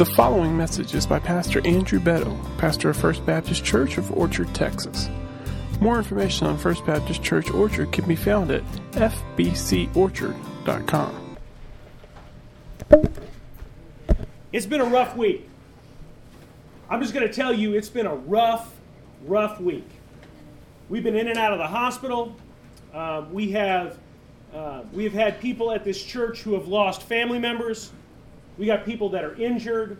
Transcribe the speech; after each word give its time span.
The 0.00 0.06
following 0.06 0.56
message 0.56 0.94
is 0.94 1.06
by 1.06 1.18
Pastor 1.18 1.60
Andrew 1.66 2.00
Beto, 2.00 2.34
pastor 2.56 2.88
of 2.88 2.96
First 2.96 3.26
Baptist 3.26 3.66
Church 3.66 3.98
of 3.98 4.10
Orchard, 4.16 4.54
Texas. 4.54 5.10
More 5.78 5.98
information 5.98 6.46
on 6.46 6.56
First 6.56 6.86
Baptist 6.86 7.22
Church 7.22 7.50
Orchard 7.50 7.92
can 7.92 8.08
be 8.08 8.16
found 8.16 8.50
at 8.50 8.62
fbcorchard.com. 8.92 11.36
It's 14.52 14.64
been 14.64 14.80
a 14.80 14.86
rough 14.86 15.18
week. 15.18 15.46
I'm 16.88 17.02
just 17.02 17.12
going 17.12 17.28
to 17.28 17.34
tell 17.34 17.52
you, 17.52 17.74
it's 17.74 17.90
been 17.90 18.06
a 18.06 18.16
rough, 18.16 18.74
rough 19.26 19.60
week. 19.60 19.90
We've 20.88 21.04
been 21.04 21.16
in 21.16 21.28
and 21.28 21.36
out 21.36 21.52
of 21.52 21.58
the 21.58 21.66
hospital. 21.66 22.34
Uh, 22.94 23.26
we 23.30 23.50
have 23.50 23.98
uh, 24.54 24.80
we 24.94 25.04
have 25.04 25.12
had 25.12 25.42
people 25.42 25.70
at 25.70 25.84
this 25.84 26.02
church 26.02 26.40
who 26.40 26.54
have 26.54 26.68
lost 26.68 27.02
family 27.02 27.38
members. 27.38 27.92
We 28.60 28.66
got 28.66 28.84
people 28.84 29.08
that 29.08 29.24
are 29.24 29.34
injured. 29.36 29.96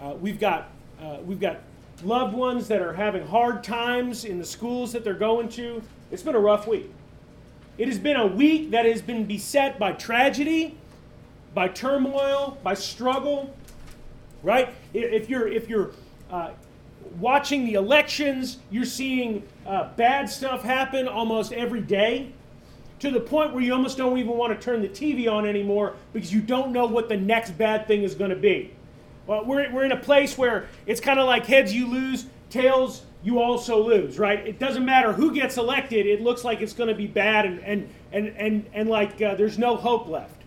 Uh, 0.00 0.14
we've 0.18 0.40
got 0.40 0.70
uh, 0.98 1.18
we've 1.26 1.38
got 1.38 1.58
loved 2.02 2.34
ones 2.34 2.66
that 2.68 2.80
are 2.80 2.94
having 2.94 3.26
hard 3.26 3.62
times 3.62 4.24
in 4.24 4.38
the 4.38 4.46
schools 4.46 4.92
that 4.92 5.04
they're 5.04 5.12
going 5.12 5.50
to. 5.50 5.82
It's 6.10 6.22
been 6.22 6.34
a 6.34 6.40
rough 6.40 6.66
week. 6.66 6.90
It 7.76 7.88
has 7.88 7.98
been 7.98 8.16
a 8.16 8.26
week 8.26 8.70
that 8.70 8.86
has 8.86 9.02
been 9.02 9.26
beset 9.26 9.78
by 9.78 9.92
tragedy, 9.92 10.78
by 11.52 11.68
turmoil, 11.68 12.56
by 12.62 12.72
struggle. 12.72 13.54
Right? 14.42 14.70
If 14.94 15.28
you're 15.28 15.46
if 15.46 15.68
you're 15.68 15.90
uh, 16.30 16.52
watching 17.20 17.66
the 17.66 17.74
elections, 17.74 18.56
you're 18.70 18.86
seeing 18.86 19.46
uh, 19.66 19.90
bad 19.96 20.30
stuff 20.30 20.62
happen 20.62 21.06
almost 21.06 21.52
every 21.52 21.82
day 21.82 22.32
to 23.02 23.10
the 23.10 23.20
point 23.20 23.52
where 23.52 23.60
you 23.60 23.72
almost 23.72 23.98
don't 23.98 24.16
even 24.16 24.30
want 24.30 24.58
to 24.58 24.64
turn 24.64 24.80
the 24.80 24.88
TV 24.88 25.28
on 25.28 25.44
anymore 25.44 25.96
because 26.12 26.32
you 26.32 26.40
don't 26.40 26.70
know 26.70 26.86
what 26.86 27.08
the 27.08 27.16
next 27.16 27.50
bad 27.58 27.88
thing 27.88 28.04
is 28.04 28.14
going 28.14 28.30
to 28.30 28.36
be. 28.36 28.72
Well, 29.26 29.44
we're, 29.44 29.72
we're 29.72 29.84
in 29.84 29.90
a 29.90 29.96
place 29.96 30.38
where 30.38 30.68
it's 30.86 31.00
kind 31.00 31.18
of 31.18 31.26
like 31.26 31.44
heads 31.44 31.74
you 31.74 31.88
lose, 31.88 32.26
tails 32.48 33.02
you 33.24 33.40
also 33.40 33.82
lose, 33.82 34.20
right? 34.20 34.46
It 34.46 34.60
doesn't 34.60 34.84
matter 34.84 35.12
who 35.12 35.34
gets 35.34 35.56
elected, 35.56 36.06
it 36.06 36.22
looks 36.22 36.44
like 36.44 36.60
it's 36.60 36.72
going 36.72 36.90
to 36.90 36.94
be 36.94 37.08
bad 37.08 37.44
and, 37.44 37.58
and, 37.64 37.88
and, 38.12 38.28
and, 38.36 38.70
and 38.72 38.88
like 38.88 39.20
uh, 39.20 39.34
there's 39.34 39.58
no 39.58 39.74
hope 39.74 40.06
left. 40.06 40.40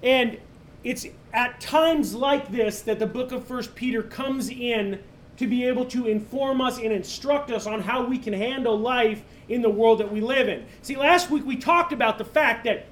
And 0.00 0.38
it's 0.84 1.06
at 1.32 1.60
times 1.60 2.14
like 2.14 2.52
this 2.52 2.82
that 2.82 3.00
the 3.00 3.06
book 3.06 3.32
of 3.32 3.44
First 3.44 3.74
Peter 3.74 4.00
comes 4.00 4.48
in 4.48 5.00
to 5.38 5.48
be 5.48 5.64
able 5.64 5.86
to 5.86 6.06
inform 6.06 6.60
us 6.60 6.78
and 6.78 6.92
instruct 6.92 7.50
us 7.50 7.66
on 7.66 7.80
how 7.80 8.04
we 8.04 8.16
can 8.16 8.32
handle 8.32 8.78
life 8.78 9.24
in 9.52 9.62
the 9.62 9.70
world 9.70 10.00
that 10.00 10.10
we 10.10 10.20
live 10.20 10.48
in. 10.48 10.64
See, 10.80 10.96
last 10.96 11.30
week 11.30 11.44
we 11.44 11.56
talked 11.56 11.92
about 11.92 12.18
the 12.18 12.24
fact 12.24 12.64
that 12.64 12.86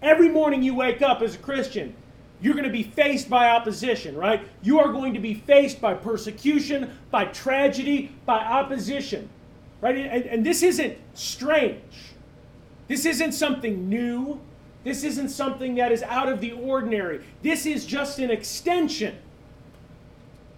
every 0.00 0.28
morning 0.28 0.62
you 0.62 0.74
wake 0.74 1.02
up 1.02 1.20
as 1.20 1.34
a 1.34 1.38
Christian, 1.38 1.94
you're 2.40 2.54
going 2.54 2.64
to 2.64 2.70
be 2.70 2.82
faced 2.82 3.28
by 3.28 3.50
opposition, 3.50 4.16
right? 4.16 4.46
You 4.62 4.80
are 4.80 4.92
going 4.92 5.14
to 5.14 5.20
be 5.20 5.34
faced 5.34 5.80
by 5.80 5.94
persecution, 5.94 6.96
by 7.10 7.26
tragedy, 7.26 8.12
by 8.24 8.38
opposition, 8.38 9.28
right? 9.80 9.96
And, 9.96 10.24
and 10.24 10.46
this 10.46 10.62
isn't 10.62 10.96
strange. 11.14 11.82
This 12.88 13.04
isn't 13.04 13.32
something 13.32 13.88
new. 13.88 14.40
This 14.84 15.02
isn't 15.02 15.30
something 15.30 15.74
that 15.76 15.92
is 15.92 16.02
out 16.02 16.28
of 16.28 16.40
the 16.40 16.52
ordinary. 16.52 17.24
This 17.42 17.66
is 17.66 17.84
just 17.84 18.18
an 18.18 18.30
extension 18.30 19.16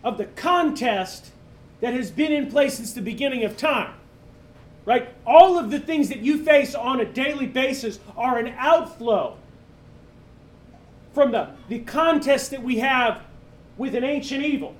of 0.04 0.18
the 0.18 0.26
contest 0.26 1.30
that 1.80 1.94
has 1.94 2.10
been 2.10 2.32
in 2.32 2.50
place 2.50 2.74
since 2.74 2.92
the 2.92 3.00
beginning 3.00 3.44
of 3.44 3.56
time. 3.56 3.94
Right? 4.88 5.14
All 5.26 5.58
of 5.58 5.70
the 5.70 5.78
things 5.78 6.08
that 6.08 6.20
you 6.20 6.42
face 6.42 6.74
on 6.74 7.02
a 7.02 7.04
daily 7.04 7.44
basis 7.44 8.00
are 8.16 8.38
an 8.38 8.54
outflow 8.56 9.36
from 11.12 11.30
the, 11.30 11.50
the 11.68 11.80
contest 11.80 12.52
that 12.52 12.62
we 12.62 12.78
have 12.78 13.20
with 13.76 13.94
an 13.94 14.02
ancient 14.02 14.42
evil. 14.42 14.74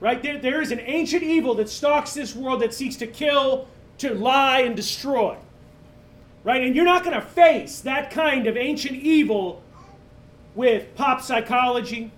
Right? 0.00 0.20
There, 0.20 0.38
there 0.38 0.60
is 0.60 0.72
an 0.72 0.80
ancient 0.80 1.22
evil 1.22 1.54
that 1.54 1.68
stalks 1.68 2.12
this 2.12 2.34
world 2.34 2.60
that 2.62 2.74
seeks 2.74 2.96
to 2.96 3.06
kill, 3.06 3.68
to 3.98 4.14
lie, 4.14 4.62
and 4.62 4.74
destroy. 4.74 5.36
Right? 6.42 6.64
And 6.64 6.74
you're 6.74 6.84
not 6.84 7.04
going 7.04 7.14
to 7.14 7.24
face 7.24 7.78
that 7.82 8.10
kind 8.10 8.48
of 8.48 8.56
ancient 8.56 8.96
evil 8.96 9.62
with 10.56 10.92
pop 10.96 11.22
psychology, 11.22 12.10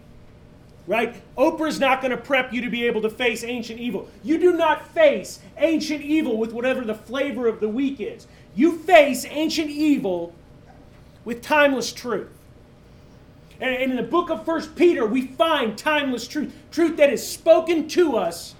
right? 0.87 1.23
Oprah's 1.37 1.79
not 1.79 2.01
going 2.01 2.11
to 2.11 2.17
prep 2.17 2.53
you 2.53 2.61
to 2.63 2.71
be 2.71 2.87
able 2.87 3.03
to 3.03 3.11
face 3.11 3.45
ancient 3.45 3.79
evil. 3.81 4.09
You 4.23 4.39
do 4.39 4.57
not 4.57 4.89
face 4.89 5.41
ancient 5.59 6.03
evil 6.03 6.37
with 6.37 6.53
whatever 6.53 6.85
the 6.85 6.95
flavor 6.95 7.47
of 7.47 7.61
the 7.61 7.69
week 7.69 8.01
is. 8.01 8.27
You 8.55 8.79
face 8.79 9.25
ancient 9.29 9.71
evil 9.71 10.35
with 11.25 11.43
timeless 11.43 11.93
truth. 11.93 12.31
And 13.61 13.75
in 13.75 13.97
the 13.97 14.03
book 14.03 14.31
of 14.31 14.45
First 14.45 14.75
Peter, 14.75 15.05
we 15.05 15.27
find 15.27 15.77
timeless 15.77 16.27
truth, 16.27 16.53
truth 16.71 16.97
that 16.97 17.13
is 17.13 17.27
spoken 17.27 17.89
to 17.89 18.17
us 18.17 18.55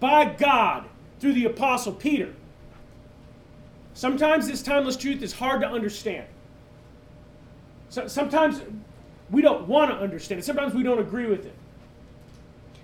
by 0.00 0.24
God 0.24 0.86
through 1.20 1.34
the 1.34 1.44
Apostle 1.44 1.92
Peter. 1.92 2.34
Sometimes 3.92 4.48
this 4.48 4.62
timeless 4.62 4.96
truth 4.96 5.22
is 5.22 5.34
hard 5.34 5.60
to 5.60 5.68
understand. 5.68 6.26
So, 7.90 8.06
sometimes 8.06 8.62
we 9.30 9.42
don't 9.42 9.66
want 9.68 9.90
to 9.90 9.96
understand 9.96 10.40
it. 10.40 10.44
Sometimes 10.44 10.74
we 10.74 10.82
don't 10.82 10.98
agree 10.98 11.26
with 11.26 11.44
it. 11.44 11.54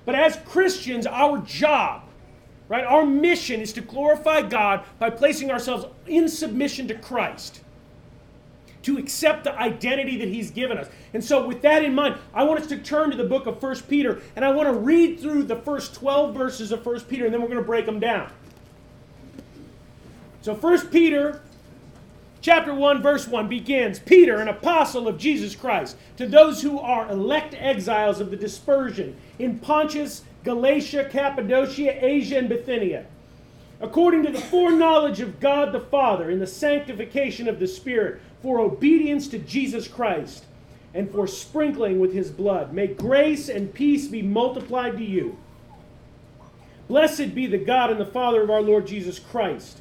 But 0.04 0.14
as 0.14 0.36
Christians, 0.44 1.06
our 1.06 1.38
job, 1.38 2.02
right, 2.68 2.84
our 2.84 3.06
mission 3.06 3.60
is 3.60 3.72
to 3.74 3.80
glorify 3.80 4.42
God 4.42 4.84
by 4.98 5.10
placing 5.10 5.50
ourselves 5.50 5.86
in 6.06 6.28
submission 6.28 6.86
to 6.88 6.94
Christ, 6.94 7.60
to 8.82 8.98
accept 8.98 9.44
the 9.44 9.58
identity 9.58 10.18
that 10.18 10.28
He's 10.28 10.50
given 10.50 10.76
us. 10.76 10.88
And 11.14 11.24
so, 11.24 11.46
with 11.46 11.62
that 11.62 11.82
in 11.84 11.94
mind, 11.94 12.16
I 12.34 12.44
want 12.44 12.60
us 12.60 12.66
to 12.66 12.78
turn 12.78 13.10
to 13.10 13.16
the 13.16 13.24
book 13.24 13.46
of 13.46 13.62
1 13.62 13.76
Peter, 13.82 14.20
and 14.36 14.44
I 14.44 14.50
want 14.50 14.68
to 14.68 14.74
read 14.74 15.20
through 15.20 15.44
the 15.44 15.56
first 15.56 15.94
12 15.94 16.34
verses 16.34 16.70
of 16.70 16.84
1 16.84 17.00
Peter, 17.02 17.24
and 17.24 17.32
then 17.32 17.40
we're 17.40 17.48
going 17.48 17.60
to 17.60 17.64
break 17.64 17.86
them 17.86 18.00
down. 18.00 18.30
So 20.42 20.54
1 20.54 20.88
Peter 20.88 21.40
chapter 22.44 22.74
1 22.74 23.00
verse 23.00 23.26
1 23.26 23.48
begins 23.48 23.98
Peter 23.98 24.36
an 24.36 24.48
apostle 24.48 25.08
of 25.08 25.16
Jesus 25.16 25.56
Christ 25.56 25.96
to 26.18 26.26
those 26.26 26.60
who 26.60 26.78
are 26.78 27.10
elect 27.10 27.54
exiles 27.58 28.20
of 28.20 28.30
the 28.30 28.36
dispersion 28.36 29.16
in 29.38 29.58
Pontus 29.58 30.24
Galatia 30.44 31.08
Cappadocia 31.10 32.04
Asia 32.04 32.36
and 32.36 32.50
Bithynia 32.50 33.06
according 33.80 34.24
to 34.24 34.30
the 34.30 34.42
foreknowledge 34.42 35.20
of 35.20 35.40
God 35.40 35.72
the 35.72 35.80
Father 35.80 36.28
in 36.28 36.38
the 36.38 36.46
sanctification 36.46 37.48
of 37.48 37.58
the 37.58 37.66
Spirit 37.66 38.20
for 38.42 38.60
obedience 38.60 39.26
to 39.28 39.38
Jesus 39.38 39.88
Christ 39.88 40.44
and 40.92 41.10
for 41.10 41.26
sprinkling 41.26 41.98
with 41.98 42.12
his 42.12 42.30
blood. 42.30 42.74
May 42.74 42.88
grace 42.88 43.48
and 43.48 43.72
peace 43.72 44.06
be 44.06 44.20
multiplied 44.20 44.98
to 44.98 45.04
you. 45.04 45.38
Blessed 46.88 47.34
be 47.34 47.46
the 47.46 47.56
God 47.56 47.90
and 47.90 47.98
the 47.98 48.04
Father 48.04 48.42
of 48.42 48.50
our 48.50 48.62
Lord 48.62 48.86
Jesus 48.86 49.18
Christ 49.18 49.80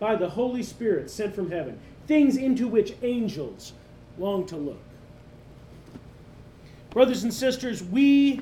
by 0.00 0.16
the 0.16 0.30
Holy 0.30 0.62
Spirit 0.62 1.10
sent 1.10 1.34
from 1.34 1.50
heaven, 1.50 1.78
things 2.08 2.36
into 2.36 2.66
which 2.66 2.94
angels 3.02 3.74
long 4.18 4.46
to 4.46 4.56
look. 4.56 4.80
Brothers 6.90 7.22
and 7.22 7.32
sisters, 7.32 7.84
we 7.84 8.40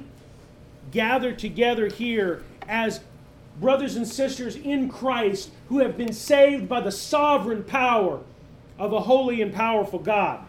gather 0.91 1.35
together 1.35 1.89
here 1.89 2.43
as 2.67 3.01
brothers 3.61 3.97
and 3.97 4.07
sisters 4.07 4.57
in 4.57 4.89
Christ 4.89 5.51
who 5.69 5.81
have 5.81 5.99
been 5.99 6.13
saved 6.13 6.69
by 6.69 6.81
the 6.81 6.93
sovereign 6.93 7.65
power 7.65 8.21
of 8.79 8.93
a 8.93 9.01
holy 9.01 9.43
and 9.43 9.53
powerful 9.53 9.99
God. 9.99 10.45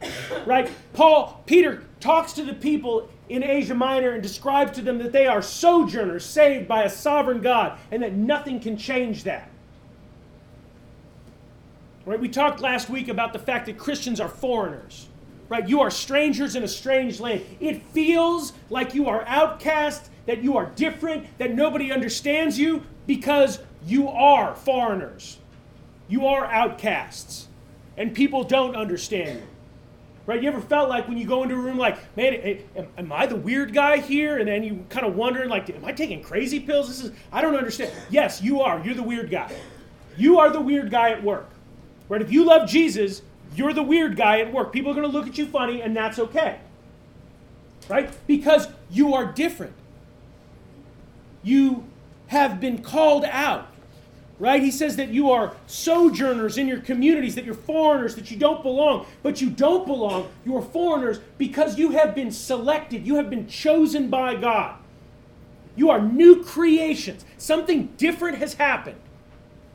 Right? 0.46 0.70
Paul, 0.92 1.42
Peter 1.46 1.84
talks 2.00 2.34
to 2.34 2.44
the 2.44 2.52
people 2.52 3.08
in 3.30 3.42
Asia 3.42 3.74
Minor 3.74 4.10
and 4.10 4.22
describes 4.22 4.72
to 4.72 4.82
them 4.82 4.98
that 4.98 5.12
they 5.12 5.26
are 5.26 5.40
sojourners 5.40 6.24
saved 6.24 6.68
by 6.68 6.82
a 6.82 6.90
sovereign 6.90 7.40
God 7.40 7.78
and 7.90 8.02
that 8.02 8.12
nothing 8.12 8.60
can 8.60 8.76
change 8.76 9.24
that. 9.24 9.48
Right? 12.06 12.20
We 12.20 12.28
talked 12.28 12.60
last 12.60 12.90
week 12.90 13.08
about 13.08 13.32
the 13.32 13.38
fact 13.38 13.66
that 13.66 13.78
Christians 13.78 14.20
are 14.20 14.28
foreigners. 14.28 15.08
Right? 15.48 15.68
You 15.68 15.80
are 15.80 15.90
strangers 15.90 16.56
in 16.56 16.62
a 16.62 16.68
strange 16.68 17.20
land. 17.20 17.42
It 17.60 17.82
feels 17.88 18.52
like 18.70 18.94
you 18.94 19.08
are 19.08 19.24
outcast, 19.26 20.10
that 20.26 20.42
you 20.42 20.56
are 20.56 20.66
different, 20.66 21.26
that 21.38 21.54
nobody 21.54 21.92
understands 21.92 22.58
you 22.58 22.82
because 23.06 23.58
you 23.86 24.08
are 24.08 24.54
foreigners. 24.54 25.38
You 26.08 26.26
are 26.26 26.46
outcasts. 26.46 27.48
And 27.96 28.14
people 28.14 28.44
don't 28.44 28.74
understand 28.74 29.40
you. 29.40 29.46
Right? 30.26 30.42
You 30.42 30.48
ever 30.48 30.60
felt 30.60 30.88
like 30.88 31.06
when 31.06 31.18
you 31.18 31.26
go 31.26 31.42
into 31.42 31.54
a 31.54 31.58
room, 31.58 31.76
like, 31.76 31.98
man, 32.16 32.32
am, 32.76 32.88
am 32.96 33.12
I 33.12 33.26
the 33.26 33.36
weird 33.36 33.74
guy 33.74 33.98
here? 33.98 34.38
And 34.38 34.48
then 34.48 34.64
you 34.64 34.84
kind 34.88 35.04
of 35.04 35.14
wonder, 35.14 35.46
like, 35.46 35.68
am 35.68 35.84
I 35.84 35.92
taking 35.92 36.22
crazy 36.22 36.60
pills? 36.60 36.88
This 36.88 37.04
is, 37.04 37.12
I 37.30 37.42
don't 37.42 37.56
understand. 37.56 37.92
Yes, 38.08 38.40
you 38.40 38.62
are. 38.62 38.82
You're 38.82 38.94
the 38.94 39.02
weird 39.02 39.30
guy. 39.30 39.54
You 40.16 40.38
are 40.38 40.48
the 40.48 40.60
weird 40.60 40.90
guy 40.90 41.10
at 41.10 41.22
work. 41.22 41.50
Right? 42.08 42.22
If 42.22 42.32
you 42.32 42.44
love 42.44 42.68
Jesus, 42.68 43.22
you're 43.54 43.72
the 43.72 43.82
weird 43.82 44.16
guy 44.16 44.40
at 44.40 44.52
work. 44.52 44.72
People 44.72 44.92
are 44.92 44.94
going 44.94 45.10
to 45.10 45.12
look 45.12 45.26
at 45.26 45.38
you 45.38 45.46
funny, 45.46 45.80
and 45.80 45.96
that's 45.96 46.18
okay. 46.18 46.58
Right? 47.88 48.10
Because 48.26 48.68
you 48.90 49.14
are 49.14 49.24
different. 49.24 49.72
You 51.42 51.84
have 52.28 52.60
been 52.60 52.82
called 52.82 53.24
out. 53.24 53.68
Right? 54.38 54.60
He 54.62 54.72
says 54.72 54.96
that 54.96 55.10
you 55.10 55.30
are 55.30 55.54
sojourners 55.66 56.58
in 56.58 56.66
your 56.66 56.80
communities, 56.80 57.36
that 57.36 57.44
you're 57.44 57.54
foreigners, 57.54 58.16
that 58.16 58.30
you 58.30 58.36
don't 58.36 58.62
belong. 58.62 59.06
But 59.22 59.40
you 59.40 59.48
don't 59.48 59.86
belong. 59.86 60.28
You 60.44 60.56
are 60.56 60.62
foreigners 60.62 61.20
because 61.38 61.78
you 61.78 61.90
have 61.90 62.14
been 62.14 62.32
selected, 62.32 63.06
you 63.06 63.14
have 63.16 63.30
been 63.30 63.46
chosen 63.46 64.10
by 64.10 64.34
God. 64.34 64.76
You 65.76 65.90
are 65.90 66.00
new 66.00 66.42
creations. 66.44 67.24
Something 67.36 67.86
different 67.96 68.38
has 68.38 68.54
happened. 68.54 68.98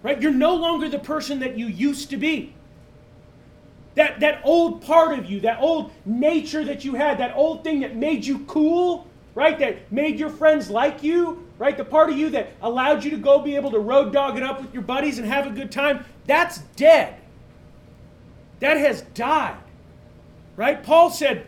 Right? 0.01 0.21
You're 0.21 0.31
no 0.31 0.55
longer 0.55 0.87
the 0.87 0.99
person 0.99 1.39
that 1.39 1.57
you 1.57 1.67
used 1.67 2.09
to 2.11 2.17
be. 2.17 2.53
That, 3.95 4.21
that 4.21 4.41
old 4.43 4.81
part 4.81 5.17
of 5.17 5.29
you, 5.29 5.41
that 5.41 5.59
old 5.59 5.91
nature 6.05 6.63
that 6.63 6.85
you 6.85 6.95
had, 6.95 7.17
that 7.17 7.35
old 7.35 7.63
thing 7.63 7.81
that 7.81 7.95
made 7.95 8.25
you 8.25 8.39
cool, 8.45 9.07
right? 9.35 9.57
That 9.59 9.91
made 9.91 10.19
your 10.19 10.29
friends 10.29 10.69
like 10.69 11.03
you, 11.03 11.45
right? 11.57 11.75
The 11.75 11.83
part 11.83 12.09
of 12.09 12.17
you 12.17 12.29
that 12.29 12.53
allowed 12.61 13.03
you 13.03 13.11
to 13.11 13.17
go 13.17 13.39
be 13.39 13.55
able 13.55 13.71
to 13.71 13.79
road 13.79 14.13
dog 14.13 14.37
it 14.37 14.43
up 14.43 14.61
with 14.61 14.73
your 14.73 14.83
buddies 14.83 15.17
and 15.17 15.27
have 15.27 15.47
a 15.47 15.49
good 15.49 15.71
time, 15.71 16.05
that's 16.25 16.59
dead. 16.75 17.15
That 18.59 18.77
has 18.77 19.01
died. 19.13 19.57
Right? 20.55 20.81
Paul 20.83 21.09
said 21.09 21.47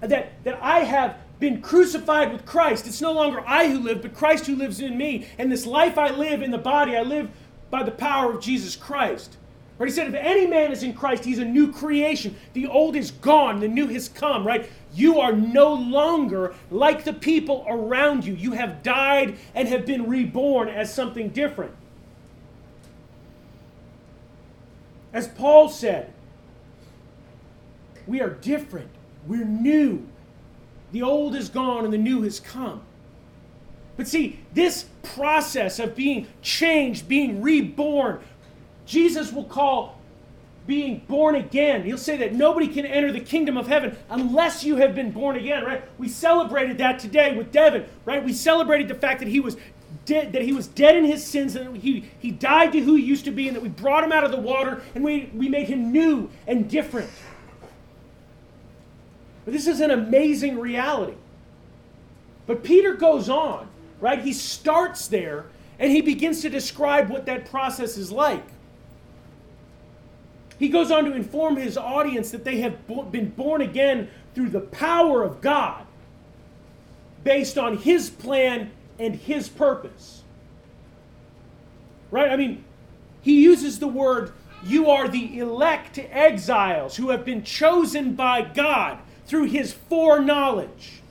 that, 0.00 0.44
that 0.44 0.58
I 0.62 0.80
have 0.80 1.16
been 1.40 1.62
crucified 1.62 2.32
with 2.32 2.44
Christ. 2.44 2.86
It's 2.86 3.00
no 3.00 3.12
longer 3.12 3.42
I 3.46 3.68
who 3.68 3.78
live, 3.78 4.02
but 4.02 4.14
Christ 4.14 4.46
who 4.46 4.56
lives 4.56 4.80
in 4.80 4.98
me. 4.98 5.28
And 5.38 5.50
this 5.50 5.66
life 5.66 5.98
I 5.98 6.10
live 6.10 6.42
in 6.42 6.50
the 6.50 6.58
body, 6.58 6.96
I 6.96 7.02
live 7.02 7.30
by 7.70 7.82
the 7.82 7.90
power 7.90 8.32
of 8.32 8.42
Jesus 8.42 8.76
Christ. 8.76 9.36
Right? 9.78 9.88
He 9.88 9.94
said, 9.94 10.08
if 10.08 10.14
any 10.14 10.46
man 10.46 10.72
is 10.72 10.82
in 10.82 10.92
Christ, 10.92 11.24
he's 11.24 11.38
a 11.38 11.44
new 11.44 11.72
creation. 11.72 12.34
The 12.52 12.66
old 12.66 12.96
is 12.96 13.12
gone, 13.12 13.60
the 13.60 13.68
new 13.68 13.86
has 13.88 14.08
come, 14.08 14.44
right? 14.46 14.68
You 14.92 15.20
are 15.20 15.32
no 15.32 15.72
longer 15.72 16.54
like 16.70 17.04
the 17.04 17.12
people 17.12 17.64
around 17.68 18.24
you. 18.24 18.34
You 18.34 18.52
have 18.52 18.82
died 18.82 19.36
and 19.54 19.68
have 19.68 19.86
been 19.86 20.08
reborn 20.08 20.68
as 20.68 20.92
something 20.92 21.28
different. 21.28 21.72
As 25.12 25.28
Paul 25.28 25.68
said, 25.68 26.12
we 28.06 28.20
are 28.20 28.30
different. 28.30 28.88
We're 29.26 29.44
new. 29.44 30.06
The 30.92 31.02
old 31.02 31.36
is 31.36 31.48
gone 31.48 31.84
and 31.84 31.92
the 31.92 31.98
new 31.98 32.22
has 32.22 32.40
come. 32.40 32.82
But 33.98 34.06
see, 34.06 34.38
this 34.54 34.86
process 35.02 35.80
of 35.80 35.96
being 35.96 36.28
changed, 36.40 37.08
being 37.08 37.42
reborn, 37.42 38.20
Jesus 38.86 39.32
will 39.32 39.44
call 39.44 39.98
being 40.68 41.00
born 41.08 41.34
again. 41.34 41.82
He'll 41.82 41.98
say 41.98 42.16
that 42.18 42.32
nobody 42.32 42.68
can 42.68 42.86
enter 42.86 43.10
the 43.10 43.20
kingdom 43.20 43.56
of 43.56 43.66
heaven 43.66 43.96
unless 44.08 44.62
you 44.62 44.76
have 44.76 44.94
been 44.94 45.10
born 45.10 45.34
again, 45.34 45.64
right? 45.64 45.82
We 45.98 46.08
celebrated 46.08 46.78
that 46.78 47.00
today 47.00 47.36
with 47.36 47.50
Devin, 47.50 47.86
right? 48.04 48.24
We 48.24 48.32
celebrated 48.32 48.86
the 48.86 48.94
fact 48.94 49.18
that 49.18 49.28
he 49.28 49.40
was 49.40 49.56
dead, 50.04 50.32
that 50.32 50.42
he 50.42 50.52
was 50.52 50.68
dead 50.68 50.94
in 50.94 51.04
his 51.04 51.26
sins, 51.26 51.56
and 51.56 51.76
he, 51.76 52.08
he 52.20 52.30
died 52.30 52.70
to 52.72 52.80
who 52.80 52.94
he 52.94 53.02
used 53.02 53.24
to 53.24 53.32
be, 53.32 53.48
and 53.48 53.56
that 53.56 53.62
we 53.62 53.68
brought 53.68 54.04
him 54.04 54.12
out 54.12 54.22
of 54.22 54.30
the 54.30 54.38
water 54.38 54.80
and 54.94 55.02
we, 55.02 55.28
we 55.34 55.48
made 55.48 55.66
him 55.66 55.90
new 55.90 56.30
and 56.46 56.70
different. 56.70 57.10
But 59.44 59.54
this 59.54 59.66
is 59.66 59.80
an 59.80 59.90
amazing 59.90 60.56
reality. 60.60 61.16
But 62.46 62.62
Peter 62.62 62.94
goes 62.94 63.28
on 63.28 63.68
right? 64.00 64.22
He 64.22 64.32
starts 64.32 65.08
there 65.08 65.46
and 65.78 65.92
he 65.92 66.00
begins 66.00 66.42
to 66.42 66.50
describe 66.50 67.08
what 67.08 67.26
that 67.26 67.50
process 67.50 67.96
is 67.96 68.10
like. 68.10 68.44
He 70.58 70.68
goes 70.68 70.90
on 70.90 71.04
to 71.04 71.12
inform 71.14 71.56
his 71.56 71.76
audience 71.76 72.30
that 72.32 72.44
they 72.44 72.58
have 72.58 72.86
been 73.12 73.30
born 73.30 73.62
again 73.62 74.08
through 74.34 74.50
the 74.50 74.60
power 74.60 75.22
of 75.22 75.40
God, 75.40 75.86
based 77.22 77.56
on 77.56 77.76
his 77.76 78.10
plan 78.10 78.72
and 78.98 79.14
his 79.14 79.48
purpose. 79.48 80.22
Right? 82.10 82.30
I 82.30 82.36
mean, 82.36 82.64
he 83.20 83.42
uses 83.42 83.78
the 83.78 83.88
word, 83.88 84.32
you 84.64 84.90
are 84.90 85.06
the 85.06 85.38
elect 85.38 85.98
exiles 86.10 86.96
who 86.96 87.10
have 87.10 87.24
been 87.24 87.44
chosen 87.44 88.14
by 88.14 88.42
God 88.42 88.98
through 89.26 89.44
his 89.44 89.72
foreknowledge. 89.72 91.02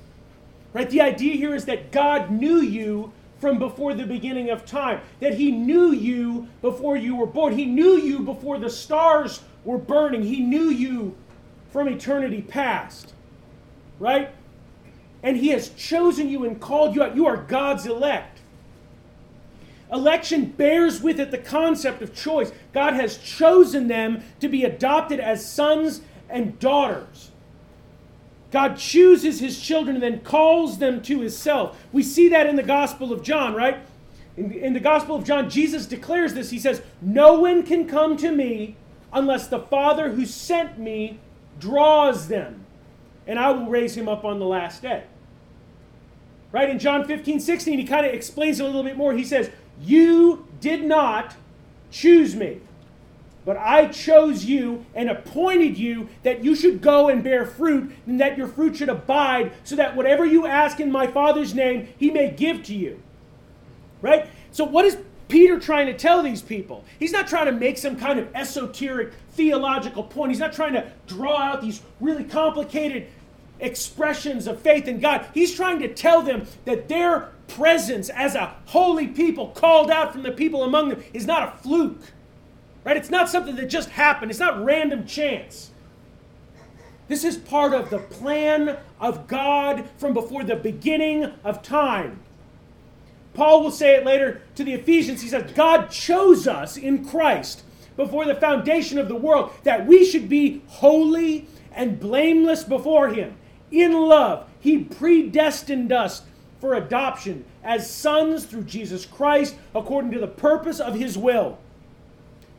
Right? 0.78 0.92
The 0.92 1.02
idea 1.02 1.34
here 1.34 1.56
is 1.56 1.66
that 1.66 1.92
God 1.92 2.30
knew 2.30 2.58
you 2.58 3.12
from 3.40 3.58
before 3.58 3.96
the 3.96 4.06
beginning 4.06 4.52
of 4.52 4.64
time, 4.64 5.02
that 5.22 5.34
He 5.34 5.50
knew 5.50 5.92
you 5.92 6.50
before 6.62 6.96
you 6.96 7.16
were 7.16 7.26
born. 7.26 7.58
He 7.58 7.66
knew 7.66 7.94
you 7.94 8.20
before 8.20 8.60
the 8.60 8.70
stars 8.70 9.42
were 9.64 9.80
burning. 9.80 10.22
He 10.22 10.40
knew 10.40 10.66
you 10.70 11.18
from 11.72 11.88
eternity 11.88 12.44
past. 12.44 13.16
Right? 13.98 14.30
And 15.24 15.36
He 15.38 15.48
has 15.48 15.70
chosen 15.70 16.30
you 16.30 16.46
and 16.46 16.62
called 16.62 16.94
you 16.94 17.02
out. 17.02 17.16
You 17.16 17.26
are 17.26 17.38
God's 17.38 17.88
elect. 17.88 18.42
Election 19.92 20.46
bears 20.46 21.02
with 21.02 21.20
it 21.20 21.32
the 21.32 21.40
concept 21.40 22.04
of 22.04 22.14
choice. 22.14 22.52
God 22.72 22.94
has 22.94 23.18
chosen 23.18 23.88
them 23.88 24.22
to 24.42 24.48
be 24.48 24.64
adopted 24.64 25.20
as 25.20 25.44
sons 25.44 26.02
and 26.30 26.60
daughters. 26.60 27.32
God 28.52 28.78
chooses 28.78 29.40
his 29.40 29.60
children 29.60 29.98
and 29.98 30.04
then 30.04 30.22
calls 30.22 30.78
them 30.78 31.02
to 31.04 31.20
himself. 31.20 31.78
We 31.92 32.04
see 32.04 32.30
that 32.30 32.48
in 32.48 32.56
the 32.56 32.64
Gospel 32.64 33.12
of 33.12 33.22
John, 33.22 33.54
right? 33.54 33.80
In, 34.38 34.52
in, 34.52 34.74
the 34.74 34.80
Gospel 34.80 35.16
of 35.16 35.26
John, 35.26 35.50
Jesus 35.50 35.86
declares 35.86 36.34
this. 36.34 36.50
He 36.50 36.60
says, 36.60 36.82
No 37.02 37.40
one 37.40 37.64
can 37.64 37.88
come 37.88 38.16
to 38.18 38.32
me 38.32 38.76
unless 39.12 39.48
the 39.48 39.60
Father 39.60 40.12
who 40.12 40.26
sent 40.26 40.80
me 40.80 41.20
draws 41.60 42.28
them, 42.28 42.66
and 43.26 43.40
I 43.40 43.52
will 43.52 43.66
raise 43.66 43.98
him 43.98 44.08
up 44.08 44.24
on 44.24 44.40
the 44.40 44.46
last 44.46 44.82
day. 44.82 45.04
Right? 46.52 46.70
In 46.70 46.80
John 46.80 47.06
15, 47.06 47.40
16, 47.40 47.80
he 47.80 47.86
kind 47.86 48.06
of 48.06 48.14
explains 48.14 48.60
it 48.60 48.64
a 48.64 48.66
little 48.66 48.84
bit 48.84 48.96
more. 48.96 49.14
He 49.14 49.26
says, 49.26 49.50
You 49.82 50.48
did 50.62 50.84
not 50.84 51.36
choose 51.92 52.36
me 52.36 52.62
but 53.48 53.56
I 53.56 53.88
chose 53.88 54.44
you 54.44 54.86
and 54.94 55.10
appointed 55.10 55.78
you 55.78 56.10
that 56.24 56.44
you 56.44 56.54
should 56.54 56.82
go 56.82 57.08
and 57.08 57.24
bear 57.24 57.46
fruit, 57.46 57.96
and 58.06 58.20
that 58.20 58.38
your 58.38 58.46
fruit 58.46 58.76
should 58.76 58.90
abide, 58.90 59.54
so 59.64 59.78
that 59.78 59.96
whatever 59.96 60.26
you 60.26 60.46
ask 60.46 60.82
in 60.82 60.92
my 60.92 61.08
Father's 61.08 61.56
name, 61.56 61.88
he 61.98 62.12
may 62.12 62.30
give 62.30 62.62
to 62.64 62.76
you. 62.76 63.02
Right? 64.02 64.28
So, 64.52 64.66
what 64.66 64.84
is 64.84 64.98
Peter 65.30 65.62
trying 65.62 65.86
to 65.86 65.94
tell 65.94 66.22
these 66.22 66.42
people? 66.42 66.84
He's 67.00 67.14
not 67.14 67.30
trying 67.30 67.46
to 67.46 67.54
make 67.54 67.78
some 67.78 67.96
kind 67.96 68.20
of 68.20 68.28
esoteric 68.36 69.14
theological 69.32 70.04
point. 70.04 70.32
He's 70.32 70.40
not 70.40 70.52
trying 70.52 70.74
to 70.74 70.92
draw 71.08 71.38
out 71.38 71.62
these 71.62 71.82
really 72.02 72.26
complicated 72.26 73.08
expressions 73.62 74.48
of 74.48 74.62
faith 74.62 74.90
in 74.90 75.00
God. 75.00 75.26
He's 75.34 75.56
trying 75.56 75.80
to 75.80 75.94
tell 75.94 76.22
them 76.22 76.48
that 76.66 76.90
their 76.90 77.30
presence 77.48 78.10
as 78.10 78.36
a 78.36 78.58
holy 78.66 79.08
people 79.08 79.48
called 79.52 79.90
out 79.90 80.12
from 80.12 80.24
the 80.24 80.34
people 80.34 80.66
among 80.66 80.90
them 80.90 81.02
is 81.14 81.26
not 81.26 81.48
a 81.48 81.58
fluke. 81.60 82.02
Right? 82.88 82.96
It's 82.96 83.10
not 83.10 83.28
something 83.28 83.58
that 83.58 83.66
just 83.66 83.90
happened. 83.90 84.32
It's 84.32 84.40
not 84.40 84.64
random 84.64 85.06
chance. 85.06 85.72
This 87.10 87.26
is 87.26 87.36
part 87.36 87.74
of 87.74 87.90
the 87.90 88.00
plan 88.00 88.78
of 89.02 89.28
God 89.28 89.90
from 89.98 90.14
before 90.14 90.46
the 90.46 90.56
beginning 90.56 91.26
of 91.44 91.62
time. 91.62 92.22
Paul 93.34 93.62
will 93.62 93.72
say 93.72 93.96
it 93.96 94.06
later 94.06 94.42
to 94.56 94.64
the 94.64 94.72
Ephesians. 94.72 95.22
He 95.22 95.28
says, 95.28 95.52
God 95.52 95.92
chose 95.92 96.48
us 96.48 96.78
in 96.78 97.04
Christ 97.04 97.64
before 97.98 98.24
the 98.24 98.36
foundation 98.36 98.98
of 98.98 99.10
the 99.10 99.16
world 99.16 99.52
that 99.64 99.86
we 99.86 100.06
should 100.06 100.30
be 100.30 100.62
holy 100.68 101.46
and 101.74 102.00
blameless 102.00 102.64
before 102.64 103.10
Him. 103.10 103.36
In 103.70 103.92
love, 103.92 104.48
He 104.62 104.86
predestined 104.86 105.92
us 105.92 106.22
for 106.62 106.74
adoption 106.74 107.44
as 107.66 107.92
sons 107.92 108.46
through 108.46 108.64
Jesus 108.64 109.06
Christ 109.06 109.56
according 109.76 110.12
to 110.12 110.20
the 110.20 110.28
purpose 110.28 110.80
of 110.80 110.96
His 110.96 111.18
will, 111.18 111.60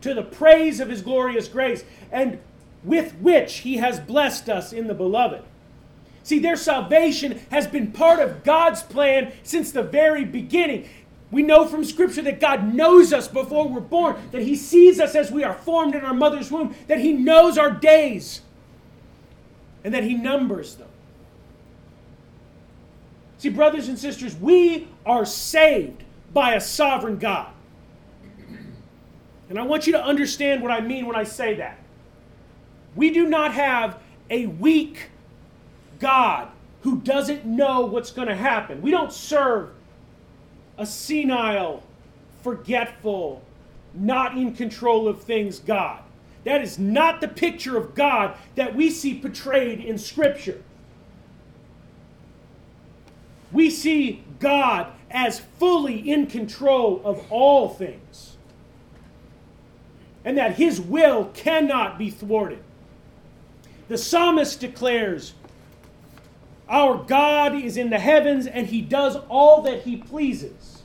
to 0.00 0.14
the 0.14 0.22
praise 0.22 0.80
of 0.80 0.88
His 0.88 1.02
glorious 1.02 1.48
grace, 1.48 1.84
and 2.12 2.38
with 2.84 3.14
which 3.16 3.58
He 3.58 3.78
has 3.78 4.00
blessed 4.00 4.48
us 4.48 4.72
in 4.72 4.86
the 4.86 4.94
beloved. 4.94 5.42
See, 6.22 6.38
their 6.38 6.56
salvation 6.56 7.40
has 7.50 7.66
been 7.66 7.92
part 7.92 8.20
of 8.20 8.44
God's 8.44 8.82
plan 8.82 9.32
since 9.42 9.72
the 9.72 9.82
very 9.82 10.24
beginning. 10.24 10.88
We 11.30 11.42
know 11.42 11.66
from 11.66 11.84
Scripture 11.84 12.22
that 12.22 12.40
God 12.40 12.74
knows 12.74 13.12
us 13.12 13.28
before 13.28 13.68
we're 13.68 13.80
born, 13.80 14.16
that 14.32 14.42
He 14.42 14.54
sees 14.54 15.00
us 15.00 15.14
as 15.14 15.30
we 15.30 15.44
are 15.44 15.54
formed 15.54 15.94
in 15.94 16.04
our 16.04 16.14
mother's 16.14 16.50
womb, 16.50 16.74
that 16.86 17.00
He 17.00 17.12
knows 17.12 17.58
our 17.58 17.70
days, 17.70 18.42
and 19.84 19.94
that 19.94 20.04
He 20.04 20.14
numbers 20.14 20.76
them. 20.76 20.88
See, 23.38 23.50
brothers 23.50 23.88
and 23.88 23.98
sisters, 23.98 24.36
we 24.36 24.88
are 25.06 25.24
saved 25.24 26.02
by 26.32 26.54
a 26.54 26.60
sovereign 26.60 27.18
God. 27.18 27.48
And 29.48 29.58
I 29.58 29.62
want 29.62 29.86
you 29.86 29.92
to 29.92 30.02
understand 30.02 30.62
what 30.62 30.70
I 30.70 30.80
mean 30.80 31.06
when 31.06 31.16
I 31.16 31.24
say 31.24 31.54
that. 31.54 31.78
We 32.94 33.10
do 33.10 33.26
not 33.26 33.54
have 33.54 33.98
a 34.30 34.46
weak 34.46 35.10
God 35.98 36.48
who 36.82 37.00
doesn't 37.00 37.44
know 37.44 37.82
what's 37.82 38.10
going 38.10 38.28
to 38.28 38.36
happen. 38.36 38.82
We 38.82 38.90
don't 38.90 39.12
serve 39.12 39.70
a 40.76 40.86
senile, 40.86 41.82
forgetful, 42.42 43.42
not 43.94 44.36
in 44.36 44.54
control 44.54 45.08
of 45.08 45.22
things 45.22 45.58
God. 45.58 46.02
That 46.44 46.62
is 46.62 46.78
not 46.78 47.20
the 47.20 47.28
picture 47.28 47.76
of 47.76 47.94
God 47.94 48.36
that 48.54 48.74
we 48.74 48.90
see 48.90 49.18
portrayed 49.18 49.80
in 49.80 49.98
Scripture. 49.98 50.62
We 53.52 53.68
see 53.70 54.24
God 54.38 54.92
as 55.10 55.40
fully 55.58 56.10
in 56.10 56.26
control 56.26 57.02
of 57.04 57.30
all 57.30 57.68
things, 57.68 58.37
and 60.24 60.36
that 60.38 60.56
His 60.56 60.80
will 60.80 61.26
cannot 61.34 61.98
be 61.98 62.10
thwarted. 62.10 62.62
The 63.88 63.98
psalmist 63.98 64.60
declares, 64.60 65.34
our 66.68 67.02
God 67.02 67.54
is 67.54 67.76
in 67.76 67.88
the 67.90 67.98
heavens 67.98 68.46
and 68.46 68.66
he 68.66 68.82
does 68.82 69.16
all 69.28 69.62
that 69.62 69.82
he 69.82 69.96
pleases. 69.96 70.82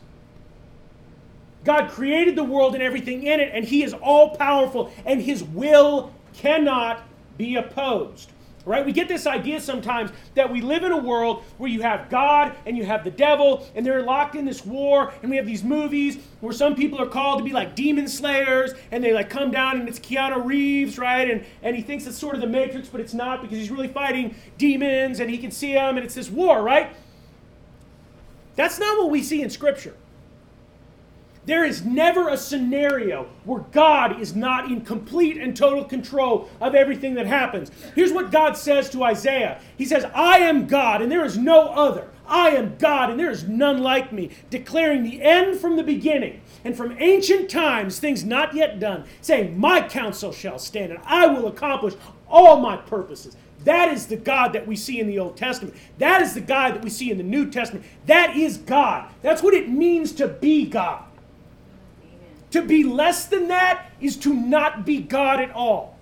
God 1.65 1.89
created 1.89 2.35
the 2.35 2.43
world 2.43 2.73
and 2.73 2.83
everything 2.83 3.23
in 3.23 3.39
it, 3.39 3.51
and 3.53 3.63
he 3.63 3.83
is 3.83 3.93
all 3.93 4.35
powerful, 4.35 4.91
and 5.05 5.21
his 5.21 5.43
will 5.43 6.11
cannot 6.33 7.03
be 7.37 7.55
opposed. 7.55 8.29
Right? 8.65 8.85
We 8.85 8.93
get 8.93 9.09
this 9.09 9.27
idea 9.27 9.59
sometimes 9.59 10.11
that 10.35 10.49
we 10.49 10.61
live 10.61 10.83
in 10.83 10.93
a 10.93 10.97
world 10.97 11.43
where 11.57 11.69
you 11.69 11.81
have 11.81 12.09
God 12.09 12.55
and 12.65 12.77
you 12.77 12.85
have 12.85 13.03
the 13.03 13.11
devil, 13.11 13.67
and 13.75 13.85
they're 13.85 14.01
locked 14.01 14.35
in 14.35 14.45
this 14.45 14.65
war, 14.65 15.13
and 15.21 15.29
we 15.29 15.35
have 15.35 15.45
these 15.45 15.65
movies 15.65 16.17
where 16.39 16.53
some 16.53 16.73
people 16.73 17.01
are 17.01 17.07
called 17.07 17.39
to 17.39 17.43
be 17.43 17.51
like 17.51 17.75
demon 17.75 18.07
slayers, 18.07 18.73
and 18.91 19.03
they 19.03 19.11
like 19.11 19.29
come 19.29 19.51
down 19.51 19.81
and 19.81 19.89
it's 19.89 19.99
Keanu 19.99 20.45
Reeves, 20.45 20.97
right? 20.97 21.29
And 21.29 21.45
and 21.61 21.75
he 21.75 21.81
thinks 21.81 22.07
it's 22.07 22.17
sort 22.17 22.35
of 22.35 22.41
the 22.41 22.47
Matrix, 22.47 22.87
but 22.87 23.01
it's 23.01 23.13
not 23.13 23.41
because 23.41 23.57
he's 23.57 23.69
really 23.71 23.89
fighting 23.89 24.33
demons 24.57 25.19
and 25.19 25.29
he 25.29 25.37
can 25.37 25.51
see 25.51 25.73
them, 25.73 25.97
and 25.97 26.05
it's 26.05 26.15
this 26.15 26.29
war, 26.29 26.63
right? 26.63 26.95
That's 28.55 28.79
not 28.79 28.97
what 28.97 29.09
we 29.09 29.23
see 29.23 29.41
in 29.41 29.49
Scripture. 29.49 29.95
There 31.45 31.65
is 31.65 31.83
never 31.83 32.29
a 32.29 32.37
scenario 32.37 33.27
where 33.43 33.65
God 33.71 34.21
is 34.21 34.35
not 34.35 34.71
in 34.71 34.81
complete 34.81 35.37
and 35.37 35.55
total 35.55 35.83
control 35.83 36.49
of 36.61 36.73
everything 36.73 37.15
that 37.15 37.25
happens. 37.25 37.69
Here's 37.95 38.13
what 38.13 38.31
God 38.31 38.55
says 38.55 38.89
to 38.91 39.03
Isaiah 39.03 39.59
He 39.77 39.85
says, 39.85 40.05
I 40.13 40.39
am 40.39 40.67
God, 40.67 41.01
and 41.01 41.11
there 41.11 41.25
is 41.25 41.37
no 41.37 41.69
other. 41.69 42.09
I 42.25 42.51
am 42.51 42.77
God, 42.77 43.09
and 43.09 43.19
there 43.19 43.29
is 43.29 43.47
none 43.47 43.81
like 43.81 44.13
me, 44.13 44.29
declaring 44.49 45.03
the 45.03 45.21
end 45.21 45.59
from 45.59 45.75
the 45.75 45.83
beginning, 45.83 46.41
and 46.63 46.75
from 46.75 46.95
ancient 46.99 47.49
times 47.49 47.99
things 47.99 48.23
not 48.23 48.55
yet 48.55 48.79
done, 48.79 49.03
saying, 49.19 49.59
My 49.59 49.81
counsel 49.81 50.31
shall 50.31 50.57
stand, 50.57 50.93
and 50.93 51.01
I 51.03 51.27
will 51.27 51.47
accomplish 51.47 51.95
all 52.29 52.61
my 52.61 52.77
purposes. 52.77 53.35
That 53.65 53.93
is 53.93 54.07
the 54.07 54.17
God 54.17 54.53
that 54.53 54.67
we 54.67 54.75
see 54.75 54.99
in 54.99 55.07
the 55.07 55.19
Old 55.19 55.37
Testament. 55.37 55.75
That 55.97 56.21
is 56.21 56.33
the 56.33 56.41
God 56.41 56.75
that 56.75 56.83
we 56.83 56.89
see 56.89 57.11
in 57.11 57.17
the 57.17 57.23
New 57.23 57.49
Testament. 57.49 57.85
That 58.05 58.35
is 58.35 58.57
God. 58.57 59.09
That's 59.21 59.43
what 59.43 59.53
it 59.53 59.69
means 59.69 60.11
to 60.13 60.27
be 60.27 60.65
God. 60.65 61.03
To 62.53 62.61
be 62.61 62.83
less 62.83 63.25
than 63.25 63.47
that 63.47 63.87
is 63.99 64.15
to 64.17 64.31
not 64.31 64.85
be 64.85 65.01
God 65.01 65.39
at 65.39 65.49
all. 65.51 65.97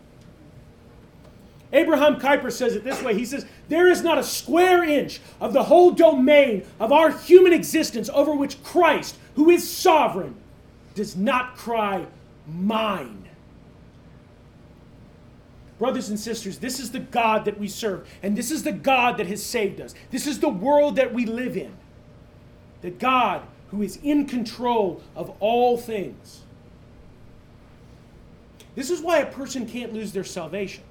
Abraham 1.71 2.19
Kuyper 2.19 2.51
says 2.51 2.75
it 2.75 2.83
this 2.83 3.01
way 3.01 3.17
He 3.17 3.23
says, 3.23 3.45
There 3.69 3.87
is 3.87 4.03
not 4.03 4.17
a 4.17 4.23
square 4.23 4.83
inch 4.83 5.21
of 5.39 5.53
the 5.53 5.63
whole 5.63 5.91
domain 5.91 6.65
of 6.77 6.91
our 6.91 7.09
human 7.09 7.53
existence 7.53 8.09
over 8.09 8.35
which 8.35 8.61
Christ, 8.63 9.15
who 9.35 9.49
is 9.49 9.69
sovereign, 9.69 10.35
does 10.93 11.15
not 11.15 11.55
cry, 11.55 12.05
Mine. 12.45 13.29
Brothers 15.79 16.09
and 16.09 16.19
sisters, 16.19 16.57
this 16.57 16.81
is 16.81 16.91
the 16.91 16.99
God 16.99 17.45
that 17.45 17.57
we 17.57 17.69
serve, 17.69 18.09
and 18.21 18.37
this 18.37 18.51
is 18.51 18.63
the 18.63 18.73
God 18.73 19.15
that 19.17 19.27
has 19.27 19.41
saved 19.41 19.79
us. 19.79 19.95
This 20.09 20.27
is 20.27 20.41
the 20.41 20.49
world 20.49 20.97
that 20.97 21.13
we 21.13 21.25
live 21.25 21.55
in. 21.55 21.71
That 22.81 22.99
God 22.99 23.43
who 23.71 23.81
is 23.81 23.97
in 24.03 24.27
control 24.27 25.01
of 25.15 25.31
all 25.39 25.77
things. 25.77 26.41
This 28.75 28.89
is 28.89 29.01
why 29.01 29.19
a 29.19 29.25
person 29.25 29.65
can't 29.65 29.93
lose 29.93 30.11
their 30.11 30.23
salvation. 30.23 30.83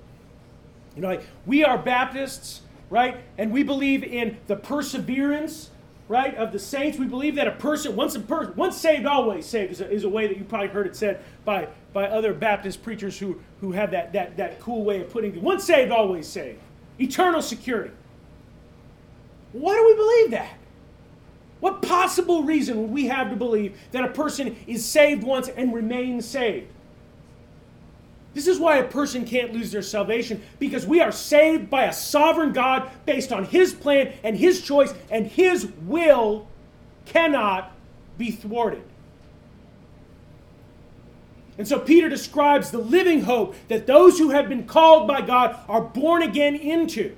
You 0.96 1.02
know, 1.02 1.08
like 1.08 1.22
we 1.46 1.62
are 1.64 1.78
Baptists, 1.78 2.62
right? 2.88 3.18
And 3.38 3.52
we 3.52 3.62
believe 3.62 4.02
in 4.02 4.36
the 4.48 4.56
perseverance, 4.56 5.70
right, 6.08 6.34
of 6.34 6.52
the 6.52 6.58
saints. 6.58 6.98
We 6.98 7.06
believe 7.06 7.36
that 7.36 7.46
a 7.46 7.52
person, 7.52 7.94
once 7.96 8.16
a 8.16 8.52
once 8.56 8.76
saved, 8.76 9.06
always 9.06 9.46
saved, 9.46 9.72
is 9.72 9.80
a, 9.80 9.90
is 9.90 10.04
a 10.04 10.08
way 10.08 10.26
that 10.26 10.36
you 10.36 10.44
probably 10.44 10.68
heard 10.68 10.86
it 10.86 10.96
said 10.96 11.22
by, 11.44 11.68
by 11.92 12.08
other 12.08 12.34
Baptist 12.34 12.82
preachers 12.82 13.18
who, 13.18 13.40
who 13.60 13.72
have 13.72 13.92
that, 13.92 14.12
that, 14.12 14.36
that 14.36 14.60
cool 14.60 14.84
way 14.84 15.00
of 15.00 15.10
putting 15.10 15.34
it. 15.34 15.42
Once 15.42 15.64
saved, 15.64 15.92
always 15.92 16.26
saved. 16.26 16.58
Eternal 16.98 17.40
security. 17.40 17.94
Why 19.52 19.74
do 19.74 19.86
we 19.86 19.94
believe 19.94 20.30
that? 20.32 20.59
What 21.60 21.82
possible 21.82 22.42
reason 22.42 22.80
would 22.80 22.90
we 22.90 23.06
have 23.06 23.30
to 23.30 23.36
believe 23.36 23.78
that 23.92 24.04
a 24.04 24.08
person 24.08 24.56
is 24.66 24.84
saved 24.84 25.22
once 25.22 25.48
and 25.48 25.74
remains 25.74 26.26
saved? 26.26 26.68
This 28.32 28.46
is 28.46 28.58
why 28.58 28.76
a 28.76 28.84
person 28.84 29.24
can't 29.24 29.52
lose 29.52 29.72
their 29.72 29.82
salvation 29.82 30.42
because 30.58 30.86
we 30.86 31.00
are 31.00 31.12
saved 31.12 31.68
by 31.68 31.84
a 31.84 31.92
sovereign 31.92 32.52
God 32.52 32.90
based 33.04 33.32
on 33.32 33.44
His 33.44 33.74
plan 33.74 34.12
and 34.22 34.36
His 34.36 34.62
choice, 34.62 34.94
and 35.10 35.26
His 35.26 35.66
will 35.82 36.46
cannot 37.06 37.72
be 38.16 38.30
thwarted. 38.30 38.84
And 41.58 41.66
so 41.66 41.78
Peter 41.78 42.08
describes 42.08 42.70
the 42.70 42.78
living 42.78 43.22
hope 43.22 43.54
that 43.68 43.86
those 43.86 44.18
who 44.18 44.30
have 44.30 44.48
been 44.48 44.64
called 44.64 45.06
by 45.06 45.20
God 45.20 45.58
are 45.68 45.82
born 45.82 46.22
again 46.22 46.54
into. 46.54 47.16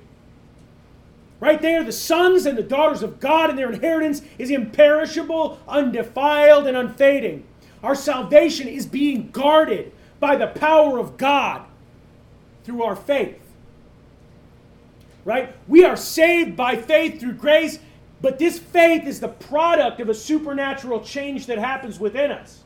Right 1.43 1.61
there, 1.61 1.83
the 1.83 1.91
sons 1.91 2.45
and 2.45 2.57
the 2.57 2.63
daughters 2.63 3.03
of 3.03 3.19
God, 3.19 3.49
and 3.49 3.59
their 3.59 3.69
inheritance 3.69 4.21
is 4.37 4.49
imperishable, 4.49 5.59
undefiled, 5.67 6.67
and 6.67 6.77
unfading. 6.77 7.43
Our 7.83 7.95
salvation 7.95 8.69
is 8.69 8.85
being 8.85 9.29
guarded 9.29 9.91
by 10.21 10.37
the 10.37 10.47
power 10.47 10.99
of 10.99 11.17
God 11.17 11.63
through 12.63 12.83
our 12.83 12.95
faith. 12.95 13.41
Right? 15.25 15.53
We 15.67 15.83
are 15.83 15.97
saved 15.97 16.55
by 16.55 16.77
faith 16.77 17.19
through 17.19 17.33
grace, 17.33 17.77
but 18.21 18.39
this 18.39 18.57
faith 18.57 19.05
is 19.05 19.19
the 19.19 19.27
product 19.27 19.99
of 19.99 20.07
a 20.07 20.13
supernatural 20.13 21.01
change 21.01 21.47
that 21.47 21.57
happens 21.57 21.99
within 21.99 22.31
us. 22.31 22.63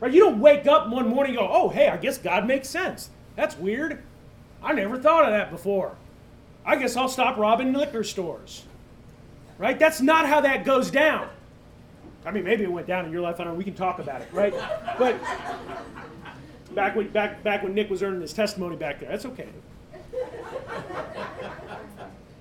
Right? 0.00 0.12
You 0.12 0.20
don't 0.20 0.38
wake 0.38 0.66
up 0.66 0.90
one 0.90 1.08
morning 1.08 1.38
and 1.38 1.38
go, 1.38 1.50
oh, 1.50 1.70
hey, 1.70 1.88
I 1.88 1.96
guess 1.96 2.18
God 2.18 2.46
makes 2.46 2.68
sense. 2.68 3.08
That's 3.36 3.56
weird. 3.56 4.02
I 4.62 4.74
never 4.74 4.98
thought 4.98 5.24
of 5.24 5.30
that 5.30 5.50
before. 5.50 5.96
I 6.64 6.76
guess 6.76 6.96
I'll 6.96 7.08
stop 7.08 7.36
robbing 7.36 7.72
liquor 7.72 8.04
stores. 8.04 8.64
Right? 9.58 9.78
That's 9.78 10.00
not 10.00 10.26
how 10.26 10.40
that 10.40 10.64
goes 10.64 10.90
down. 10.90 11.28
I 12.24 12.30
mean, 12.30 12.44
maybe 12.44 12.64
it 12.64 12.70
went 12.70 12.86
down 12.86 13.04
in 13.04 13.12
your 13.12 13.20
life. 13.20 13.40
I 13.40 13.44
don't 13.44 13.54
know. 13.54 13.58
We 13.58 13.64
can 13.64 13.74
talk 13.74 13.98
about 13.98 14.20
it, 14.22 14.28
right? 14.32 14.54
But 14.98 15.20
back 16.74 16.94
when 16.94 17.08
back 17.08 17.42
back 17.42 17.62
when 17.62 17.74
Nick 17.74 17.90
was 17.90 18.02
earning 18.02 18.20
his 18.20 18.32
testimony 18.32 18.76
back 18.76 19.00
there, 19.00 19.08
that's 19.08 19.26
okay. 19.26 19.48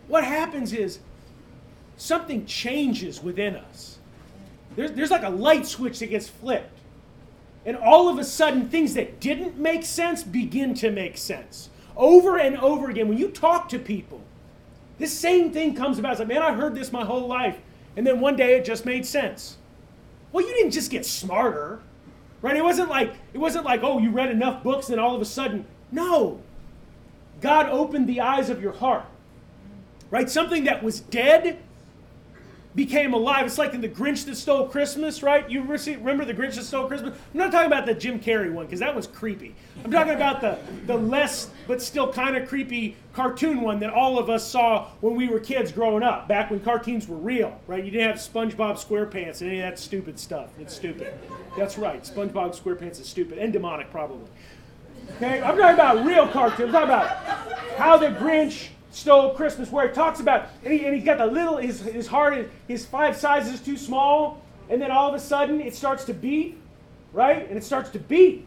what 0.08 0.24
happens 0.24 0.74
is 0.74 1.00
something 1.98 2.46
changes 2.46 3.24
within 3.24 3.56
us. 3.56 3.98
There's, 4.76 4.92
there's 4.92 5.12
like 5.12 5.24
a 5.24 5.30
light 5.30 5.66
switch 5.66 6.00
that 6.00 6.08
gets 6.08 6.30
flipped. 6.30 6.78
And 7.66 7.78
all 7.78 8.10
of 8.10 8.18
a 8.18 8.24
sudden, 8.24 8.70
things 8.70 8.94
that 8.96 9.20
didn't 9.20 9.58
make 9.58 9.84
sense 9.84 10.24
begin 10.24 10.74
to 10.76 10.92
make 10.92 11.18
sense 11.18 11.70
over 11.96 12.38
and 12.38 12.58
over 12.58 12.90
again. 12.90 13.08
When 13.08 13.18
you 13.18 13.30
talk 13.30 13.70
to 13.70 13.80
people, 13.80 14.22
this 14.98 15.18
same 15.18 15.52
thing 15.52 15.76
comes 15.76 16.00
about. 16.00 16.14
It's 16.14 16.20
like, 16.20 16.28
man, 16.28 16.42
I 16.42 16.54
heard 16.54 16.76
this 16.76 16.92
my 16.92 17.04
whole 17.04 17.28
life. 17.28 17.58
And 17.98 18.06
then 18.06 18.20
one 18.20 18.36
day 18.36 18.56
it 18.56 18.66
just 18.66 18.86
made 18.86 19.06
sense. 19.06 19.58
Well, 20.32 20.48
you 20.48 20.54
didn't 20.54 20.72
just 20.72 20.92
get 20.92 21.06
smarter, 21.06 21.82
right? 22.42 22.56
It 22.56 22.64
wasn't 22.64 22.90
like 22.90 23.16
it 23.34 23.38
wasn't 23.38 23.66
like, 23.66 23.82
oh, 23.84 24.00
you 24.00 24.12
read 24.12 24.30
enough 24.30 24.64
books 24.64 24.90
and 24.90 25.00
all 25.00 25.16
of 25.16 25.22
a 25.22 25.26
sudden. 25.26 25.66
No. 25.92 26.42
God 27.42 27.68
opened 27.70 28.08
the 28.08 28.22
eyes 28.22 28.50
of 28.50 28.62
your 28.62 28.74
heart. 28.74 29.06
Right? 30.10 30.30
Something 30.30 30.66
that 30.66 30.84
was 30.84 31.00
dead 31.00 31.60
became 32.74 33.14
alive. 33.14 33.46
It's 33.46 33.58
like 33.58 33.74
in 33.74 33.82
The 33.82 33.90
Grinch 33.90 34.26
That 34.26 34.36
Stole 34.36 34.68
Christmas, 34.68 35.22
right? 35.22 35.50
You 35.50 35.62
remember 35.62 36.26
The 36.26 36.34
Grinch 36.34 36.56
That 36.56 36.64
Stole 36.64 36.88
Christmas? 36.88 37.18
I'm 37.34 37.38
not 37.38 37.52
talking 37.52 37.68
about 37.68 37.86
the 37.86 37.94
Jim 37.94 38.20
Carrey 38.20 38.52
one 38.52 38.66
because 38.66 38.80
that 38.80 38.94
one's 38.94 39.08
creepy. 39.08 39.56
I'm 39.84 39.92
talking 39.92 40.14
about 40.14 40.42
the, 40.42 40.58
the 40.86 40.96
less 40.96 41.50
but 41.68 41.82
still 41.82 42.12
kind 42.12 42.38
of 42.38 42.48
creepy 42.48 42.96
cartoon 43.14 43.62
one 43.62 43.80
that 43.80 43.92
all 43.92 44.18
of 44.18 44.30
us 44.30 44.50
saw 44.50 44.88
when 45.02 45.16
we 45.16 45.28
were 45.28 45.40
kids 45.40 45.72
growing 45.72 46.04
up, 46.04 46.28
back 46.28 46.50
when 46.50 46.62
cartoons 46.62 47.08
were 47.08 47.18
real, 47.18 47.60
right? 47.68 47.84
You 47.84 47.92
didn't 47.92 48.08
have 48.08 48.18
SpongeBob 48.18 48.84
SquarePants 48.84 49.42
and 49.42 49.50
any 49.50 49.60
of 49.60 49.70
that 49.70 49.80
stupid 49.80 50.18
stuff. 50.18 50.50
It's 50.60 50.74
stupid. 50.74 51.14
That's 51.58 51.78
right. 51.78 52.04
SpongeBob 52.04 52.58
SquarePants 52.58 53.02
is 53.02 53.08
stupid 53.10 53.38
and 53.38 53.52
demonic, 53.52 53.92
probably. 53.92 54.30
Okay? 55.18 55.42
I'm 55.42 55.58
talking 55.58 55.74
about 55.74 56.06
real 56.06 56.28
cartoons. 56.28 56.74
I'm 56.74 56.88
talking 56.88 56.90
about 56.90 57.78
how 57.78 57.98
the 57.98 58.08
Grinch 58.08 58.70
stole 58.92 59.32
Christmas, 59.32 59.72
where 59.72 59.88
he 59.88 59.94
talks 59.94 60.20
about, 60.20 60.50
and, 60.64 60.74
he, 60.74 60.86
and 60.86 60.94
he's 60.94 61.04
got 61.04 61.18
the 61.18 61.26
little, 61.26 61.58
his, 61.58 61.82
his 61.82 62.08
heart, 62.08 62.50
his 62.68 62.86
five 62.86 63.18
sizes 63.18 63.60
too 63.62 63.78
small, 63.78 64.42
and 64.70 64.82
then 64.82 64.92
all 64.92 65.10
of 65.10 65.16
a 65.16 65.20
sudden 65.20 65.60
it 65.60 65.76
starts 65.76 66.04
to 66.06 66.14
beat, 66.14 66.58
right? 67.14 67.48
And 67.48 67.58
it 67.58 67.64
starts 67.64 67.90
to 67.92 68.00
beat. 68.00 68.46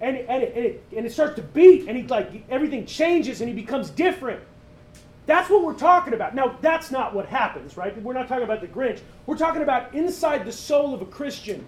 And, 0.00 0.16
and, 0.16 0.42
it, 0.42 0.52
and, 0.56 0.64
it, 0.64 0.84
and 0.96 1.06
it 1.06 1.12
starts 1.12 1.36
to 1.36 1.42
beat, 1.42 1.88
and 1.88 1.96
he 1.96 2.02
like 2.04 2.44
everything 2.50 2.86
changes 2.86 3.40
and 3.40 3.48
he 3.48 3.54
becomes 3.54 3.90
different. 3.90 4.40
That's 5.26 5.48
what 5.48 5.62
we're 5.62 5.74
talking 5.74 6.14
about. 6.14 6.34
Now, 6.34 6.58
that's 6.60 6.90
not 6.90 7.14
what 7.14 7.26
happens, 7.26 7.76
right? 7.76 8.00
We're 8.02 8.12
not 8.12 8.26
talking 8.26 8.42
about 8.42 8.60
the 8.60 8.66
Grinch. 8.66 9.00
We're 9.26 9.36
talking 9.36 9.62
about 9.62 9.94
inside 9.94 10.44
the 10.44 10.52
soul 10.52 10.94
of 10.94 11.02
a 11.02 11.06
Christian. 11.06 11.64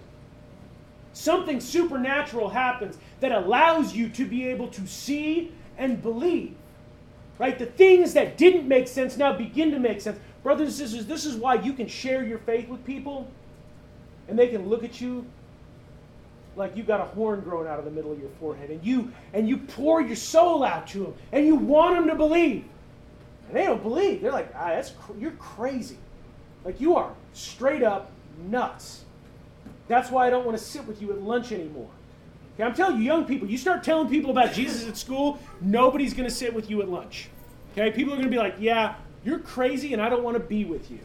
Something 1.13 1.61
supernatural 1.61 2.49
happens 2.49 2.97
that 3.21 3.31
allows 3.31 3.95
you 3.95 4.09
to 4.09 4.25
be 4.25 4.49
able 4.49 4.67
to 4.67 4.85
see 4.85 5.53
and 5.77 6.01
believe. 6.01 6.55
Right? 7.37 7.57
The 7.59 7.65
things 7.65 8.13
that 8.13 8.37
didn't 8.37 8.67
make 8.67 8.87
sense 8.87 9.17
now 9.17 9.33
begin 9.33 9.71
to 9.71 9.79
make 9.79 10.01
sense. 10.01 10.19
Brothers 10.43 10.67
and 10.67 10.89
sisters, 10.89 11.05
this 11.05 11.25
is 11.25 11.35
why 11.35 11.55
you 11.55 11.73
can 11.73 11.87
share 11.87 12.23
your 12.23 12.37
faith 12.39 12.69
with 12.69 12.85
people 12.85 13.27
and 14.27 14.37
they 14.37 14.47
can 14.47 14.69
look 14.69 14.83
at 14.83 15.01
you 15.01 15.25
like 16.55 16.77
you've 16.77 16.87
got 16.87 17.01
a 17.01 17.05
horn 17.05 17.41
growing 17.41 17.67
out 17.67 17.79
of 17.79 17.85
the 17.85 17.91
middle 17.91 18.11
of 18.11 18.19
your 18.19 18.29
forehead 18.39 18.69
and 18.69 18.83
you 18.85 19.11
and 19.33 19.49
you 19.49 19.57
pour 19.57 20.01
your 20.01 20.15
soul 20.15 20.63
out 20.63 20.87
to 20.87 20.99
them 20.99 21.13
and 21.31 21.45
you 21.45 21.55
want 21.55 21.95
them 21.97 22.07
to 22.07 22.15
believe. 22.15 22.63
And 23.47 23.57
they 23.57 23.63
don't 23.65 23.83
believe. 23.83 24.21
They're 24.21 24.31
like, 24.31 24.51
ah, 24.55 24.69
that's 24.69 24.91
cr- 24.91 25.17
you're 25.19 25.31
crazy. 25.31 25.97
Like 26.63 26.79
you 26.79 26.95
are 26.95 27.13
straight 27.33 27.83
up 27.83 28.11
nuts. 28.49 29.03
That's 29.87 30.09
why 30.09 30.27
I 30.27 30.29
don't 30.29 30.45
want 30.45 30.57
to 30.57 30.63
sit 30.63 30.85
with 30.85 31.01
you 31.01 31.11
at 31.11 31.21
lunch 31.21 31.51
anymore. 31.51 31.89
Okay, 32.55 32.63
I'm 32.63 32.73
telling 32.73 32.97
you, 32.97 33.03
young 33.03 33.25
people, 33.25 33.49
you 33.49 33.57
start 33.57 33.83
telling 33.83 34.09
people 34.09 34.31
about 34.31 34.53
Jesus 34.53 34.87
at 34.87 34.95
school, 34.95 35.39
nobody's 35.59 36.13
going 36.13 36.27
to 36.27 36.33
sit 36.33 36.53
with 36.53 36.69
you 36.69 36.81
at 36.81 36.89
lunch. 36.89 37.29
Okay, 37.73 37.91
people 37.91 38.13
are 38.13 38.17
going 38.17 38.29
to 38.29 38.31
be 38.31 38.37
like, 38.37 38.55
yeah, 38.59 38.95
you're 39.25 39.39
crazy 39.39 39.91
and 39.91 40.01
I 40.01 40.07
don't 40.07 40.23
want 40.23 40.37
to 40.37 40.43
be 40.43 40.63
with 40.63 40.89
you. 40.89 40.99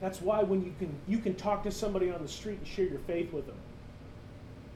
That's 0.00 0.20
why 0.20 0.42
when 0.42 0.64
you 0.64 0.74
can 0.78 0.94
you 1.08 1.18
can 1.18 1.34
talk 1.34 1.64
to 1.64 1.70
somebody 1.70 2.10
on 2.10 2.22
the 2.22 2.28
street 2.28 2.58
and 2.58 2.66
share 2.66 2.84
your 2.84 3.00
faith 3.00 3.32
with 3.32 3.46
them. 3.46 3.56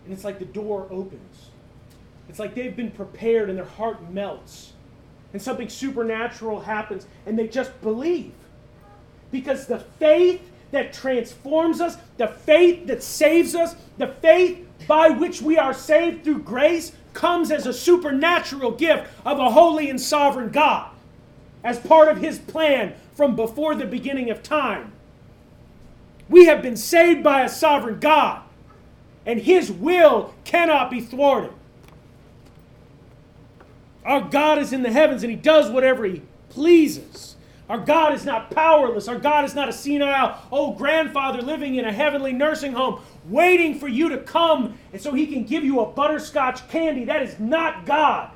And 0.04 0.12
it's 0.12 0.24
like 0.24 0.38
the 0.38 0.46
door 0.46 0.88
opens. 0.90 1.50
It's 2.28 2.38
like 2.38 2.54
they've 2.54 2.74
been 2.74 2.90
prepared 2.90 3.48
and 3.48 3.58
their 3.58 3.66
heart 3.66 4.10
melts. 4.10 4.72
And 5.32 5.40
something 5.40 5.68
supernatural 5.68 6.62
happens 6.62 7.06
and 7.26 7.38
they 7.38 7.46
just 7.46 7.78
believe. 7.82 8.32
Because 9.30 9.66
the 9.66 9.78
faith 9.78 10.49
that 10.70 10.92
transforms 10.92 11.80
us, 11.80 11.96
the 12.16 12.28
faith 12.28 12.86
that 12.86 13.02
saves 13.02 13.54
us, 13.54 13.74
the 13.98 14.06
faith 14.06 14.66
by 14.86 15.08
which 15.08 15.42
we 15.42 15.58
are 15.58 15.74
saved 15.74 16.24
through 16.24 16.42
grace 16.42 16.92
comes 17.12 17.50
as 17.50 17.66
a 17.66 17.72
supernatural 17.72 18.72
gift 18.72 19.08
of 19.24 19.38
a 19.38 19.50
holy 19.50 19.90
and 19.90 20.00
sovereign 20.00 20.50
God, 20.50 20.90
as 21.64 21.78
part 21.78 22.08
of 22.08 22.18
His 22.18 22.38
plan 22.38 22.94
from 23.14 23.36
before 23.36 23.74
the 23.74 23.86
beginning 23.86 24.30
of 24.30 24.42
time. 24.42 24.92
We 26.28 26.46
have 26.46 26.62
been 26.62 26.76
saved 26.76 27.22
by 27.22 27.42
a 27.42 27.48
sovereign 27.48 27.98
God, 27.98 28.42
and 29.26 29.40
His 29.40 29.70
will 29.70 30.34
cannot 30.44 30.90
be 30.90 31.00
thwarted. 31.00 31.52
Our 34.04 34.20
God 34.20 34.58
is 34.58 34.72
in 34.72 34.82
the 34.82 34.92
heavens, 34.92 35.22
and 35.22 35.30
He 35.30 35.36
does 35.36 35.70
whatever 35.70 36.04
He 36.04 36.22
pleases. 36.48 37.29
Our 37.70 37.78
God 37.78 38.14
is 38.14 38.24
not 38.24 38.50
powerless. 38.50 39.06
Our 39.06 39.20
God 39.20 39.44
is 39.44 39.54
not 39.54 39.68
a 39.68 39.72
senile 39.72 40.42
old 40.50 40.76
grandfather 40.76 41.40
living 41.40 41.76
in 41.76 41.84
a 41.84 41.92
heavenly 41.92 42.32
nursing 42.32 42.72
home 42.72 43.00
waiting 43.28 43.78
for 43.78 43.86
you 43.86 44.08
to 44.08 44.18
come 44.18 44.76
and 44.92 45.00
so 45.00 45.12
he 45.14 45.28
can 45.28 45.44
give 45.44 45.62
you 45.62 45.78
a 45.78 45.86
butterscotch 45.86 46.68
candy. 46.68 47.04
That 47.04 47.22
is 47.22 47.38
not 47.38 47.86
God. 47.86 48.32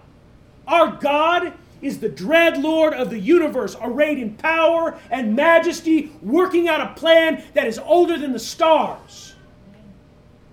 Our 0.68 0.92
God 0.98 1.52
is 1.82 1.98
the 1.98 2.08
dread 2.08 2.62
Lord 2.62 2.94
of 2.94 3.10
the 3.10 3.18
universe, 3.18 3.76
arrayed 3.82 4.20
in 4.20 4.36
power 4.36 4.96
and 5.10 5.34
majesty, 5.34 6.12
working 6.22 6.68
out 6.68 6.80
a 6.80 6.94
plan 6.94 7.42
that 7.54 7.66
is 7.66 7.80
older 7.80 8.16
than 8.16 8.32
the 8.32 8.38
stars. 8.38 9.34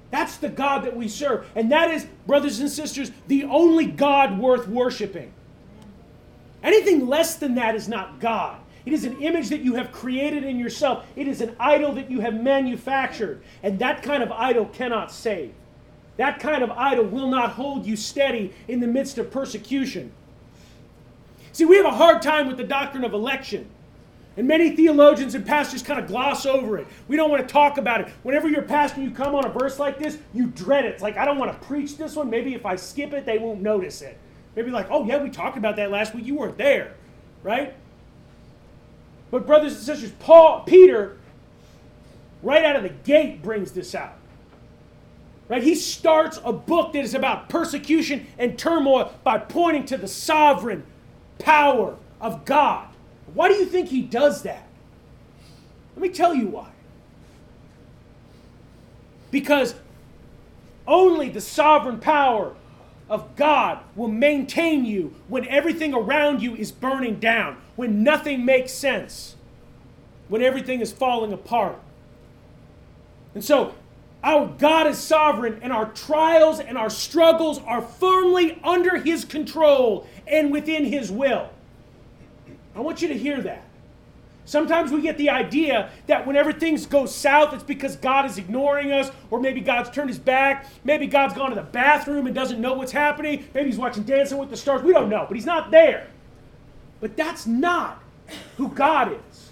That's 0.09 0.37
the 0.37 0.49
God 0.49 0.85
that 0.85 0.97
we 0.97 1.07
serve. 1.07 1.45
And 1.55 1.71
that 1.71 1.91
is, 1.91 2.07
brothers 2.25 2.59
and 2.59 2.69
sisters, 2.69 3.11
the 3.27 3.43
only 3.43 3.85
God 3.85 4.39
worth 4.39 4.67
worshiping. 4.67 5.31
Anything 6.63 7.05
less 7.05 7.35
than 7.35 7.53
that 7.55 7.75
is 7.75 7.87
not 7.87 8.19
God. 8.19 8.57
It 8.85 8.93
is 8.93 9.05
an 9.05 9.21
image 9.21 9.49
that 9.49 9.61
you 9.61 9.75
have 9.75 9.91
created 9.91 10.43
in 10.43 10.57
yourself. 10.57 11.05
It 11.15 11.27
is 11.27 11.41
an 11.41 11.55
idol 11.59 11.93
that 11.93 12.09
you 12.09 12.19
have 12.21 12.33
manufactured. 12.33 13.43
And 13.61 13.77
that 13.79 14.01
kind 14.01 14.23
of 14.23 14.31
idol 14.31 14.65
cannot 14.65 15.11
save. 15.11 15.53
That 16.17 16.39
kind 16.39 16.63
of 16.63 16.71
idol 16.71 17.05
will 17.05 17.29
not 17.29 17.51
hold 17.51 17.85
you 17.85 17.95
steady 17.95 18.53
in 18.67 18.79
the 18.79 18.87
midst 18.87 19.17
of 19.17 19.31
persecution. 19.31 20.11
See, 21.51 21.65
we 21.65 21.77
have 21.77 21.85
a 21.85 21.91
hard 21.91 22.21
time 22.21 22.47
with 22.47 22.57
the 22.57 22.63
doctrine 22.63 23.03
of 23.03 23.13
election. 23.13 23.69
And 24.37 24.47
many 24.47 24.75
theologians 24.75 25.35
and 25.35 25.45
pastors 25.45 25.83
kind 25.83 25.99
of 25.99 26.07
gloss 26.07 26.45
over 26.45 26.77
it. 26.77 26.87
We 27.07 27.17
don't 27.17 27.29
want 27.29 27.45
to 27.45 27.51
talk 27.51 27.77
about 27.77 28.01
it. 28.01 28.07
Whenever 28.23 28.47
you're 28.47 28.61
a 28.61 28.67
pastor 28.67 29.01
you 29.01 29.11
come 29.11 29.35
on 29.35 29.45
a 29.45 29.49
verse 29.49 29.77
like 29.77 29.99
this, 29.99 30.17
you 30.33 30.47
dread 30.47 30.85
it. 30.85 30.93
It's 30.93 31.03
like, 31.03 31.17
I 31.17 31.25
don't 31.25 31.37
want 31.37 31.51
to 31.51 31.67
preach 31.67 31.97
this 31.97 32.15
one. 32.15 32.29
Maybe 32.29 32.53
if 32.53 32.65
I 32.65 32.77
skip 32.77 33.11
it, 33.13 33.25
they 33.25 33.37
won't 33.37 33.61
notice 33.61 34.01
it. 34.01 34.17
Maybe 34.55 34.71
like, 34.71 34.87
oh, 34.89 35.05
yeah, 35.05 35.21
we 35.21 35.29
talked 35.29 35.57
about 35.57 35.75
that 35.75 35.91
last 35.91 36.15
week. 36.15 36.25
You 36.25 36.35
weren't 36.35 36.57
there, 36.57 36.93
right? 37.43 37.73
But 39.31 39.47
brothers 39.47 39.73
and 39.73 39.81
sisters, 39.81 40.11
Paul, 40.19 40.63
Peter, 40.65 41.17
right 42.43 42.63
out 42.65 42.75
of 42.75 42.83
the 42.83 42.89
gate 42.89 43.41
brings 43.41 43.71
this 43.71 43.95
out. 43.95 44.15
Right? 45.47 45.63
He 45.63 45.75
starts 45.75 46.39
a 46.43 46.53
book 46.53 46.93
that 46.93 47.03
is 47.03 47.13
about 47.13 47.49
persecution 47.49 48.27
and 48.37 48.57
turmoil 48.57 49.13
by 49.23 49.37
pointing 49.37 49.85
to 49.85 49.97
the 49.97 50.07
sovereign 50.07 50.85
power 51.39 51.97
of 52.19 52.45
God. 52.45 52.87
Why 53.33 53.47
do 53.47 53.55
you 53.55 53.65
think 53.65 53.89
he 53.89 54.01
does 54.01 54.43
that? 54.43 54.67
Let 55.95 56.01
me 56.01 56.09
tell 56.09 56.33
you 56.35 56.47
why. 56.47 56.69
Because 59.29 59.75
only 60.87 61.29
the 61.29 61.41
sovereign 61.41 61.99
power 61.99 62.53
of 63.11 63.35
God 63.35 63.79
will 63.93 64.07
maintain 64.07 64.85
you 64.85 65.13
when 65.27 65.45
everything 65.49 65.93
around 65.93 66.41
you 66.41 66.55
is 66.55 66.71
burning 66.71 67.19
down, 67.19 67.57
when 67.75 68.03
nothing 68.03 68.45
makes 68.45 68.71
sense, 68.71 69.35
when 70.29 70.41
everything 70.41 70.79
is 70.79 70.93
falling 70.93 71.33
apart. 71.33 71.77
And 73.35 73.43
so, 73.43 73.75
our 74.23 74.47
God 74.47 74.87
is 74.87 74.97
sovereign, 74.97 75.59
and 75.61 75.73
our 75.73 75.91
trials 75.91 76.61
and 76.61 76.77
our 76.77 76.89
struggles 76.89 77.59
are 77.59 77.81
firmly 77.81 78.57
under 78.63 78.97
His 78.97 79.25
control 79.25 80.07
and 80.25 80.49
within 80.49 80.85
His 80.85 81.11
will. 81.11 81.49
I 82.73 82.79
want 82.79 83.01
you 83.01 83.09
to 83.09 83.17
hear 83.17 83.41
that. 83.41 83.65
Sometimes 84.45 84.91
we 84.91 85.01
get 85.01 85.17
the 85.17 85.29
idea 85.29 85.89
that 86.07 86.25
whenever 86.25 86.51
things 86.51 86.85
go 86.85 87.05
south, 87.05 87.53
it's 87.53 87.63
because 87.63 87.95
God 87.95 88.25
is 88.25 88.37
ignoring 88.37 88.91
us, 88.91 89.11
or 89.29 89.39
maybe 89.39 89.61
God's 89.61 89.89
turned 89.89 90.09
his 90.09 90.19
back. 90.19 90.65
Maybe 90.83 91.07
God's 91.07 91.35
gone 91.35 91.49
to 91.49 91.55
the 91.55 91.61
bathroom 91.61 92.25
and 92.25 92.35
doesn't 92.35 92.59
know 92.59 92.73
what's 92.73 92.91
happening. 92.91 93.45
Maybe 93.53 93.69
he's 93.69 93.77
watching 93.77 94.03
Dancing 94.03 94.37
with 94.37 94.49
the 94.49 94.57
Stars. 94.57 94.81
We 94.81 94.93
don't 94.93 95.09
know, 95.09 95.25
but 95.27 95.35
he's 95.35 95.45
not 95.45 95.69
there. 95.71 96.07
But 96.99 97.15
that's 97.15 97.45
not 97.45 98.01
who 98.57 98.69
God 98.69 99.13
is. 99.29 99.49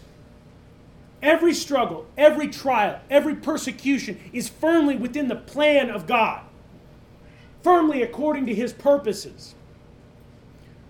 Every 1.22 1.54
struggle, 1.54 2.06
every 2.18 2.48
trial, 2.48 3.00
every 3.10 3.36
persecution 3.36 4.20
is 4.32 4.48
firmly 4.48 4.96
within 4.96 5.28
the 5.28 5.36
plan 5.36 5.90
of 5.90 6.08
God, 6.08 6.44
firmly 7.62 8.02
according 8.02 8.46
to 8.46 8.56
his 8.56 8.72
purposes. 8.72 9.54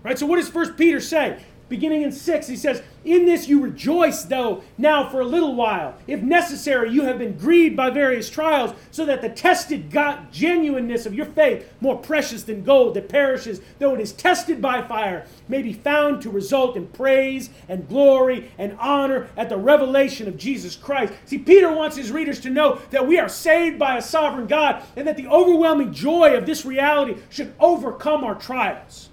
Right? 0.02 0.18
So, 0.18 0.26
what 0.26 0.36
does 0.36 0.48
First 0.48 0.76
Peter 0.76 1.00
say? 1.00 1.42
Beginning 1.70 2.02
in 2.02 2.12
6, 2.12 2.48
he 2.48 2.56
says, 2.56 2.82
In 3.04 3.24
this 3.24 3.48
you 3.48 3.60
rejoice, 3.60 4.24
though, 4.24 4.62
now 4.76 5.08
for 5.08 5.20
a 5.20 5.24
little 5.24 5.54
while. 5.54 5.94
If 6.06 6.20
necessary, 6.20 6.90
you 6.90 7.04
have 7.04 7.18
been 7.18 7.38
grieved 7.38 7.76
by 7.76 7.88
various 7.88 8.28
trials, 8.28 8.74
so 8.90 9.06
that 9.06 9.22
the 9.22 9.30
tested 9.30 9.90
God, 9.90 10.30
genuineness 10.32 11.06
of 11.06 11.14
your 11.14 11.26
faith, 11.26 11.72
more 11.80 11.96
precious 11.96 12.42
than 12.42 12.64
gold 12.64 12.94
that 12.94 13.08
perishes, 13.08 13.60
though 13.78 13.94
it 13.94 14.00
is 14.00 14.12
tested 14.12 14.60
by 14.60 14.82
fire, 14.82 15.26
may 15.48 15.62
be 15.62 15.72
found 15.72 16.20
to 16.20 16.30
result 16.30 16.76
in 16.76 16.88
praise 16.88 17.48
and 17.68 17.88
glory 17.88 18.50
and 18.58 18.76
honor 18.80 19.30
at 19.36 19.48
the 19.48 19.56
revelation 19.56 20.26
of 20.26 20.36
Jesus 20.36 20.74
Christ. 20.74 21.12
See, 21.24 21.38
Peter 21.38 21.72
wants 21.72 21.96
his 21.96 22.10
readers 22.10 22.40
to 22.40 22.50
know 22.50 22.80
that 22.90 23.06
we 23.06 23.18
are 23.18 23.28
saved 23.28 23.78
by 23.78 23.96
a 23.96 24.02
sovereign 24.02 24.48
God 24.48 24.82
and 24.96 25.06
that 25.06 25.16
the 25.16 25.28
overwhelming 25.28 25.92
joy 25.92 26.36
of 26.36 26.46
this 26.46 26.64
reality 26.64 27.16
should 27.30 27.54
overcome 27.60 28.24
our 28.24 28.34
trials. 28.34 29.09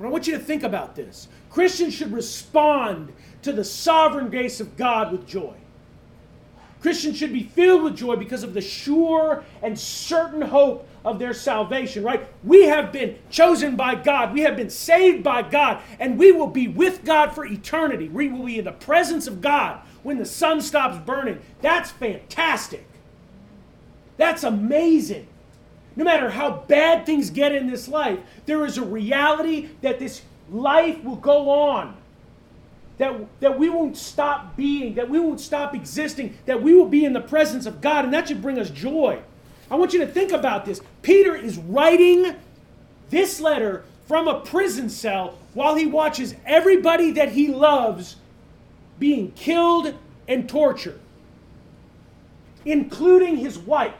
And 0.00 0.06
I 0.06 0.10
want 0.10 0.26
you 0.26 0.32
to 0.32 0.42
think 0.42 0.62
about 0.62 0.96
this. 0.96 1.28
Christians 1.50 1.92
should 1.92 2.10
respond 2.10 3.12
to 3.42 3.52
the 3.52 3.62
sovereign 3.62 4.30
grace 4.30 4.58
of 4.58 4.74
God 4.78 5.12
with 5.12 5.26
joy. 5.26 5.52
Christians 6.80 7.18
should 7.18 7.34
be 7.34 7.42
filled 7.42 7.82
with 7.82 7.98
joy 7.98 8.16
because 8.16 8.42
of 8.42 8.54
the 8.54 8.62
sure 8.62 9.44
and 9.62 9.78
certain 9.78 10.40
hope 10.40 10.88
of 11.04 11.18
their 11.18 11.34
salvation, 11.34 12.02
right? 12.02 12.26
We 12.42 12.62
have 12.62 12.92
been 12.92 13.18
chosen 13.28 13.76
by 13.76 13.94
God. 13.94 14.32
We 14.32 14.40
have 14.40 14.56
been 14.56 14.70
saved 14.70 15.22
by 15.22 15.42
God, 15.42 15.82
and 15.98 16.18
we 16.18 16.32
will 16.32 16.46
be 16.46 16.66
with 16.66 17.04
God 17.04 17.34
for 17.34 17.44
eternity. 17.44 18.08
We 18.08 18.28
will 18.28 18.46
be 18.46 18.58
in 18.58 18.64
the 18.64 18.72
presence 18.72 19.26
of 19.26 19.42
God 19.42 19.82
when 20.02 20.16
the 20.16 20.24
sun 20.24 20.62
stops 20.62 20.96
burning. 21.04 21.40
That's 21.60 21.90
fantastic. 21.90 22.86
That's 24.16 24.44
amazing. 24.44 25.26
No 25.96 26.04
matter 26.04 26.30
how 26.30 26.64
bad 26.68 27.04
things 27.04 27.30
get 27.30 27.54
in 27.54 27.66
this 27.68 27.88
life, 27.88 28.18
there 28.46 28.64
is 28.64 28.78
a 28.78 28.84
reality 28.84 29.70
that 29.82 29.98
this 29.98 30.22
life 30.50 31.02
will 31.04 31.16
go 31.16 31.50
on. 31.50 31.96
That, 32.98 33.14
that 33.40 33.58
we 33.58 33.70
won't 33.70 33.96
stop 33.96 34.56
being, 34.56 34.94
that 34.94 35.08
we 35.08 35.18
won't 35.18 35.40
stop 35.40 35.74
existing, 35.74 36.36
that 36.44 36.62
we 36.62 36.74
will 36.74 36.88
be 36.88 37.04
in 37.04 37.14
the 37.14 37.20
presence 37.20 37.64
of 37.64 37.80
God, 37.80 38.04
and 38.04 38.12
that 38.12 38.28
should 38.28 38.42
bring 38.42 38.58
us 38.58 38.68
joy. 38.68 39.20
I 39.70 39.76
want 39.76 39.94
you 39.94 40.00
to 40.00 40.06
think 40.06 40.32
about 40.32 40.64
this. 40.64 40.82
Peter 41.00 41.34
is 41.34 41.56
writing 41.56 42.34
this 43.08 43.40
letter 43.40 43.84
from 44.06 44.28
a 44.28 44.40
prison 44.40 44.90
cell 44.90 45.38
while 45.54 45.76
he 45.76 45.86
watches 45.86 46.34
everybody 46.44 47.12
that 47.12 47.30
he 47.30 47.48
loves 47.48 48.16
being 48.98 49.32
killed 49.32 49.94
and 50.28 50.48
tortured, 50.48 50.98
including 52.64 53.36
his 53.36 53.58
wife. 53.58 53.94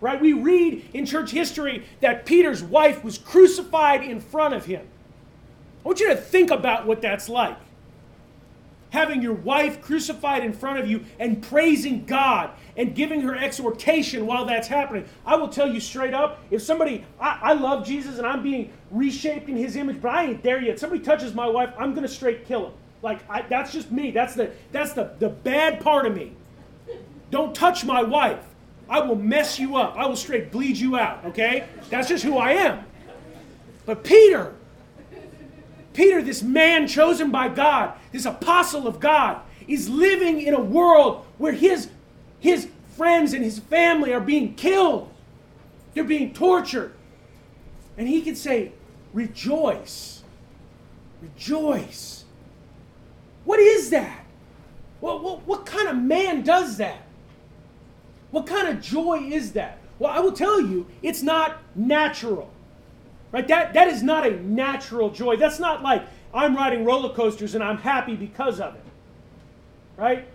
Right? 0.00 0.20
We 0.20 0.32
read 0.34 0.90
in 0.92 1.06
church 1.06 1.30
history 1.30 1.86
that 2.00 2.26
Peter's 2.26 2.62
wife 2.62 3.02
was 3.02 3.16
crucified 3.16 4.02
in 4.02 4.20
front 4.20 4.54
of 4.54 4.66
him. 4.66 4.86
I 5.84 5.88
want 5.88 6.00
you 6.00 6.08
to 6.08 6.16
think 6.16 6.50
about 6.50 6.86
what 6.86 7.00
that's 7.00 7.28
like. 7.28 7.56
Having 8.90 9.22
your 9.22 9.34
wife 9.34 9.80
crucified 9.80 10.44
in 10.44 10.52
front 10.52 10.78
of 10.78 10.88
you 10.88 11.04
and 11.18 11.42
praising 11.42 12.04
God 12.04 12.50
and 12.76 12.94
giving 12.94 13.22
her 13.22 13.34
exhortation 13.34 14.26
while 14.26 14.44
that's 14.44 14.68
happening. 14.68 15.06
I 15.24 15.36
will 15.36 15.48
tell 15.48 15.70
you 15.70 15.80
straight 15.80 16.14
up 16.14 16.40
if 16.50 16.62
somebody, 16.62 17.04
I, 17.20 17.38
I 17.42 17.52
love 17.54 17.86
Jesus 17.86 18.18
and 18.18 18.26
I'm 18.26 18.42
being 18.42 18.72
reshaped 18.90 19.48
in 19.48 19.56
his 19.56 19.76
image, 19.76 20.00
but 20.00 20.10
I 20.10 20.24
ain't 20.24 20.42
there 20.42 20.60
yet. 20.60 20.78
Somebody 20.78 21.02
touches 21.02 21.34
my 21.34 21.48
wife, 21.48 21.72
I'm 21.78 21.92
going 21.94 22.06
to 22.06 22.12
straight 22.12 22.46
kill 22.46 22.66
him. 22.66 22.72
Like, 23.02 23.20
I, 23.30 23.42
that's 23.42 23.72
just 23.72 23.90
me. 23.90 24.10
That's, 24.10 24.34
the, 24.34 24.50
that's 24.72 24.92
the, 24.92 25.14
the 25.18 25.28
bad 25.28 25.80
part 25.80 26.06
of 26.06 26.14
me. 26.14 26.32
Don't 27.30 27.54
touch 27.54 27.84
my 27.84 28.02
wife. 28.02 28.44
I 28.88 29.00
will 29.00 29.16
mess 29.16 29.58
you 29.58 29.76
up. 29.76 29.96
I 29.96 30.06
will 30.06 30.16
straight 30.16 30.52
bleed 30.52 30.76
you 30.76 30.96
out, 30.96 31.24
okay? 31.26 31.66
That's 31.90 32.08
just 32.08 32.24
who 32.24 32.38
I 32.38 32.52
am. 32.52 32.84
But 33.84 34.04
Peter, 34.04 34.54
Peter, 35.92 36.22
this 36.22 36.42
man 36.42 36.86
chosen 36.86 37.30
by 37.30 37.48
God, 37.48 37.94
this 38.12 38.24
apostle 38.24 38.86
of 38.86 39.00
God, 39.00 39.40
is 39.66 39.88
living 39.88 40.40
in 40.40 40.54
a 40.54 40.60
world 40.60 41.24
where 41.38 41.52
his, 41.52 41.88
his 42.38 42.68
friends 42.96 43.32
and 43.32 43.42
his 43.42 43.58
family 43.58 44.12
are 44.12 44.20
being 44.20 44.54
killed. 44.54 45.12
They're 45.94 46.04
being 46.04 46.34
tortured. 46.34 46.92
And 47.96 48.06
he 48.06 48.22
can 48.22 48.36
say, 48.36 48.72
Rejoice. 49.12 50.22
Rejoice. 51.22 52.24
What 53.44 53.58
is 53.58 53.90
that? 53.90 54.26
What, 55.00 55.22
what, 55.22 55.46
what 55.46 55.66
kind 55.66 55.88
of 55.88 55.96
man 55.96 56.42
does 56.42 56.76
that? 56.76 57.05
What 58.30 58.46
kind 58.46 58.68
of 58.68 58.80
joy 58.80 59.28
is 59.30 59.52
that? 59.52 59.78
Well, 59.98 60.12
I 60.12 60.20
will 60.20 60.32
tell 60.32 60.60
you, 60.60 60.86
it's 61.02 61.22
not 61.22 61.58
natural. 61.74 62.50
Right? 63.32 63.46
That, 63.48 63.74
that 63.74 63.88
is 63.88 64.02
not 64.02 64.26
a 64.26 64.40
natural 64.42 65.10
joy. 65.10 65.36
That's 65.36 65.58
not 65.58 65.82
like 65.82 66.04
I'm 66.32 66.54
riding 66.54 66.84
roller 66.84 67.14
coasters 67.14 67.54
and 67.54 67.62
I'm 67.62 67.78
happy 67.78 68.14
because 68.14 68.60
of 68.60 68.74
it. 68.74 68.82
Right? 69.96 70.28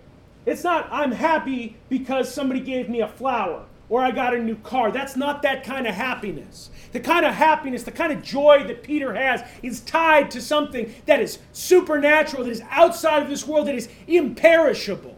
It's 0.44 0.64
not 0.64 0.88
I'm 0.90 1.12
happy 1.12 1.76
because 1.88 2.32
somebody 2.32 2.60
gave 2.60 2.88
me 2.88 3.00
a 3.00 3.08
flower 3.08 3.64
or 3.88 4.00
I 4.00 4.10
got 4.10 4.34
a 4.34 4.38
new 4.38 4.56
car. 4.56 4.90
That's 4.90 5.16
not 5.16 5.42
that 5.42 5.64
kind 5.64 5.86
of 5.86 5.94
happiness. 5.94 6.70
The 6.92 7.00
kind 7.00 7.24
of 7.24 7.34
happiness, 7.34 7.84
the 7.84 7.92
kind 7.92 8.12
of 8.12 8.22
joy 8.22 8.64
that 8.66 8.82
Peter 8.82 9.14
has 9.14 9.42
is 9.62 9.80
tied 9.80 10.30
to 10.32 10.40
something 10.40 10.92
that 11.06 11.20
is 11.20 11.38
supernatural, 11.52 12.44
that 12.44 12.50
is 12.50 12.62
outside 12.70 13.22
of 13.22 13.28
this 13.28 13.46
world, 13.46 13.68
that 13.68 13.74
is 13.74 13.88
imperishable 14.06 15.16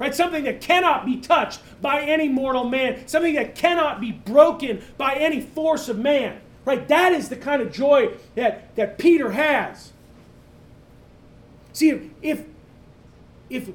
right? 0.00 0.14
Something 0.14 0.44
that 0.44 0.60
cannot 0.60 1.06
be 1.06 1.18
touched 1.18 1.60
by 1.80 2.00
any 2.00 2.26
mortal 2.28 2.64
man, 2.64 3.06
something 3.06 3.34
that 3.34 3.54
cannot 3.54 4.00
be 4.00 4.10
broken 4.10 4.82
by 4.96 5.14
any 5.14 5.40
force 5.40 5.88
of 5.88 5.98
man, 5.98 6.40
right? 6.64 6.88
That 6.88 7.12
is 7.12 7.28
the 7.28 7.36
kind 7.36 7.62
of 7.62 7.70
joy 7.70 8.14
that, 8.34 8.74
that 8.74 8.98
Peter 8.98 9.32
has. 9.32 9.92
See, 11.72 12.10
if, 12.22 12.44
if 13.50 13.70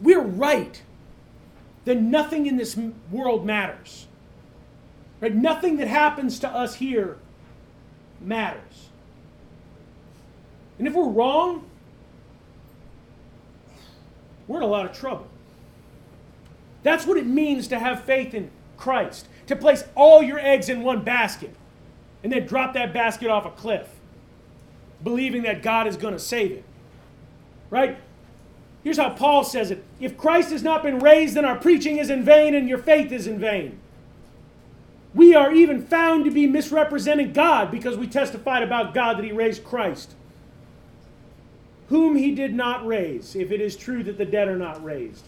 we're 0.00 0.22
right, 0.22 0.82
then 1.84 2.10
nothing 2.10 2.46
in 2.46 2.56
this 2.56 2.76
world 3.10 3.44
matters. 3.44 4.06
Right? 5.20 5.34
Nothing 5.34 5.76
that 5.76 5.88
happens 5.88 6.38
to 6.40 6.48
us 6.48 6.76
here 6.76 7.18
matters. 8.20 8.88
And 10.78 10.88
if 10.88 10.94
we're 10.94 11.08
wrong, 11.08 11.64
we're 14.48 14.58
in 14.58 14.62
a 14.62 14.66
lot 14.66 14.86
of 14.86 14.96
trouble. 14.96 15.28
That's 16.82 17.06
what 17.06 17.16
it 17.16 17.26
means 17.26 17.68
to 17.68 17.78
have 17.78 18.04
faith 18.04 18.34
in 18.34 18.50
Christ, 18.76 19.28
to 19.46 19.56
place 19.56 19.84
all 19.94 20.22
your 20.22 20.38
eggs 20.38 20.68
in 20.68 20.82
one 20.82 21.02
basket 21.02 21.54
and 22.22 22.32
then 22.32 22.46
drop 22.46 22.74
that 22.74 22.92
basket 22.92 23.28
off 23.28 23.44
a 23.44 23.50
cliff, 23.50 23.88
believing 25.02 25.42
that 25.42 25.62
God 25.62 25.86
is 25.86 25.96
going 25.96 26.14
to 26.14 26.20
save 26.20 26.52
it. 26.52 26.64
Right? 27.70 27.98
Here's 28.84 28.98
how 28.98 29.10
Paul 29.10 29.44
says 29.44 29.70
it 29.70 29.84
If 30.00 30.16
Christ 30.16 30.50
has 30.50 30.62
not 30.62 30.82
been 30.82 30.98
raised, 30.98 31.34
then 31.34 31.44
our 31.44 31.56
preaching 31.56 31.98
is 31.98 32.10
in 32.10 32.24
vain 32.24 32.54
and 32.54 32.68
your 32.68 32.78
faith 32.78 33.12
is 33.12 33.26
in 33.26 33.38
vain. 33.38 33.78
We 35.14 35.34
are 35.34 35.52
even 35.52 35.86
found 35.86 36.24
to 36.24 36.30
be 36.30 36.46
misrepresenting 36.46 37.32
God 37.32 37.70
because 37.70 37.96
we 37.96 38.06
testified 38.06 38.62
about 38.62 38.94
God 38.94 39.18
that 39.18 39.24
He 39.24 39.32
raised 39.32 39.64
Christ, 39.64 40.14
whom 41.88 42.16
He 42.16 42.34
did 42.34 42.54
not 42.54 42.86
raise, 42.86 43.36
if 43.36 43.50
it 43.50 43.60
is 43.60 43.76
true 43.76 44.02
that 44.04 44.16
the 44.16 44.24
dead 44.24 44.48
are 44.48 44.56
not 44.56 44.82
raised. 44.82 45.26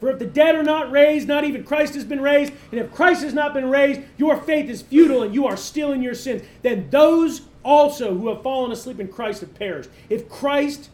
For 0.00 0.10
if 0.10 0.18
the 0.18 0.26
dead 0.26 0.54
are 0.54 0.62
not 0.62 0.90
raised, 0.90 1.26
not 1.26 1.44
even 1.44 1.64
Christ 1.64 1.94
has 1.94 2.04
been 2.04 2.20
raised, 2.20 2.52
and 2.70 2.80
if 2.80 2.92
Christ 2.92 3.22
has 3.22 3.32
not 3.32 3.54
been 3.54 3.70
raised, 3.70 4.02
your 4.18 4.36
faith 4.36 4.68
is 4.68 4.82
futile 4.82 5.22
and 5.22 5.34
you 5.34 5.46
are 5.46 5.56
still 5.56 5.92
in 5.92 6.02
your 6.02 6.14
sins. 6.14 6.42
Then 6.62 6.90
those 6.90 7.42
also 7.62 8.14
who 8.14 8.28
have 8.28 8.42
fallen 8.42 8.72
asleep 8.72 9.00
in 9.00 9.08
Christ 9.08 9.40
have 9.40 9.54
perished. 9.54 9.88
If 10.10 10.28
Christ, 10.28 10.90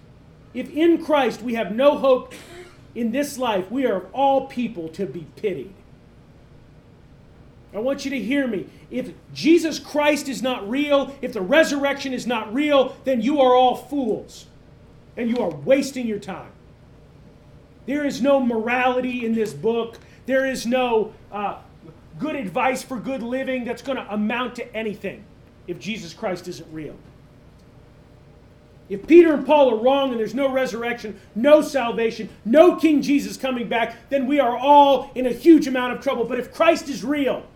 if 0.55 0.71
in 0.71 1.05
Christ 1.05 1.43
we 1.43 1.55
have 1.55 1.75
no 1.75 1.99
hope 1.99 2.33
in 2.95 3.11
this 3.11 3.39
life, 3.39 3.71
we 3.71 3.87
are 3.87 3.97
of 3.97 4.07
all 4.13 4.47
people 4.47 4.89
to 4.91 5.07
be 5.07 5.27
pitied. 5.37 5.75
I 7.75 7.79
want 7.79 8.05
you 8.05 8.11
to 8.11 8.21
hear 8.21 8.47
me. 8.47 8.67
If 8.91 9.13
Jesus 9.33 9.79
Christ 9.79 10.29
is 10.29 10.43
not 10.43 10.69
real, 10.69 11.17
if 11.23 11.33
the 11.33 11.41
resurrection 11.41 12.13
is 12.13 12.27
not 12.27 12.53
real, 12.53 12.95
then 13.05 13.21
you 13.21 13.41
are 13.41 13.55
all 13.55 13.75
fools 13.75 14.47
and 15.17 15.29
you 15.29 15.39
are 15.39 15.51
wasting 15.51 16.07
your 16.07 16.19
time. 16.19 16.51
There 17.87 18.05
is 18.05 18.23
no 18.23 18.41
morality 18.41 19.25
in 19.25 19.35
this 19.35 19.53
book. 19.53 19.99
There 20.27 20.47
is 20.47 20.67
no 20.67 21.13
uh, 21.33 21.59
good 22.19 22.37
advice 22.37 22.83
for 22.83 22.97
good 22.97 23.23
living 23.23 23.65
that's 23.65 23.83
going 23.83 23.99
to 23.99 24.13
amount 24.13 24.57
to 24.57 24.77
anything 24.77 25.25
if 25.67 25.79
Jesus 25.79 26.13
Christ 26.15 26.49
isn't 26.49 26.73
real. 26.73 26.97
If 28.89 29.07
Peter 29.07 29.33
and 29.33 29.47
Paul 29.47 29.71
are 29.71 29.83
wrong 29.83 30.11
and 30.11 30.21
there's 30.21 30.35
no 30.35 30.53
resurrection, 30.53 31.19
no 31.35 31.63
salvation, 31.63 32.29
no 32.45 32.77
King 32.77 33.01
Jesus 33.01 33.37
coming 33.37 33.69
back, 33.69 34.11
then 34.11 34.27
we 34.27 34.39
are 34.39 34.57
all 34.57 35.11
in 35.15 35.27
a 35.27 35.33
huge 35.33 35.67
amount 35.67 35.95
of 35.95 36.01
trouble. 36.03 36.25
But 36.25 36.39
if 36.39 36.53
Christ 36.53 36.89
is 36.89 37.03
real 37.03 37.47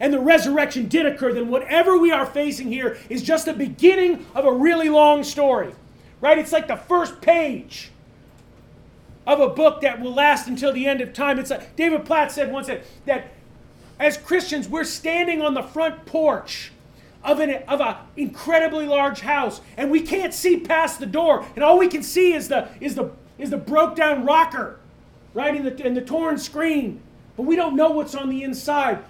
and 0.00 0.12
the 0.12 0.20
resurrection 0.20 0.88
did 0.88 1.06
occur, 1.06 1.32
then 1.32 1.48
whatever 1.48 1.96
we 1.96 2.12
are 2.12 2.26
facing 2.26 2.70
here 2.70 2.98
is 3.08 3.22
just 3.22 3.46
the 3.46 3.54
beginning 3.54 4.26
of 4.34 4.44
a 4.44 4.52
really 4.52 4.88
long 4.88 5.24
story. 5.24 5.72
Right? 6.20 6.38
It's 6.38 6.52
like 6.52 6.68
the 6.68 6.76
first 6.76 7.20
page 7.20 7.90
of 9.26 9.40
a 9.40 9.48
book 9.48 9.80
that 9.80 10.00
will 10.00 10.14
last 10.14 10.46
until 10.46 10.72
the 10.72 10.86
end 10.86 11.00
of 11.00 11.12
time. 11.12 11.38
It's 11.38 11.50
like 11.50 11.74
David 11.76 12.04
Platt 12.04 12.32
said 12.32 12.52
once 12.52 12.68
that, 12.68 12.84
that 13.06 13.32
as 13.98 14.16
Christians, 14.16 14.68
we're 14.68 14.84
standing 14.84 15.42
on 15.42 15.54
the 15.54 15.62
front 15.62 16.06
porch 16.06 16.72
of 17.24 17.40
an 17.40 17.62
of 17.66 17.80
a 17.80 17.98
incredibly 18.16 18.86
large 18.86 19.20
house, 19.20 19.60
and 19.76 19.90
we 19.90 20.00
can't 20.00 20.32
see 20.32 20.60
past 20.60 21.00
the 21.00 21.06
door, 21.06 21.44
and 21.56 21.64
all 21.64 21.78
we 21.78 21.88
can 21.88 22.02
see 22.02 22.32
is 22.32 22.48
the 22.48 22.68
is 22.80 22.94
the 22.94 23.10
is 23.38 23.50
the 23.50 23.56
broke 23.56 23.96
down 23.96 24.24
rocker, 24.24 24.78
right 25.34 25.56
in 25.56 25.64
the 25.64 25.86
in 25.86 25.94
the 25.94 26.00
torn 26.00 26.38
screen, 26.38 27.00
but 27.36 27.42
we 27.42 27.56
don't 27.56 27.74
know 27.74 27.90
what's 27.90 28.14
on 28.14 28.28
the 28.28 28.44
inside 28.44 29.02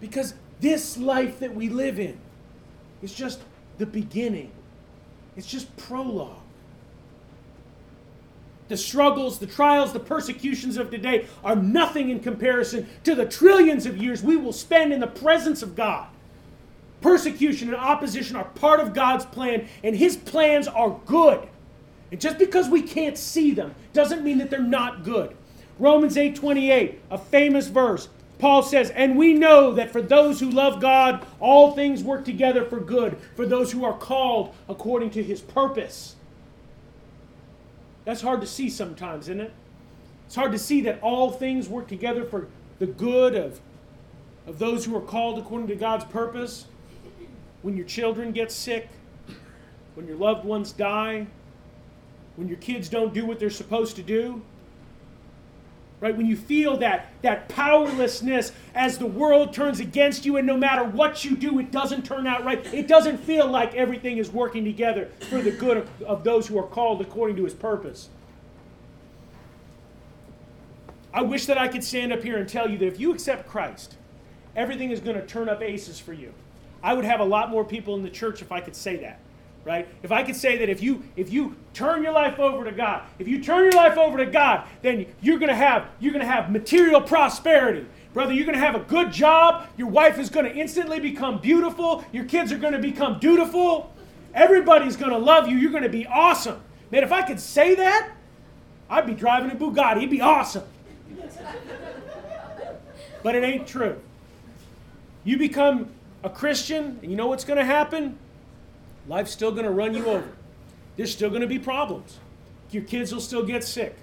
because 0.00 0.34
this 0.60 0.96
life 0.96 1.38
that 1.40 1.54
we 1.54 1.68
live 1.68 1.98
in 1.98 2.18
is 3.02 3.12
just 3.14 3.40
the 3.78 3.86
beginning. 3.86 4.50
It's 5.36 5.46
just 5.46 5.74
prologue 5.76 6.45
the 8.68 8.76
struggles, 8.76 9.38
the 9.38 9.46
trials, 9.46 9.92
the 9.92 10.00
persecutions 10.00 10.76
of 10.76 10.90
today 10.90 11.26
are 11.44 11.56
nothing 11.56 12.10
in 12.10 12.20
comparison 12.20 12.86
to 13.04 13.14
the 13.14 13.26
trillions 13.26 13.86
of 13.86 13.96
years 13.96 14.22
we 14.22 14.36
will 14.36 14.52
spend 14.52 14.92
in 14.92 15.00
the 15.00 15.06
presence 15.06 15.62
of 15.62 15.76
God. 15.76 16.08
Persecution 17.00 17.68
and 17.68 17.76
opposition 17.76 18.36
are 18.36 18.44
part 18.44 18.80
of 18.80 18.94
God's 18.94 19.24
plan, 19.26 19.68
and 19.84 19.94
His 19.94 20.16
plans 20.16 20.66
are 20.66 20.98
good. 21.06 21.46
And 22.10 22.20
just 22.20 22.38
because 22.38 22.68
we 22.68 22.82
can't 22.82 23.18
see 23.18 23.52
them 23.52 23.74
doesn't 23.92 24.24
mean 24.24 24.38
that 24.38 24.50
they're 24.50 24.60
not 24.60 25.04
good. 25.04 25.36
Romans 25.78 26.16
8:28, 26.16 26.98
a 27.10 27.18
famous 27.18 27.68
verse. 27.68 28.08
Paul 28.38 28.62
says, 28.62 28.90
"And 28.90 29.16
we 29.16 29.34
know 29.34 29.72
that 29.72 29.90
for 29.90 30.02
those 30.02 30.40
who 30.40 30.50
love 30.50 30.80
God, 30.80 31.24
all 31.40 31.72
things 31.72 32.04
work 32.04 32.24
together 32.24 32.64
for 32.64 32.80
good, 32.80 33.16
for 33.34 33.46
those 33.46 33.72
who 33.72 33.84
are 33.84 33.96
called 33.96 34.52
according 34.68 35.10
to 35.10 35.22
his 35.22 35.40
purpose." 35.40 36.15
That's 38.06 38.22
hard 38.22 38.40
to 38.40 38.46
see 38.46 38.70
sometimes, 38.70 39.24
isn't 39.24 39.40
it? 39.40 39.52
It's 40.26 40.36
hard 40.36 40.52
to 40.52 40.58
see 40.58 40.80
that 40.82 41.02
all 41.02 41.32
things 41.32 41.68
work 41.68 41.88
together 41.88 42.24
for 42.24 42.48
the 42.78 42.86
good 42.86 43.34
of, 43.34 43.60
of 44.46 44.60
those 44.60 44.84
who 44.84 44.96
are 44.96 45.00
called 45.00 45.38
according 45.40 45.66
to 45.68 45.74
God's 45.74 46.04
purpose. 46.04 46.66
When 47.62 47.76
your 47.76 47.84
children 47.84 48.30
get 48.30 48.52
sick, 48.52 48.88
when 49.96 50.06
your 50.06 50.16
loved 50.16 50.44
ones 50.44 50.70
die, 50.70 51.26
when 52.36 52.46
your 52.46 52.58
kids 52.58 52.88
don't 52.88 53.12
do 53.12 53.26
what 53.26 53.40
they're 53.40 53.50
supposed 53.50 53.96
to 53.96 54.02
do, 54.02 54.40
right? 56.00 56.16
When 56.16 56.26
you 56.26 56.36
feel 56.36 56.76
that 56.78 57.12
that 57.22 57.48
powerlessness 57.48 58.52
as 58.74 58.98
the 58.98 59.06
world 59.06 59.52
turns 59.52 59.80
against 59.80 60.26
you 60.26 60.36
and 60.36 60.46
no 60.46 60.56
matter 60.56 60.84
what 60.84 61.24
you 61.24 61.36
do 61.36 61.58
it 61.58 61.70
doesn't 61.70 62.04
turn 62.04 62.26
out 62.26 62.44
right. 62.44 62.64
It 62.72 62.86
doesn't 62.86 63.18
feel 63.18 63.46
like 63.46 63.74
everything 63.74 64.18
is 64.18 64.30
working 64.30 64.64
together 64.64 65.10
for 65.30 65.40
the 65.40 65.50
good 65.50 65.78
of, 65.78 66.02
of 66.02 66.24
those 66.24 66.46
who 66.46 66.58
are 66.58 66.66
called 66.66 67.00
according 67.00 67.36
to 67.36 67.44
his 67.44 67.54
purpose. 67.54 68.08
I 71.14 71.22
wish 71.22 71.46
that 71.46 71.56
i 71.56 71.66
could 71.66 71.82
stand 71.82 72.12
up 72.12 72.22
here 72.22 72.36
and 72.36 72.46
tell 72.46 72.68
you 72.68 72.76
that 72.76 72.86
if 72.86 73.00
you 73.00 73.10
accept 73.10 73.48
christ 73.48 73.96
everything 74.54 74.90
is 74.90 75.00
going 75.00 75.16
to 75.16 75.26
turn 75.26 75.48
up 75.48 75.62
aces 75.62 75.98
for 75.98 76.12
you. 76.12 76.32
I 76.82 76.94
would 76.94 77.04
have 77.04 77.20
a 77.20 77.24
lot 77.24 77.50
more 77.50 77.64
people 77.64 77.94
in 77.94 78.02
the 78.02 78.10
church 78.10 78.42
if 78.42 78.52
i 78.52 78.60
could 78.60 78.76
say 78.76 78.96
that 78.96 79.20
right? 79.66 79.88
If 80.04 80.12
I 80.12 80.22
could 80.22 80.36
say 80.36 80.56
that 80.58 80.68
if 80.70 80.80
you 80.80 81.02
if 81.16 81.30
you 81.30 81.56
turn 81.74 82.02
your 82.02 82.12
life 82.12 82.38
over 82.38 82.64
to 82.64 82.72
God, 82.72 83.02
if 83.18 83.26
you 83.26 83.42
turn 83.42 83.64
your 83.64 83.72
life 83.72 83.98
over 83.98 84.16
to 84.16 84.26
God, 84.26 84.66
then 84.80 85.06
you're 85.20 85.38
going 85.38 85.50
to 85.50 85.56
have 85.56 85.88
you're 85.98 86.12
going 86.12 86.24
to 86.24 86.30
have 86.30 86.50
material 86.50 87.00
prosperity. 87.00 87.84
Brother, 88.14 88.32
you're 88.32 88.46
going 88.46 88.58
to 88.58 88.64
have 88.64 88.76
a 88.76 88.84
good 88.84 89.12
job. 89.12 89.66
Your 89.76 89.88
wife 89.88 90.18
is 90.18 90.30
going 90.30 90.46
to 90.46 90.54
instantly 90.54 91.00
become 91.00 91.38
beautiful. 91.38 92.02
Your 92.12 92.24
kids 92.24 92.52
are 92.52 92.58
going 92.58 92.72
to 92.72 92.78
become 92.78 93.18
dutiful. 93.18 93.92
Everybody's 94.32 94.96
going 94.96 95.10
to 95.10 95.18
love 95.18 95.48
you. 95.48 95.56
You're 95.58 95.72
going 95.72 95.82
to 95.82 95.90
be 95.90 96.06
awesome. 96.06 96.62
Man, 96.90 97.02
if 97.02 97.12
I 97.12 97.22
could 97.22 97.40
say 97.40 97.74
that, 97.74 98.10
I'd 98.88 99.06
be 99.06 99.14
driving 99.14 99.50
a 99.50 99.54
Bugatti. 99.56 99.98
It'd 99.98 100.10
be 100.10 100.20
awesome. 100.20 100.64
but 103.22 103.34
it 103.34 103.42
ain't 103.42 103.66
true. 103.66 104.00
You 105.24 105.36
become 105.36 105.90
a 106.22 106.30
Christian, 106.30 107.00
and 107.02 107.10
you 107.10 107.16
know 107.16 107.26
what's 107.26 107.44
going 107.44 107.58
to 107.58 107.64
happen? 107.64 108.16
Life's 109.08 109.30
still 109.30 109.52
going 109.52 109.64
to 109.64 109.70
run 109.70 109.94
you 109.94 110.06
over. 110.06 110.28
There's 110.96 111.12
still 111.12 111.28
going 111.28 111.42
to 111.42 111.46
be 111.46 111.58
problems. 111.58 112.18
Your 112.70 112.82
kids 112.82 113.12
will 113.12 113.20
still 113.20 113.44
get 113.44 113.62
sick. 113.62 113.96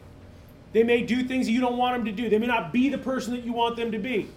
They 0.72 0.84
may 0.84 1.02
do 1.04 1.24
things 1.24 1.46
that 1.46 1.52
you 1.52 1.62
don't 1.62 1.78
want 1.78 1.96
them 1.96 2.06
to 2.06 2.12
do. 2.12 2.30
They 2.30 2.40
may 2.40 2.48
not 2.48 2.72
be 2.72 2.90
the 2.90 2.98
person 2.98 3.34
that 3.34 3.44
you 3.44 3.54
want 3.54 3.76
them 3.76 3.92
to 3.92 4.00
be. 4.00 4.30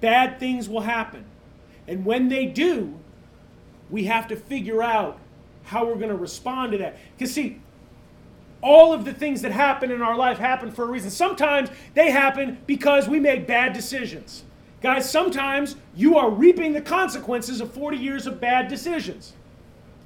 Bad 0.00 0.38
things 0.40 0.68
will 0.68 0.80
happen. 0.80 1.24
And 1.86 2.04
when 2.04 2.28
they 2.28 2.46
do, 2.46 2.98
we 3.90 4.04
have 4.04 4.28
to 4.28 4.36
figure 4.36 4.82
out 4.82 5.18
how 5.64 5.86
we're 5.86 5.94
going 5.94 6.08
to 6.08 6.16
respond 6.16 6.72
to 6.72 6.78
that. 6.78 6.98
Because, 7.16 7.32
see, 7.32 7.60
all 8.60 8.92
of 8.92 9.04
the 9.04 9.12
things 9.12 9.42
that 9.42 9.52
happen 9.52 9.90
in 9.90 10.02
our 10.02 10.16
life 10.16 10.38
happen 10.38 10.70
for 10.70 10.84
a 10.84 10.86
reason. 10.86 11.10
Sometimes 11.10 11.68
they 11.94 12.10
happen 12.10 12.58
because 12.66 13.08
we 13.08 13.20
make 13.20 13.46
bad 13.46 13.72
decisions. 13.72 14.44
Guys, 14.82 15.08
sometimes 15.08 15.76
you 15.94 16.16
are 16.16 16.28
reaping 16.28 16.72
the 16.72 16.80
consequences 16.80 17.60
of 17.60 17.72
40 17.72 17.96
years 17.96 18.26
of 18.26 18.40
bad 18.40 18.66
decisions. 18.66 19.32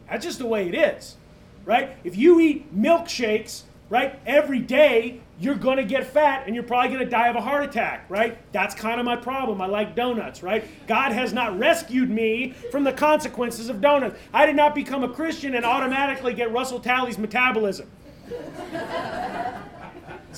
That's 0.08 0.24
just 0.24 0.38
the 0.38 0.46
way 0.46 0.68
it 0.68 0.74
is, 0.74 1.16
right? 1.64 1.96
If 2.04 2.14
you 2.14 2.38
eat 2.40 2.76
milkshakes, 2.76 3.62
right, 3.88 4.20
every 4.26 4.58
day, 4.58 5.20
you're 5.40 5.54
gonna 5.54 5.82
get 5.82 6.06
fat 6.06 6.44
and 6.46 6.54
you're 6.54 6.62
probably 6.62 6.90
gonna 6.90 7.08
die 7.08 7.28
of 7.28 7.36
a 7.36 7.40
heart 7.40 7.64
attack, 7.64 8.04
right? 8.10 8.36
That's 8.52 8.74
kind 8.74 9.00
of 9.00 9.06
my 9.06 9.16
problem. 9.16 9.62
I 9.62 9.66
like 9.66 9.96
donuts, 9.96 10.42
right? 10.42 10.64
God 10.86 11.12
has 11.12 11.32
not 11.32 11.58
rescued 11.58 12.10
me 12.10 12.52
from 12.70 12.84
the 12.84 12.92
consequences 12.92 13.70
of 13.70 13.80
donuts. 13.80 14.18
I 14.34 14.44
did 14.44 14.56
not 14.56 14.74
become 14.74 15.04
a 15.04 15.08
Christian 15.08 15.54
and 15.54 15.64
automatically 15.64 16.34
get 16.34 16.52
Russell 16.52 16.80
Talley's 16.80 17.16
metabolism 17.16 17.90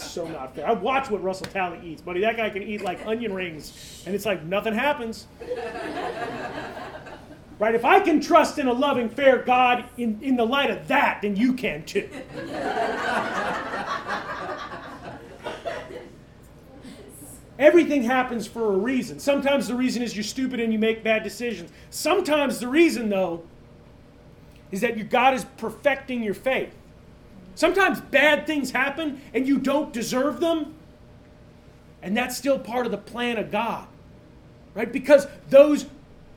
so 0.09 0.27
not 0.27 0.55
fair. 0.55 0.67
I 0.67 0.73
watch 0.73 1.11
what 1.11 1.23
Russell 1.23 1.47
Talley 1.47 1.81
eats, 1.85 2.03
buddy. 2.03 2.21
That 2.21 2.37
guy 2.37 2.51
can 2.51 2.63
eat 2.63 2.83
like 2.83 3.05
onion 3.07 3.33
rings, 3.33 4.03
and 4.07 4.15
it's 4.15 4.27
like 4.27 4.43
nothing 4.45 4.75
happens. 4.75 5.27
right? 7.59 7.75
If 7.75 7.85
I 7.85 8.01
can 8.01 8.21
trust 8.21 8.59
in 8.59 8.67
a 8.67 8.73
loving, 8.73 9.09
fair 9.09 9.39
God 9.39 9.85
in, 9.97 10.19
in 10.23 10.37
the 10.37 10.45
light 10.45 10.71
of 10.71 10.89
that, 10.89 11.23
then 11.23 11.37
you 11.37 11.53
can 11.55 11.85
too. 11.85 12.09
Everything 17.59 18.05
happens 18.05 18.47
for 18.47 18.73
a 18.73 18.77
reason. 18.77 19.19
Sometimes 19.19 19.67
the 19.67 19.75
reason 19.75 20.01
is 20.01 20.15
you're 20.15 20.23
stupid 20.23 20.61
and 20.61 20.73
you 20.73 20.79
make 20.79 21.03
bad 21.03 21.25
decisions. 21.25 21.73
Sometimes 21.91 22.61
the 22.61 22.69
reason, 22.69 23.09
though, 23.09 23.43
is 24.71 24.81
that 24.83 24.97
your 24.97 25.07
God 25.07 25.35
is 25.35 25.45
perfecting 25.57 26.23
your 26.23 26.35
faith. 26.35 26.73
Sometimes 27.59 28.01
bad 28.01 28.47
things 28.47 28.71
happen 28.71 29.21
and 29.35 29.45
you 29.45 29.59
don't 29.59 29.93
deserve 29.93 30.39
them. 30.39 30.77
And 32.03 32.17
that's 32.17 32.39
still 32.39 32.57
part 32.57 32.87
of 32.87 32.93
the 32.93 32.99
plan 32.99 33.37
of 33.37 33.51
God. 33.51 33.89
Right? 34.75 34.93
Because 34.93 35.27
those 35.51 35.87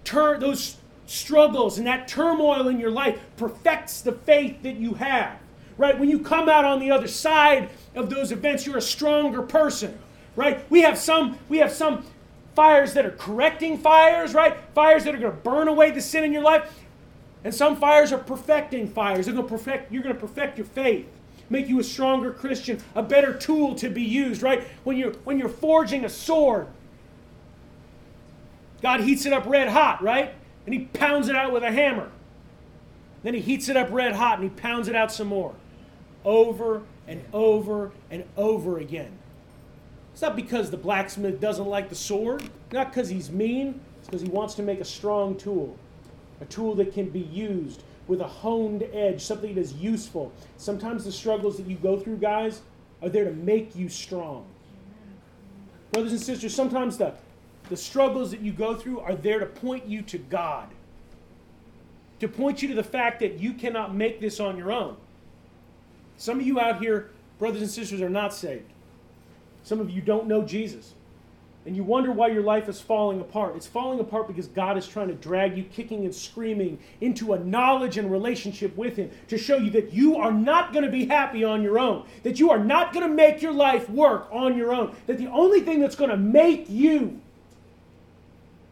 those 0.04 0.78
struggles 1.06 1.78
and 1.78 1.86
that 1.86 2.08
turmoil 2.08 2.68
in 2.70 2.80
your 2.80 2.90
life 2.90 3.20
perfects 3.38 4.02
the 4.02 4.14
faith 4.14 4.64
that 4.64 4.78
you 4.78 4.96
have. 4.96 5.38
Right? 5.78 5.98
When 6.00 6.10
you 6.10 6.18
come 6.18 6.50
out 6.50 6.66
on 6.66 6.80
the 6.80 6.90
other 6.90 7.08
side 7.08 7.70
of 7.94 8.10
those 8.10 8.32
events, 8.32 8.66
you're 8.66 8.78
a 8.78 8.82
stronger 8.82 9.44
person. 9.44 10.00
Right? 10.36 10.66
We 10.72 10.82
have 10.82 10.98
some 10.98 11.38
we 11.50 11.60
have 11.60 11.72
some 11.72 12.04
fires 12.56 12.96
that 12.96 13.06
are 13.06 13.12
correcting 13.12 13.78
fires, 13.78 14.34
right? 14.34 14.58
Fires 14.74 15.04
that 15.04 15.14
are 15.14 15.20
going 15.20 15.32
to 15.32 15.38
burn 15.38 15.68
away 15.68 15.92
the 15.92 16.02
sin 16.02 16.24
in 16.24 16.34
your 16.34 16.42
life. 16.42 16.81
And 17.44 17.54
some 17.54 17.76
fires 17.76 18.12
are 18.12 18.18
perfecting 18.18 18.88
fires. 18.88 19.26
They're 19.26 19.34
going 19.36 19.48
to 19.48 19.52
perfect, 19.52 19.92
you're 19.92 20.04
going 20.04 20.16
to 20.16 20.22
perfect 20.22 20.58
your 20.58 20.68
faith, 20.68 21.08
make 21.50 21.68
you 21.68 21.80
a 21.80 21.84
stronger 21.84 22.32
Christian, 22.32 22.80
a 22.96 23.02
better 23.02 23.34
tool 23.34 23.76
to 23.76 23.90
be 23.90 24.04
used, 24.04 24.42
right? 24.42 24.64
When 24.84 24.98
you're, 24.98 25.14
when 25.24 25.40
you're 25.40 25.50
forging 25.50 26.06
a 26.06 26.10
sword, 26.10 26.68
God 28.82 29.02
heats 29.02 29.26
it 29.26 29.34
up 29.34 29.46
red 29.46 29.70
hot, 29.70 30.02
right? 30.02 30.34
And 30.66 30.74
he 30.74 30.82
pounds 30.86 31.28
it 31.30 31.36
out 31.36 31.52
with 31.52 31.64
a 31.64 31.72
hammer. 31.72 32.12
Then 33.24 33.34
he 33.34 33.40
heats 33.40 33.70
it 33.70 33.78
up 33.78 33.90
red 33.92 34.16
hot 34.16 34.40
and 34.40 34.50
he 34.50 34.56
pounds 34.62 34.88
it 34.88 34.96
out 34.96 35.12
some 35.12 35.28
more. 35.28 35.54
Over 36.24 36.84
and 37.08 37.24
over 37.34 37.92
and 38.10 38.24
over 38.38 38.78
again. 38.78 39.12
It's 40.14 40.22
not 40.22 40.36
because 40.36 40.70
the 40.70 40.78
blacksmith 40.78 41.40
doesn't 41.40 41.68
like 41.68 41.90
the 41.90 41.96
sword, 41.96 42.44
not 42.72 42.92
because 42.92 43.10
he's 43.10 43.32
mean, 43.32 43.80
it's 44.00 44.08
because 44.08 44.22
he 44.22 44.30
wants 44.30 44.56
to 44.56 44.64
make 44.64 44.80
a 44.80 44.86
strong 44.86 45.36
tool 45.36 45.78
a 46.42 46.46
tool 46.46 46.76
that 46.76 46.94
can 46.94 47.10
be 47.10 47.20
used 47.20 47.84
with 48.08 48.20
a 48.20 48.28
honed 48.28 48.84
edge, 48.92 49.22
something 49.22 49.56
that 49.56 49.62
is 49.62 49.74
useful. 49.74 50.34
Sometimes 50.58 51.06
the 51.06 51.12
struggles 51.12 51.56
that 51.58 51.68
you 51.68 51.78
go 51.78 51.98
through, 51.98 52.18
guys, 52.18 52.62
are 53.02 53.10
there 53.10 53.26
to 53.26 53.32
make 53.32 53.76
you 53.76 53.88
strong. 53.88 54.46
Brothers 55.92 56.12
and 56.12 56.22
sisters, 56.22 56.54
sometimes 56.54 56.98
the, 56.98 57.14
the 57.70 57.78
struggles 57.78 58.32
that 58.32 58.42
you 58.42 58.52
go 58.52 58.76
through 58.76 59.00
are 59.00 59.16
there 59.16 59.40
to 59.40 59.46
point 59.46 59.86
you 59.86 60.02
to 60.04 60.18
God, 60.18 60.68
to 62.20 62.28
point 62.28 62.62
you 62.62 62.68
to 62.70 62.76
the 62.76 62.84
fact 62.84 63.20
that 63.20 63.40
you 63.40 63.54
cannot 63.54 63.96
make 63.96 64.20
this 64.20 64.40
on 64.40 64.58
your 64.58 64.72
own. 64.72 64.98
Some 66.18 66.40
of 66.40 66.46
you 66.46 66.60
out 66.60 66.82
here, 66.82 67.12
brothers 67.40 67.62
and 67.62 67.72
sisters, 67.72 68.02
are 68.02 68.10
not 68.10 68.34
saved. 68.34 68.70
Some 69.64 69.80
of 69.80 69.90
you 69.90 70.02
don't 70.02 70.28
know 70.28 70.44
Jesus 70.44 70.94
and 71.66 71.76
you 71.76 71.84
wonder 71.84 72.12
why 72.12 72.28
your 72.28 72.42
life 72.42 72.68
is 72.68 72.82
falling 72.82 73.22
apart. 73.22 73.56
It's 73.56 73.68
falling 73.68 74.00
apart 74.00 74.28
because 74.28 74.48
God 74.48 74.78
is 74.78 74.88
trying 74.88 75.10
to 75.10 75.14
drag 75.14 75.56
you 75.56 75.64
kicking 75.64 76.06
and 76.06 76.14
screaming 76.14 76.80
into 77.02 77.34
a 77.34 77.40
knowledge 77.40 77.98
and 77.98 78.12
relationship 78.12 78.76
with 78.76 78.96
Him 78.96 79.12
to 79.28 79.38
show 79.38 79.58
you 79.58 79.70
that 79.72 79.94
you 79.94 80.18
are 80.18 80.32
not 80.32 80.74
going 80.74 80.86
to 80.86 80.92
be 80.92 81.06
happy 81.06 81.44
on 81.44 81.62
your 81.62 81.78
own, 81.78 82.06
that 82.24 82.40
you 82.40 82.50
are 82.50 82.64
not 82.64 82.94
going 82.94 83.08
to 83.08 83.14
make 83.14 83.44
your 83.44 83.52
life 83.52 83.88
work 83.90 84.28
on 84.32 84.58
your 84.58 84.74
own, 84.74 84.96
that 85.06 85.20
the 85.20 85.28
only 85.28 85.62
thing 85.62 85.80
that's 85.80 85.96
going 85.96 86.10
to 86.10 86.18
make 86.18 86.68
you 86.68 87.22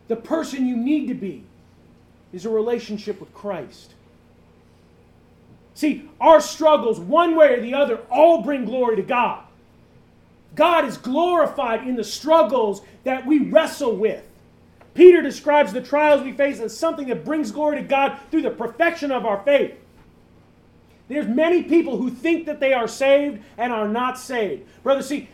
the 0.08 0.16
person 0.16 0.66
you 0.68 0.76
need 0.76 1.08
to 1.08 1.14
be 1.14 1.44
is 2.34 2.46
a 2.46 2.50
relationship 2.50 3.20
with 3.20 3.34
Christ. 3.34 3.94
See, 5.76 6.10
our 6.20 6.42
struggles, 6.42 7.00
one 7.00 7.36
way 7.36 7.54
or 7.54 7.62
the 7.62 7.76
other, 7.76 8.00
all 8.10 8.42
bring 8.42 8.66
glory 8.66 8.96
to 8.98 9.04
God. 9.04 9.44
God 10.56 10.86
is 10.86 10.98
glorified 10.98 11.88
in 11.88 11.96
the 11.96 12.04
struggles 12.04 12.82
that 13.04 13.26
we 13.26 13.40
wrestle 13.40 13.96
with. 13.96 14.26
Peter 14.94 15.22
describes 15.22 15.72
the 15.72 15.82
trials 15.82 16.24
we 16.24 16.34
face 16.34 16.60
as 16.60 16.76
something 16.76 17.08
that 17.08 17.24
brings 17.24 17.52
glory 17.52 17.78
to 17.78 17.84
God 17.84 18.20
through 18.32 18.42
the 18.42 18.50
perfection 18.50 19.12
of 19.12 19.26
our 19.26 19.42
faith. 19.44 19.76
There's 21.08 21.28
many 21.28 21.64
people 21.64 21.98
who 21.98 22.10
think 22.10 22.46
that 22.46 22.60
they 22.60 22.74
are 22.74 22.88
saved 22.88 23.42
and 23.58 23.72
are 23.72 23.88
not 23.88 24.20
saved. 24.20 24.68
Brother, 24.84 25.02
see, 25.02 25.30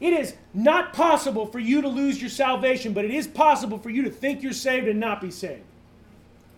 it 0.00 0.12
is 0.12 0.34
not 0.52 0.92
possible 0.92 1.46
for 1.46 1.58
you 1.58 1.80
to 1.80 1.88
lose 1.88 2.20
your 2.20 2.28
salvation, 2.30 2.92
but 2.92 3.04
it 3.04 3.10
is 3.10 3.26
possible 3.26 3.78
for 3.78 3.90
you 3.90 4.02
to 4.02 4.10
think 4.10 4.42
you're 4.42 4.52
saved 4.52 4.88
and 4.88 5.00
not 5.00 5.20
be 5.20 5.30
saved. 5.30 5.62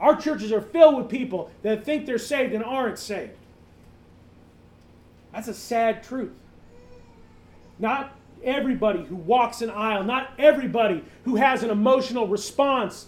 Our 0.00 0.16
churches 0.16 0.52
are 0.52 0.60
filled 0.60 0.96
with 0.96 1.08
people 1.08 1.50
that 1.62 1.84
think 1.84 2.06
they're 2.06 2.18
saved 2.18 2.52
and 2.52 2.64
aren't 2.64 2.98
saved. 2.98 3.32
That's 5.32 5.48
a 5.48 5.54
sad 5.54 6.02
truth. 6.02 6.32
Not 7.78 8.12
everybody 8.42 9.04
who 9.04 9.16
walks 9.16 9.62
an 9.62 9.70
aisle, 9.70 10.04
not 10.04 10.32
everybody 10.38 11.04
who 11.24 11.36
has 11.36 11.62
an 11.62 11.70
emotional 11.70 12.26
response 12.26 13.06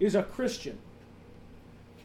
is 0.00 0.14
a 0.14 0.22
Christian. 0.22 0.78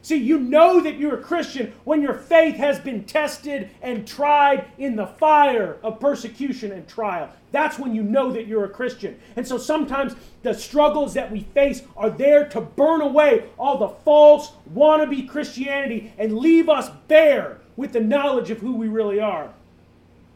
See, 0.00 0.16
you 0.16 0.38
know 0.38 0.80
that 0.80 0.96
you're 0.96 1.18
a 1.18 1.22
Christian 1.22 1.74
when 1.84 2.00
your 2.00 2.14
faith 2.14 2.56
has 2.56 2.78
been 2.78 3.04
tested 3.04 3.68
and 3.82 4.06
tried 4.06 4.66
in 4.78 4.96
the 4.96 5.06
fire 5.06 5.76
of 5.82 6.00
persecution 6.00 6.72
and 6.72 6.88
trial. 6.88 7.28
That's 7.50 7.78
when 7.78 7.94
you 7.94 8.02
know 8.02 8.32
that 8.32 8.46
you're 8.46 8.64
a 8.64 8.70
Christian. 8.70 9.18
And 9.36 9.46
so 9.46 9.58
sometimes 9.58 10.14
the 10.42 10.54
struggles 10.54 11.14
that 11.14 11.30
we 11.30 11.40
face 11.40 11.82
are 11.96 12.10
there 12.10 12.48
to 12.50 12.60
burn 12.60 13.02
away 13.02 13.50
all 13.58 13.76
the 13.76 13.88
false 13.88 14.52
wannabe 14.72 15.28
Christianity 15.28 16.12
and 16.16 16.38
leave 16.38 16.68
us 16.68 16.88
bare 17.08 17.58
with 17.76 17.92
the 17.92 18.00
knowledge 18.00 18.50
of 18.50 18.60
who 18.60 18.76
we 18.76 18.88
really 18.88 19.20
are. 19.20 19.52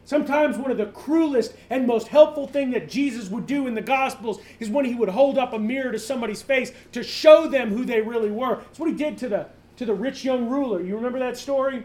Sometimes 0.05 0.57
one 0.57 0.71
of 0.71 0.77
the 0.77 0.87
cruelest 0.87 1.53
and 1.69 1.87
most 1.87 2.09
helpful 2.09 2.45
thing 2.45 2.71
that 2.71 2.89
Jesus 2.89 3.29
would 3.29 3.47
do 3.47 3.67
in 3.67 3.73
the 3.73 3.81
Gospels 3.81 4.39
is 4.59 4.69
when 4.69 4.85
he 4.85 4.95
would 4.95 5.09
hold 5.09 5.37
up 5.37 5.53
a 5.53 5.59
mirror 5.59 5.91
to 5.91 5.99
somebody's 5.99 6.41
face 6.41 6.73
to 6.91 7.03
show 7.03 7.47
them 7.47 7.69
who 7.69 7.85
they 7.85 8.01
really 8.01 8.31
were. 8.31 8.57
That's 8.57 8.79
what 8.79 8.89
he 8.89 8.95
did 8.95 9.17
to 9.19 9.29
the, 9.29 9.47
to 9.77 9.85
the 9.85 9.93
rich 9.93 10.25
young 10.25 10.49
ruler. 10.49 10.81
You 10.81 10.95
remember 10.95 11.19
that 11.19 11.37
story? 11.37 11.83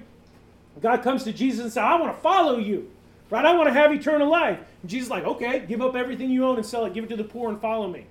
God 0.81 1.03
comes 1.03 1.25
to 1.25 1.33
Jesus 1.33 1.61
and 1.61 1.73
says, 1.73 1.79
I 1.79 1.95
want 1.97 2.17
to 2.17 2.23
follow 2.23 2.59
you. 2.59 2.91
Right? 3.31 3.45
I 3.45 3.55
want 3.55 3.69
to 3.69 3.75
have 3.75 3.93
eternal 3.93 4.31
life. 4.31 4.59
And 4.83 4.91
Jesus 4.91 5.07
is 5.07 5.11
like, 5.11 5.25
okay, 5.25 5.65
give 5.67 5.83
up 5.83 5.95
everything 5.95 6.31
you 6.31 6.45
own 6.47 6.57
and 6.57 6.65
sell 6.65 6.85
it, 6.87 6.95
give 6.95 7.05
it 7.05 7.09
to 7.09 7.17
the 7.17 7.25
poor 7.25 7.51
and 7.51 7.61
follow 7.61 7.89
me. 7.89 8.07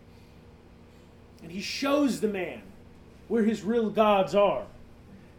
And 1.41 1.51
he 1.51 1.61
shows 1.61 2.21
the 2.21 2.27
man 2.27 2.61
where 3.27 3.43
his 3.43 3.63
real 3.63 3.89
gods 3.89 4.35
are. 4.35 4.63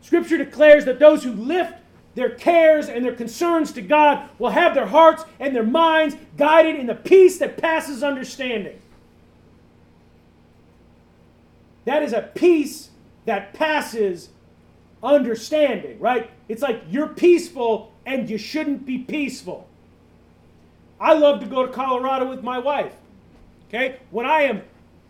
Scripture 0.00 0.38
declares 0.38 0.84
that 0.84 0.98
those 0.98 1.22
who 1.22 1.32
lift 1.32 1.74
their 2.18 2.30
cares 2.30 2.88
and 2.88 3.04
their 3.04 3.14
concerns 3.14 3.70
to 3.72 3.80
God 3.80 4.28
will 4.38 4.50
have 4.50 4.74
their 4.74 4.86
hearts 4.86 5.24
and 5.38 5.54
their 5.54 5.62
minds 5.62 6.16
guided 6.36 6.76
in 6.76 6.86
the 6.86 6.94
peace 6.94 7.38
that 7.38 7.56
passes 7.56 8.02
understanding. 8.02 8.80
That 11.84 12.02
is 12.02 12.12
a 12.12 12.22
peace 12.22 12.90
that 13.24 13.54
passes 13.54 14.30
understanding, 15.02 16.00
right? 16.00 16.30
It's 16.48 16.60
like 16.60 16.82
you're 16.90 17.06
peaceful 17.06 17.92
and 18.04 18.28
you 18.28 18.36
shouldn't 18.36 18.84
be 18.84 18.98
peaceful. 18.98 19.68
I 21.00 21.14
love 21.14 21.38
to 21.40 21.46
go 21.46 21.64
to 21.64 21.72
Colorado 21.72 22.28
with 22.28 22.42
my 22.42 22.58
wife. 22.58 22.94
Okay? 23.68 24.00
When 24.10 24.26
I 24.26 24.42
am 24.42 24.62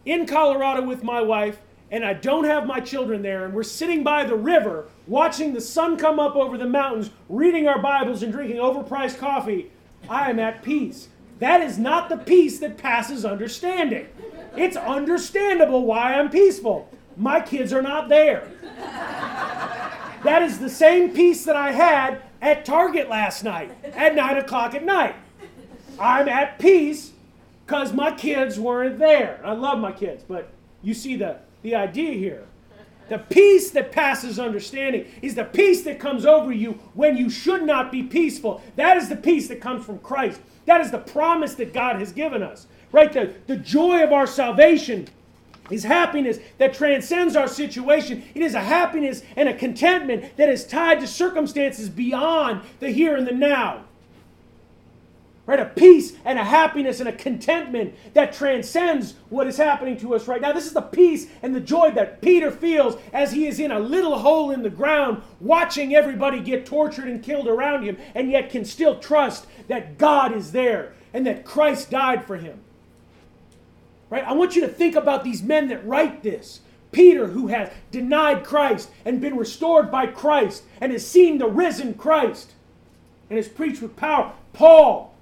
in 0.05 0.27
Colorado 0.27 0.83
with 0.83 1.03
my 1.03 1.23
wife, 1.23 1.59
and 1.91 2.05
I 2.05 2.13
don't 2.15 2.45
have 2.45 2.67
my 2.67 2.81
children 2.81 3.23
there, 3.23 3.45
and 3.45 3.55
we're 3.55 3.63
sitting 3.63 4.03
by 4.03 4.25
the 4.25 4.37
river 4.37 4.87
watching 5.07 5.55
the 5.55 5.61
sun 5.61 5.97
come 5.97 6.21
up 6.21 6.37
over 6.37 6.59
the 6.59 6.67
mountains, 6.67 7.11
reading 7.29 7.67
our 7.67 7.81
Bibles 7.81 8.23
and 8.23 8.33
drinking 8.33 8.59
overpriced 8.59 9.19
coffee, 9.19 9.71
I 10.09 10.31
am 10.31 10.39
at 10.39 10.63
peace. 10.63 11.09
That 11.39 11.61
is 11.61 11.79
not 11.79 12.09
the 12.09 12.17
peace 12.17 12.59
that 12.59 12.77
passes 12.77 13.25
understanding. 13.25 14.09
It's 14.57 14.77
understandable 14.77 15.85
why 15.85 16.15
I'm 16.15 16.31
peaceful. 16.31 16.91
My 17.17 17.41
kids 17.41 17.73
are 17.73 17.83
not 17.83 18.09
there. 18.09 18.49
That 20.25 20.43
is 20.43 20.59
the 20.59 20.71
same 20.71 21.15
peace 21.15 21.45
that 21.45 21.57
I 21.57 21.73
had 21.73 22.23
at 22.43 22.65
Target 22.65 23.09
last 23.09 23.45
night 23.45 23.71
at 23.85 24.15
9 24.15 24.37
o'clock 24.39 24.75
at 24.75 24.85
night. 24.85 25.15
I'm 25.99 26.29
at 26.29 26.59
peace 26.59 27.13
because 27.67 27.93
my 27.93 28.13
kids 28.13 28.59
weren't 28.59 28.99
there. 28.99 29.41
I 29.45 29.53
love 29.53 29.79
my 29.79 29.93
kids, 29.93 30.25
but 30.27 30.51
you 30.83 30.95
see 30.95 31.17
the 31.17 31.39
the 31.63 31.75
idea 31.75 32.13
here. 32.13 32.45
The 33.09 33.19
peace 33.19 33.71
that 33.71 33.91
passes 33.91 34.39
understanding 34.39 35.07
is 35.23 35.35
the 35.35 35.45
peace 35.45 35.83
that 35.85 35.99
comes 35.99 36.27
over 36.27 36.53
you 36.53 36.73
when 36.93 37.17
you 37.17 37.31
should 37.31 37.63
not 37.63 37.91
be 37.91 38.03
peaceful. 38.03 38.63
That 38.77 38.99
is 38.99 39.09
the 39.09 39.17
peace 39.17 39.49
that 39.49 39.61
comes 39.61 39.85
from 39.85 39.99
Christ. 40.01 40.41
That 40.67 40.83
is 40.83 40.91
the 40.91 40.99
promise 40.99 41.55
that 41.55 41.73
God 41.73 41.97
has 41.97 42.13
given 42.13 42.43
us. 42.43 42.67
Right? 42.93 43.13
The, 43.13 43.33
the 43.47 43.57
joy 43.57 44.03
of 44.05 44.13
our 44.13 44.27
salvation 44.27 45.09
is 45.71 45.85
happiness 45.85 46.39
that 46.59 46.75
transcends 46.75 47.37
our 47.37 47.49
situation. 47.49 48.25
It 48.35 48.43
is 48.43 48.55
a 48.55 48.61
happiness 48.61 49.23
and 49.37 49.49
a 49.49 49.55
contentment 49.55 50.37
that 50.37 50.49
is 50.51 50.67
tied 50.67 51.01
to 51.01 51.07
circumstances 51.07 51.89
beyond 51.89 52.63
the 52.81 52.91
here 52.91 53.17
and 53.17 53.27
the 53.27 53.33
now 53.33 53.85
right? 55.49 55.61
A 55.61 55.65
peace 55.65 56.13
and 56.27 56.39
a 56.39 56.45
happiness 56.45 57.01
and 57.01 57.09
a 57.09 57.13
contentment 57.13 57.95
that 58.13 58.35
transcends 58.35 59.15
what 59.31 59.47
is 59.47 59.57
happening 59.57 59.97
to 59.97 60.15
us 60.15 60.29
right 60.29 60.43
now. 60.43 60.53
This 60.53 60.67
is 60.67 60.75
the 60.75 60.83
peace 60.83 61.27
and 61.41 61.55
the 61.55 61.61
joy 61.61 61.91
that 61.93 62.21
Peter 62.21 62.51
feels 62.51 62.99
as 63.15 63.33
he 63.33 63.47
is 63.47 63.59
in 63.59 63.71
a 63.71 63.81
little 63.81 64.19
hole 64.19 64.51
in 64.51 64.63
the 64.63 64.69
ground, 64.69 65.23
watching 65.41 65.95
everybody 65.95 66.41
get 66.41 66.67
tortured 66.67 67.09
and 67.09 67.23
killed 67.23 67.49
around 67.49 67.83
him, 67.83 67.97
and 68.15 68.31
yet 68.31 68.51
can 68.51 68.67
still 68.67 68.99
trust 68.99 69.47
that 69.69 69.97
God 69.97 70.37
is 70.37 70.53
there 70.53 70.93
and 71.15 71.27
that 71.27 71.47
Christ 71.47 71.91
died 71.91 72.27
for 72.27 72.37
him. 72.37 72.61
Right? 74.11 74.25
I 74.25 74.35
want 74.35 74.55
you 74.55 74.61
to 74.61 74.69
think 74.69 74.97
about 74.97 75.25
these 75.25 75.43
men 75.43 75.69
that 75.69 75.87
write 75.87 76.23
this. 76.23 76.61
Peter, 76.93 77.29
who 77.29 77.47
has 77.47 77.71
denied 77.91 78.45
Christ 78.45 78.91
and 79.03 79.19
been 79.19 79.39
restored 79.39 79.91
by 79.91 80.09
Christ 80.09 80.65
and 80.79 80.93
has 80.93 81.07
seen 81.07 81.39
the 81.39 81.49
risen 81.49 81.95
Christ 81.95 82.53
and 83.31 83.39
has 83.39 83.49
preached 83.49 83.81
with 83.81 83.97
power. 83.97 84.33
Paul, 84.53 85.15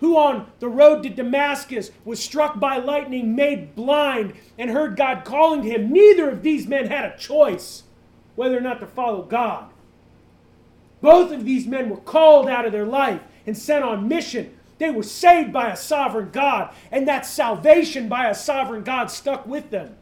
who 0.00 0.16
on 0.16 0.50
the 0.60 0.68
road 0.68 1.02
to 1.02 1.08
Damascus 1.08 1.90
was 2.04 2.22
struck 2.22 2.58
by 2.58 2.76
lightning, 2.78 3.34
made 3.34 3.74
blind, 3.74 4.34
and 4.58 4.70
heard 4.70 4.96
God 4.96 5.24
calling 5.24 5.62
to 5.62 5.68
him. 5.68 5.92
Neither 5.92 6.28
of 6.28 6.42
these 6.42 6.66
men 6.66 6.86
had 6.86 7.04
a 7.04 7.16
choice 7.16 7.84
whether 8.34 8.58
or 8.58 8.60
not 8.60 8.80
to 8.80 8.86
follow 8.86 9.22
God. 9.22 9.70
Both 11.00 11.32
of 11.32 11.44
these 11.44 11.66
men 11.66 11.90
were 11.90 11.98
called 11.98 12.48
out 12.48 12.66
of 12.66 12.72
their 12.72 12.86
life 12.86 13.20
and 13.46 13.56
sent 13.56 13.84
on 13.84 14.08
mission. 14.08 14.56
They 14.78 14.90
were 14.90 15.02
saved 15.02 15.52
by 15.52 15.70
a 15.70 15.76
sovereign 15.76 16.30
God, 16.32 16.74
and 16.90 17.06
that 17.06 17.26
salvation 17.26 18.08
by 18.08 18.28
a 18.28 18.34
sovereign 18.34 18.82
God 18.82 19.10
stuck 19.10 19.46
with 19.46 19.70
them 19.70 19.96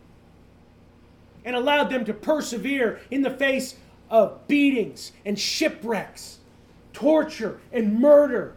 and 1.44 1.57
allowed 1.57 1.90
them 1.90 2.05
to 2.05 2.14
persevere 2.14 3.00
in 3.11 3.22
the 3.22 3.31
face 3.31 3.76
of 4.09 4.46
beatings 4.46 5.12
and 5.24 5.38
shipwrecks, 5.38 6.38
torture 6.92 7.61
and 7.72 7.98
murder 7.98 8.55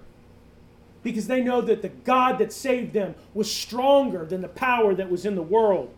because 1.06 1.28
they 1.28 1.40
know 1.40 1.62
that 1.62 1.84
the 1.84 1.90
God 1.90 2.40
that 2.40 2.52
saved 2.52 2.94
them 2.94 3.14
was 3.36 3.50
stronger 3.50 4.26
than 4.26 4.42
the 4.42 4.48
power 4.48 4.96
that 4.96 5.08
was 5.08 5.24
in 5.24 5.36
the 5.36 5.42
world. 5.44 5.94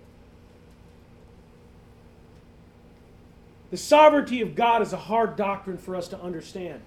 The 3.71 3.77
sovereignty 3.77 4.41
of 4.41 4.53
God 4.53 4.81
is 4.81 4.91
a 4.91 4.97
hard 4.97 5.37
doctrine 5.37 5.77
for 5.77 5.95
us 5.95 6.09
to 6.09 6.19
understand, 6.19 6.81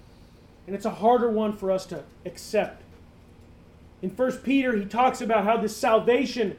and 0.67 0.75
it's 0.75 0.85
a 0.85 0.91
harder 0.91 1.31
one 1.31 1.57
for 1.57 1.71
us 1.71 1.87
to 1.87 2.03
accept. 2.23 2.83
In 4.03 4.11
1 4.11 4.31
Peter, 4.43 4.75
he 4.77 4.85
talks 4.85 5.19
about 5.19 5.43
how 5.43 5.57
this 5.57 5.75
salvation 5.75 6.55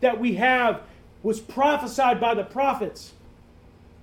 that 0.00 0.18
we 0.18 0.34
have 0.34 0.82
was 1.22 1.38
prophesied 1.38 2.20
by 2.20 2.34
the 2.34 2.44
prophets 2.44 3.12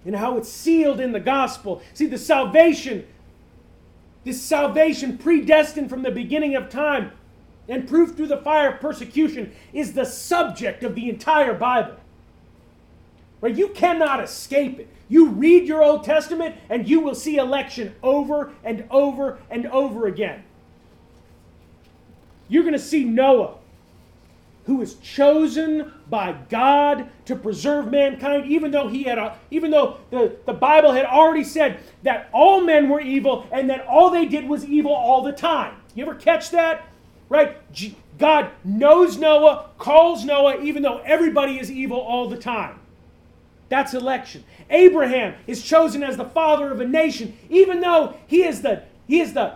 and 0.06 0.16
how 0.16 0.38
it's 0.38 0.50
sealed 0.50 1.02
in 1.02 1.12
the 1.12 1.20
gospel. 1.20 1.82
See, 1.94 2.06
the 2.06 2.18
salvation 2.18 3.06
this 4.24 4.42
salvation, 4.42 5.18
predestined 5.18 5.90
from 5.90 6.04
the 6.04 6.12
beginning 6.12 6.56
of 6.56 6.70
time 6.70 7.12
and 7.68 7.88
proved 7.88 8.16
through 8.16 8.28
the 8.28 8.38
fire 8.38 8.74
of 8.74 8.80
persecution, 8.80 9.54
is 9.74 9.94
the 9.94 10.06
subject 10.06 10.84
of 10.84 10.96
the 10.96 11.10
entire 11.10 11.54
Bible. 11.54 11.96
Right? 13.40 13.56
You 13.56 13.70
cannot 13.70 14.24
escape 14.24 14.80
it. 14.80 14.88
You 15.10 15.30
read 15.30 15.68
your 15.68 15.84
Old 15.84 16.04
Testament 16.04 16.56
and 16.70 16.88
you 16.88 17.00
will 17.00 17.16
see 17.16 17.38
election 17.38 17.96
over 18.04 18.54
and 18.64 18.86
over 18.92 19.40
and 19.50 19.66
over 19.68 20.08
again. 20.08 20.44
You're 22.48 22.64
going 22.64 22.74
to 22.74 22.80
see 22.80 23.04
Noah 23.04 23.56
who 24.66 24.78
was 24.78 24.96
chosen 24.96 25.92
by 26.10 26.36
God 26.50 27.10
to 27.26 27.36
preserve 27.36 27.90
mankind, 27.90 28.46
even 28.46 28.72
though 28.72 28.88
he 28.88 29.04
had 29.04 29.18
a, 29.18 29.38
even 29.50 29.72
though 29.72 29.98
the, 30.10 30.38
the 30.46 30.54
Bible 30.54 30.92
had 30.92 31.06
already 31.06 31.44
said 31.44 31.80
that 32.04 32.30
all 32.32 32.62
men 32.62 32.90
were 32.90 33.02
evil 33.02 33.48
and 33.52 33.70
that 33.70 33.86
all 33.88 34.10
they 34.10 34.26
did 34.26 34.48
was 34.48 34.66
evil 34.66 34.94
all 34.94 35.24
the 35.24 35.32
time. 35.32 35.76
You 35.96 36.04
ever 36.04 36.16
catch 36.16 36.52
that? 36.52 36.88
right? 37.32 37.56
God 38.20 38.52
knows 38.66 39.18
Noah, 39.18 39.70
calls 39.78 40.26
Noah, 40.26 40.62
even 40.62 40.84
though 40.84 40.98
everybody 41.06 41.58
is 41.60 41.72
evil 41.72 41.98
all 41.98 42.28
the 42.28 42.36
time. 42.36 42.78
That's 43.70 43.94
election. 43.94 44.44
Abraham 44.70 45.36
is 45.48 45.64
chosen 45.64 46.04
as 46.04 46.18
the 46.18 46.26
father 46.26 46.74
of 46.74 46.82
a 46.82 46.86
nation, 46.86 47.38
even 47.50 47.80
though 47.80 48.18
he 48.28 48.44
is 48.44 48.62
the, 48.62 48.84
he 49.08 49.22
is 49.22 49.32
the 49.32 49.56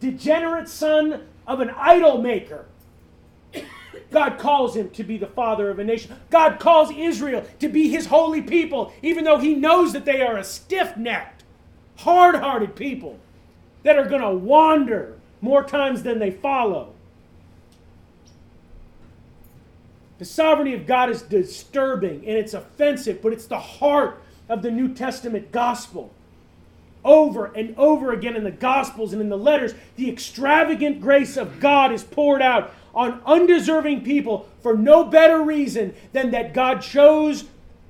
degenerate 0.00 0.70
son 0.70 1.26
of 1.46 1.60
an 1.60 1.68
idol 1.76 2.16
maker. 2.16 2.64
God 4.10 4.38
calls 4.38 4.76
him 4.76 4.90
to 4.90 5.04
be 5.04 5.16
the 5.16 5.26
father 5.26 5.70
of 5.70 5.78
a 5.78 5.84
nation. 5.84 6.16
God 6.30 6.58
calls 6.58 6.90
Israel 6.90 7.44
to 7.60 7.68
be 7.68 7.88
his 7.88 8.06
holy 8.06 8.42
people, 8.42 8.92
even 9.02 9.24
though 9.24 9.38
he 9.38 9.54
knows 9.54 9.92
that 9.92 10.04
they 10.04 10.20
are 10.22 10.36
a 10.36 10.44
stiff 10.44 10.96
necked, 10.96 11.44
hard 11.96 12.36
hearted 12.36 12.76
people 12.76 13.18
that 13.82 13.98
are 13.98 14.08
going 14.08 14.22
to 14.22 14.30
wander 14.30 15.18
more 15.40 15.64
times 15.64 16.02
than 16.02 16.18
they 16.18 16.30
follow. 16.30 16.94
The 20.18 20.24
sovereignty 20.24 20.74
of 20.74 20.86
God 20.86 21.10
is 21.10 21.22
disturbing 21.22 22.24
and 22.26 22.38
it's 22.38 22.54
offensive, 22.54 23.20
but 23.20 23.32
it's 23.32 23.46
the 23.46 23.58
heart 23.58 24.22
of 24.48 24.62
the 24.62 24.70
New 24.70 24.94
Testament 24.94 25.50
gospel. 25.50 26.12
Over 27.04 27.46
and 27.46 27.74
over 27.76 28.12
again 28.12 28.36
in 28.36 28.44
the 28.44 28.50
Gospels 28.50 29.12
and 29.12 29.20
in 29.20 29.28
the 29.28 29.36
letters, 29.36 29.74
the 29.96 30.08
extravagant 30.08 31.00
grace 31.00 31.36
of 31.36 31.58
God 31.58 31.92
is 31.92 32.04
poured 32.04 32.42
out 32.42 32.72
on 32.94 33.20
undeserving 33.26 34.04
people 34.04 34.48
for 34.60 34.76
no 34.76 35.04
better 35.04 35.42
reason 35.42 35.94
than 36.12 36.30
that 36.30 36.54
God 36.54 36.80
chose 36.80 37.44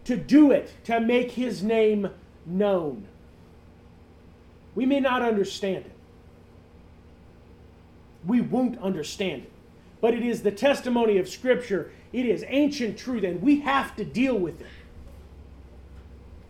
to 0.04 0.16
do 0.16 0.50
it, 0.50 0.72
to 0.84 1.00
make 1.00 1.32
his 1.32 1.62
name 1.62 2.08
known. 2.46 3.06
We 4.74 4.86
may 4.86 5.00
not 5.00 5.22
understand 5.22 5.84
it. 5.84 5.92
We 8.26 8.40
won't 8.40 8.78
understand 8.78 9.42
it. 9.42 9.50
But 10.00 10.14
it 10.14 10.24
is 10.24 10.42
the 10.42 10.50
testimony 10.50 11.18
of 11.18 11.28
Scripture. 11.28 11.92
It 12.12 12.26
is 12.26 12.44
ancient 12.48 12.98
truth, 12.98 13.24
and 13.24 13.42
we 13.42 13.60
have 13.60 13.94
to 13.96 14.04
deal 14.04 14.36
with 14.36 14.60
it. 14.60 14.66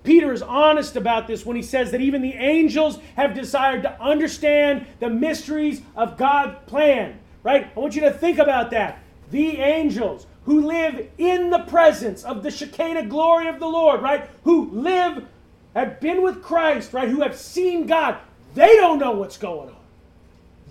Peter 0.05 0.32
is 0.32 0.42
honest 0.42 0.96
about 0.96 1.26
this 1.26 1.46
when 1.46 1.57
he 1.57 1.62
says 1.62 1.90
that 1.92 2.00
even 2.00 2.22
the 2.22 2.34
angels 2.34 2.98
have 3.16 3.34
desired 3.34 3.82
to 3.82 4.00
understand 4.03 4.86
the 4.98 5.09
mysteries 5.09 5.82
of 5.96 6.16
God's 6.16 6.57
plan. 6.66 7.18
Right? 7.42 7.70
I 7.74 7.80
want 7.80 7.94
you 7.94 8.03
to 8.03 8.12
think 8.12 8.38
about 8.38 8.70
that. 8.72 8.98
The 9.30 9.59
angels 9.59 10.26
who 10.44 10.66
live 10.66 11.09
in 11.18 11.50
the 11.50 11.61
presence 11.61 12.24
of 12.24 12.42
the 12.42 12.50
Shekinah 12.50 13.07
glory 13.07 13.48
of 13.48 13.61
the 13.61 13.66
Lord, 13.66 14.03
right? 14.03 14.28
Who 14.44 14.70
live, 14.70 15.26
have 15.74 16.00
been 16.00 16.22
with 16.22 16.42
Christ, 16.42 16.92
right? 16.92 17.09
Who 17.09 17.22
have 17.22 17.36
seen 17.36 17.86
God. 17.86 18.18
They 18.55 18.76
don't 18.76 18.98
know 18.98 19.12
what's 19.12 19.38
going 19.38 19.70
on. 19.70 19.76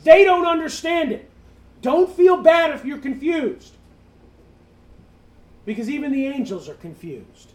They 0.03 0.23
don't 0.23 0.45
understand 0.45 1.11
it. 1.11 1.29
Don't 1.81 2.11
feel 2.11 2.37
bad 2.37 2.71
if 2.71 2.85
you're 2.85 2.99
confused. 2.99 3.73
Because 5.65 5.89
even 5.89 6.11
the 6.11 6.27
angels 6.27 6.67
are 6.69 6.75
confused. 6.75 7.53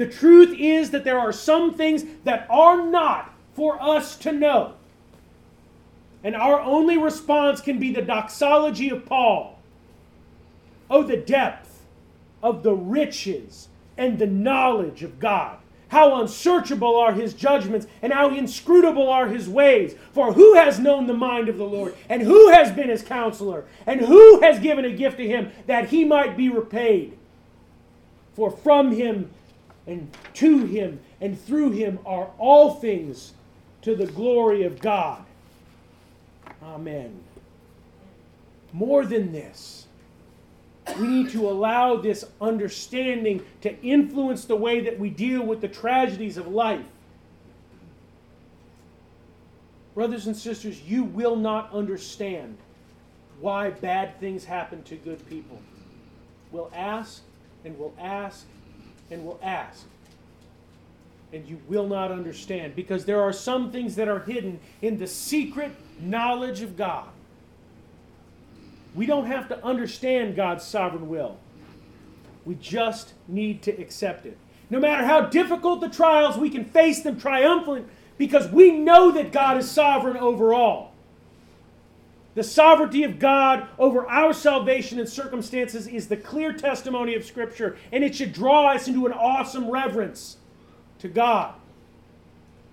The 0.00 0.06
truth 0.06 0.58
is 0.58 0.92
that 0.92 1.04
there 1.04 1.18
are 1.18 1.30
some 1.30 1.74
things 1.74 2.06
that 2.24 2.46
are 2.48 2.86
not 2.86 3.34
for 3.52 3.76
us 3.82 4.16
to 4.20 4.32
know. 4.32 4.72
And 6.24 6.34
our 6.34 6.58
only 6.58 6.96
response 6.96 7.60
can 7.60 7.78
be 7.78 7.92
the 7.92 8.00
doxology 8.00 8.88
of 8.88 9.04
Paul. 9.04 9.58
Oh, 10.88 11.02
the 11.02 11.18
depth 11.18 11.82
of 12.42 12.62
the 12.62 12.72
riches 12.72 13.68
and 13.98 14.18
the 14.18 14.26
knowledge 14.26 15.02
of 15.02 15.20
God. 15.20 15.58
How 15.88 16.18
unsearchable 16.18 16.96
are 16.96 17.12
his 17.12 17.34
judgments, 17.34 17.86
and 18.00 18.10
how 18.10 18.34
inscrutable 18.34 19.06
are 19.06 19.28
his 19.28 19.50
ways. 19.50 19.96
For 20.12 20.32
who 20.32 20.54
has 20.54 20.78
known 20.78 21.08
the 21.08 21.12
mind 21.12 21.50
of 21.50 21.58
the 21.58 21.64
Lord, 21.64 21.94
and 22.08 22.22
who 22.22 22.48
has 22.48 22.72
been 22.72 22.88
his 22.88 23.02
counselor, 23.02 23.66
and 23.86 24.00
who 24.00 24.40
has 24.40 24.60
given 24.60 24.86
a 24.86 24.92
gift 24.92 25.18
to 25.18 25.28
him 25.28 25.52
that 25.66 25.90
he 25.90 26.06
might 26.06 26.38
be 26.38 26.48
repaid? 26.48 27.18
For 28.32 28.50
from 28.50 28.92
him 28.92 29.30
and 29.86 30.10
to 30.34 30.66
him 30.66 31.00
and 31.20 31.40
through 31.40 31.70
him 31.70 31.98
are 32.06 32.30
all 32.38 32.74
things 32.74 33.32
to 33.82 33.94
the 33.94 34.06
glory 34.06 34.62
of 34.62 34.80
God. 34.80 35.24
Amen. 36.62 37.20
More 38.72 39.04
than 39.04 39.32
this, 39.32 39.86
we 40.98 41.06
need 41.06 41.30
to 41.30 41.48
allow 41.48 41.96
this 41.96 42.24
understanding 42.40 43.44
to 43.62 43.80
influence 43.82 44.44
the 44.44 44.56
way 44.56 44.80
that 44.80 44.98
we 44.98 45.10
deal 45.10 45.42
with 45.42 45.60
the 45.60 45.68
tragedies 45.68 46.36
of 46.36 46.48
life. 46.48 46.84
Brothers 49.94 50.26
and 50.26 50.36
sisters, 50.36 50.82
you 50.82 51.04
will 51.04 51.36
not 51.36 51.72
understand 51.72 52.56
why 53.40 53.70
bad 53.70 54.18
things 54.20 54.44
happen 54.44 54.82
to 54.84 54.96
good 54.96 55.26
people. 55.28 55.60
We'll 56.52 56.70
ask 56.74 57.22
and 57.64 57.78
we'll 57.78 57.94
ask 57.98 58.46
and 59.10 59.24
we'll 59.24 59.40
ask. 59.42 59.84
And 61.32 61.46
you 61.46 61.60
will 61.68 61.86
not 61.86 62.10
understand 62.10 62.74
because 62.74 63.04
there 63.04 63.20
are 63.20 63.32
some 63.32 63.70
things 63.70 63.96
that 63.96 64.08
are 64.08 64.20
hidden 64.20 64.58
in 64.82 64.98
the 64.98 65.06
secret 65.06 65.72
knowledge 66.00 66.62
of 66.62 66.76
God. 66.76 67.08
We 68.94 69.06
don't 69.06 69.26
have 69.26 69.48
to 69.48 69.64
understand 69.64 70.34
God's 70.34 70.64
sovereign 70.64 71.08
will. 71.08 71.38
We 72.44 72.56
just 72.56 73.14
need 73.28 73.62
to 73.62 73.70
accept 73.80 74.26
it. 74.26 74.36
No 74.70 74.80
matter 74.80 75.04
how 75.04 75.22
difficult 75.22 75.80
the 75.80 75.88
trials, 75.88 76.36
we 76.36 76.50
can 76.50 76.64
face 76.64 77.02
them 77.02 77.20
triumphant 77.20 77.88
because 78.18 78.48
we 78.48 78.72
know 78.72 79.12
that 79.12 79.32
God 79.32 79.56
is 79.56 79.70
sovereign 79.70 80.16
over 80.16 80.52
all. 80.52 80.89
The 82.40 82.44
sovereignty 82.44 83.04
of 83.04 83.18
God 83.18 83.68
over 83.78 84.06
our 84.06 84.32
salvation 84.32 84.98
and 84.98 85.06
circumstances 85.06 85.86
is 85.86 86.08
the 86.08 86.16
clear 86.16 86.54
testimony 86.54 87.14
of 87.14 87.22
Scripture, 87.22 87.76
and 87.92 88.02
it 88.02 88.14
should 88.14 88.32
draw 88.32 88.72
us 88.72 88.88
into 88.88 89.04
an 89.04 89.12
awesome 89.12 89.70
reverence 89.70 90.38
to 91.00 91.08
God. 91.08 91.52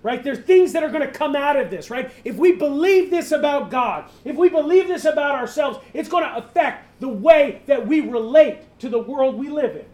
Right? 0.04 0.24
There's 0.24 0.40
things 0.40 0.72
that 0.72 0.84
are 0.84 0.90
going 0.90 1.06
to 1.06 1.12
come 1.12 1.36
out 1.36 1.58
of 1.58 1.70
this, 1.70 1.90
right? 1.90 2.10
If 2.24 2.38
we 2.38 2.54
believe 2.54 3.12
this 3.12 3.34
about 3.34 3.70
God, 3.70 4.10
if 4.24 4.38
we 4.38 4.48
believe 4.48 4.88
this 4.88 5.04
about 5.04 5.36
ourselves, 5.36 5.80
it's 5.94 6.08
going 6.08 6.24
to 6.24 6.38
affect 6.38 7.02
the 7.02 7.10
way 7.10 7.62
that 7.66 7.86
we 7.86 8.00
relate 8.00 8.60
to 8.80 8.88
the 8.88 9.00
world 9.00 9.36
we 9.36 9.50
live 9.50 9.76
in. 9.76 9.86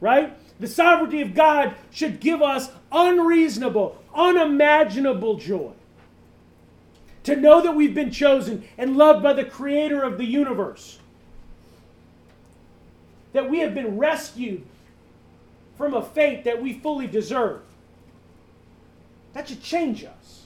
Right? 0.00 0.36
The 0.58 0.66
sovereignty 0.66 1.20
of 1.20 1.34
God 1.34 1.76
should 1.92 2.18
give 2.18 2.42
us 2.42 2.68
unreasonable, 2.90 4.02
unimaginable 4.12 5.36
joy. 5.36 5.70
To 7.24 7.36
know 7.36 7.62
that 7.62 7.76
we've 7.76 7.94
been 7.94 8.10
chosen 8.10 8.64
and 8.76 8.96
loved 8.96 9.22
by 9.22 9.32
the 9.32 9.44
creator 9.44 10.02
of 10.02 10.18
the 10.18 10.24
universe. 10.24 10.98
That 13.32 13.48
we 13.48 13.60
have 13.60 13.74
been 13.74 13.96
rescued 13.96 14.64
from 15.76 15.94
a 15.94 16.02
fate 16.02 16.44
that 16.44 16.60
we 16.62 16.74
fully 16.74 17.06
deserve. 17.06 17.62
That 19.32 19.48
should 19.48 19.62
change 19.62 20.04
us. 20.04 20.42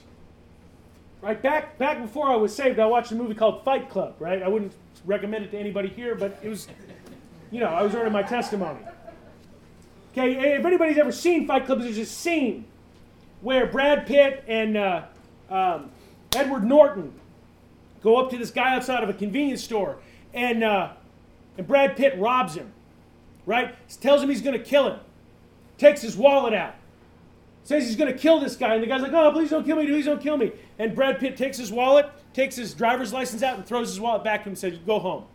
Right? 1.21 1.41
Back 1.41 1.77
back 1.77 2.01
before 2.01 2.29
I 2.29 2.35
was 2.35 2.55
saved, 2.55 2.79
I 2.79 2.85
watched 2.85 3.11
a 3.11 3.15
movie 3.15 3.33
called 3.33 3.63
Fight 3.65 3.89
Club, 3.89 4.15
right? 4.19 4.41
I 4.41 4.47
wouldn't 4.47 4.73
recommend 5.05 5.45
it 5.45 5.51
to 5.51 5.57
anybody 5.57 5.89
here, 5.89 6.15
but 6.15 6.37
it 6.43 6.49
was 6.49 6.67
you 7.51 7.59
know, 7.59 7.67
I 7.67 7.81
was 7.81 7.95
earning 7.95 8.13
my 8.13 8.23
testimony. 8.23 8.79
Okay, 10.11 10.55
if 10.55 10.65
anybody's 10.65 10.97
ever 10.97 11.11
seen 11.11 11.47
Fight 11.47 11.65
Club, 11.65 11.81
there's 11.81 11.97
a 11.97 12.05
scene 12.05 12.65
where 13.41 13.67
Brad 13.67 14.07
Pitt 14.07 14.43
and 14.47 14.75
uh, 14.75 15.03
um, 15.49 15.91
Edward 16.35 16.63
Norton 16.63 17.13
go 18.01 18.17
up 18.17 18.29
to 18.31 18.37
this 18.37 18.51
guy 18.51 18.75
outside 18.75 19.03
of 19.03 19.09
a 19.09 19.13
convenience 19.13 19.63
store, 19.63 19.97
and 20.33 20.63
uh, 20.63 20.91
and 21.57 21.67
Brad 21.67 21.95
Pitt 21.95 22.17
robs 22.17 22.55
him, 22.55 22.71
right? 23.45 23.75
Tells 24.01 24.21
him 24.21 24.29
he's 24.29 24.41
going 24.41 24.57
to 24.57 24.63
kill 24.63 24.91
him, 24.91 24.99
takes 25.77 26.01
his 26.01 26.15
wallet 26.15 26.53
out, 26.53 26.75
says 27.63 27.85
he's 27.85 27.95
going 27.95 28.11
to 28.11 28.17
kill 28.17 28.39
this 28.39 28.55
guy, 28.55 28.75
and 28.75 28.83
the 28.83 28.87
guy's 28.87 29.01
like, 29.01 29.13
"Oh, 29.13 29.31
please 29.31 29.49
don't 29.49 29.65
kill 29.65 29.77
me, 29.77 29.87
please 29.87 30.05
don't 30.05 30.21
kill 30.21 30.37
me." 30.37 30.51
And 30.79 30.95
Brad 30.95 31.19
Pitt 31.19 31.37
takes 31.37 31.57
his 31.57 31.71
wallet, 31.71 32.09
takes 32.33 32.55
his 32.55 32.73
driver's 32.73 33.13
license 33.13 33.43
out, 33.43 33.57
and 33.57 33.65
throws 33.65 33.89
his 33.89 33.99
wallet 33.99 34.23
back 34.23 34.41
to 34.41 34.49
him 34.49 34.51
and 34.51 34.57
says, 34.57 34.77
"Go 34.85 34.99
home." 34.99 35.25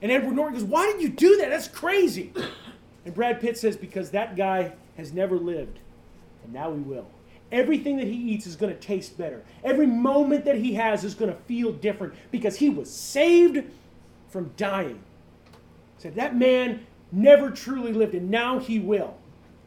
And 0.00 0.10
Edward 0.10 0.34
Norton 0.34 0.54
goes, 0.54 0.64
"Why 0.64 0.92
did 0.92 1.02
you 1.02 1.08
do 1.08 1.36
that? 1.38 1.50
That's 1.50 1.68
crazy." 1.68 2.32
And 3.04 3.14
Brad 3.14 3.40
Pitt 3.40 3.58
says, 3.58 3.76
"Because 3.76 4.10
that 4.10 4.36
guy 4.36 4.72
has 4.96 5.12
never 5.12 5.36
lived, 5.36 5.78
and 6.44 6.52
now 6.52 6.72
he 6.72 6.80
will." 6.80 7.06
Everything 7.52 7.98
that 7.98 8.06
he 8.06 8.16
eats 8.16 8.46
is 8.46 8.56
going 8.56 8.72
to 8.72 8.80
taste 8.80 9.18
better. 9.18 9.44
Every 9.62 9.86
moment 9.86 10.46
that 10.46 10.56
he 10.56 10.72
has 10.74 11.04
is 11.04 11.14
going 11.14 11.30
to 11.30 11.38
feel 11.42 11.70
different 11.70 12.14
because 12.30 12.56
he 12.56 12.70
was 12.70 12.90
saved 12.90 13.62
from 14.30 14.52
dying. 14.56 14.98
Said 15.98 16.14
that 16.14 16.34
man 16.34 16.86
never 17.12 17.50
truly 17.50 17.92
lived, 17.92 18.14
and 18.14 18.30
now 18.30 18.58
he 18.58 18.78
will. 18.78 19.16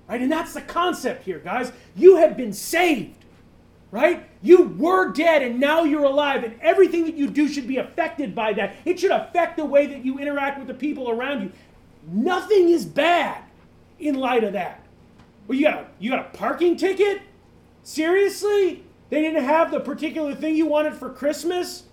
Right? 0.09 0.19
And 0.19 0.31
that's 0.31 0.53
the 0.53 0.61
concept 0.61 1.23
here, 1.23 1.39
guys. 1.39 1.71
You 1.95 2.17
have 2.17 2.35
been 2.35 2.53
saved. 2.53 3.23
Right? 3.91 4.27
You 4.41 4.63
were 4.63 5.13
dead 5.13 5.41
and 5.43 5.59
now 5.59 5.83
you're 5.83 6.03
alive, 6.03 6.43
and 6.43 6.59
everything 6.61 7.05
that 7.05 7.15
you 7.15 7.29
do 7.29 7.47
should 7.47 7.67
be 7.67 7.77
affected 7.77 8.35
by 8.35 8.51
that. 8.53 8.75
It 8.83 8.99
should 8.99 9.11
affect 9.11 9.57
the 9.57 9.63
way 9.63 9.85
that 9.85 10.03
you 10.03 10.17
interact 10.17 10.57
with 10.57 10.67
the 10.67 10.73
people 10.73 11.09
around 11.09 11.43
you. 11.43 11.51
Nothing 12.07 12.69
is 12.69 12.83
bad 12.83 13.43
in 13.99 14.15
light 14.15 14.43
of 14.43 14.53
that. 14.53 14.83
Well, 15.47 15.57
you 15.57 15.65
got 15.65 15.75
a, 15.75 15.85
you 15.99 16.09
got 16.09 16.25
a 16.25 16.37
parking 16.37 16.75
ticket? 16.75 17.21
Seriously? 17.85 18.83
They 19.11 19.21
didn't 19.21 19.43
have 19.43 19.69
the 19.69 19.79
particular 19.79 20.33
thing 20.33 20.55
you 20.55 20.65
wanted 20.65 20.95
for 20.95 21.07
Christmas? 21.11 21.83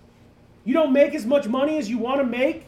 You 0.65 0.73
don't 0.73 0.91
make 0.91 1.13
as 1.13 1.23
much 1.23 1.47
money 1.47 1.77
as 1.77 1.87
you 1.87 1.99
want 1.99 2.19
to 2.19 2.25
make? 2.25 2.65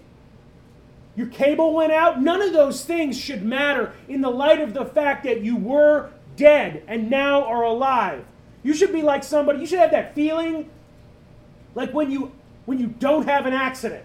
Your 1.15 1.25
cable 1.27 1.73
went 1.73 1.91
out? 1.91 2.21
None 2.21 2.39
of 2.39 2.53
those 2.53 2.85
things 2.85 3.19
should 3.19 3.43
matter 3.43 3.93
in 4.07 4.21
the 4.21 4.29
light 4.29 4.61
of 4.61 4.75
the 4.75 4.85
fact 4.85 5.23
that 5.23 5.41
you 5.41 5.55
were 5.55 6.11
dead 6.35 6.83
and 6.87 7.09
now 7.09 7.43
are 7.43 7.63
alive. 7.63 8.23
You 8.61 8.75
should 8.75 8.93
be 8.93 9.01
like 9.01 9.23
somebody, 9.23 9.59
you 9.59 9.65
should 9.65 9.79
have 9.79 9.91
that 9.91 10.13
feeling 10.13 10.69
like 11.73 11.93
when 11.93 12.11
you 12.11 12.31
when 12.65 12.79
you 12.79 12.87
don't 12.87 13.27
have 13.27 13.47
an 13.47 13.53
accident. 13.53 14.03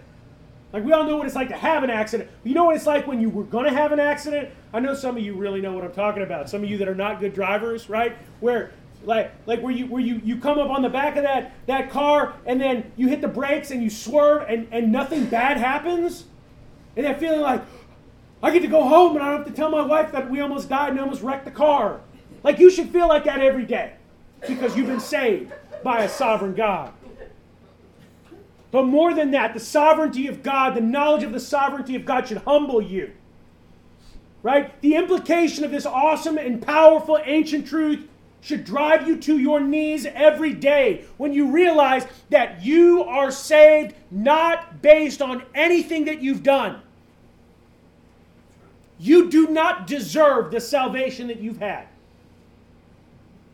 Like 0.72 0.82
we 0.82 0.92
all 0.92 1.04
know 1.04 1.16
what 1.16 1.26
it's 1.26 1.36
like 1.36 1.48
to 1.48 1.56
have 1.56 1.82
an 1.82 1.90
accident. 1.90 2.30
You 2.42 2.54
know 2.54 2.64
what 2.64 2.76
it's 2.76 2.86
like 2.86 3.06
when 3.06 3.20
you 3.20 3.28
were 3.28 3.44
going 3.44 3.64
to 3.66 3.72
have 3.72 3.92
an 3.92 4.00
accident? 4.00 4.48
I 4.72 4.80
know 4.80 4.94
some 4.94 5.16
of 5.16 5.22
you 5.22 5.34
really 5.34 5.60
know 5.60 5.72
what 5.72 5.84
I'm 5.84 5.92
talking 5.92 6.22
about. 6.22 6.48
Some 6.48 6.62
of 6.62 6.70
you 6.70 6.78
that 6.78 6.88
are 6.88 6.94
not 6.94 7.20
good 7.20 7.34
drivers, 7.34 7.90
right? 7.90 8.16
Where 8.40 8.72
like 9.04 9.32
like 9.46 9.62
where 9.62 9.72
you 9.72 9.86
where 9.86 10.02
you, 10.02 10.20
you 10.24 10.36
come 10.36 10.58
up 10.58 10.70
on 10.70 10.82
the 10.82 10.88
back 10.88 11.16
of 11.16 11.22
that 11.22 11.52
that 11.66 11.90
car 11.90 12.34
and 12.46 12.60
then 12.60 12.92
you 12.96 13.08
hit 13.08 13.20
the 13.20 13.28
brakes 13.28 13.70
and 13.70 13.82
you 13.82 13.90
swerve 13.90 14.46
and, 14.48 14.68
and 14.70 14.92
nothing 14.92 15.26
bad 15.26 15.56
happens? 15.56 16.24
And 16.96 17.06
that 17.06 17.20
feeling 17.20 17.40
like 17.40 17.62
i 18.42 18.50
get 18.50 18.60
to 18.62 18.68
go 18.68 18.82
home 18.82 19.16
and 19.16 19.24
i 19.24 19.30
don't 19.30 19.38
have 19.38 19.46
to 19.46 19.52
tell 19.52 19.70
my 19.70 19.82
wife 19.82 20.12
that 20.12 20.30
we 20.30 20.40
almost 20.40 20.68
died 20.68 20.90
and 20.90 21.00
almost 21.00 21.22
wrecked 21.22 21.44
the 21.44 21.50
car. 21.50 22.00
Like 22.42 22.58
you 22.58 22.70
should 22.70 22.90
feel 22.90 23.08
like 23.08 23.24
that 23.24 23.40
every 23.40 23.64
day 23.64 23.94
because 24.46 24.76
you've 24.76 24.86
been 24.86 25.00
saved 25.00 25.52
by 25.82 26.04
a 26.04 26.08
sovereign 26.08 26.54
god. 26.54 26.92
But 28.70 28.84
more 28.84 29.12
than 29.14 29.32
that 29.32 29.54
the 29.54 29.60
sovereignty 29.60 30.26
of 30.26 30.42
god 30.42 30.74
the 30.74 30.80
knowledge 30.80 31.22
of 31.22 31.32
the 31.32 31.40
sovereignty 31.40 31.96
of 31.96 32.04
god 32.04 32.28
should 32.28 32.38
humble 32.38 32.80
you 32.80 33.12
right? 34.42 34.80
The 34.80 34.94
implication 34.94 35.64
of 35.64 35.70
this 35.70 35.86
awesome 35.86 36.38
and 36.38 36.62
powerful 36.62 37.18
ancient 37.24 37.66
truth 37.66 38.06
should 38.40 38.64
drive 38.64 39.06
you 39.06 39.16
to 39.18 39.38
your 39.38 39.60
knees 39.60 40.06
every 40.06 40.52
day 40.52 41.04
when 41.16 41.32
you 41.32 41.50
realize 41.50 42.06
that 42.30 42.62
you 42.64 43.02
are 43.04 43.30
saved 43.30 43.94
not 44.10 44.80
based 44.82 45.20
on 45.20 45.42
anything 45.54 46.06
that 46.06 46.22
you've 46.22 46.42
done. 46.42 46.80
You 48.98 49.30
do 49.30 49.48
not 49.48 49.86
deserve 49.86 50.50
the 50.50 50.60
salvation 50.60 51.28
that 51.28 51.40
you've 51.40 51.58
had. 51.58 51.86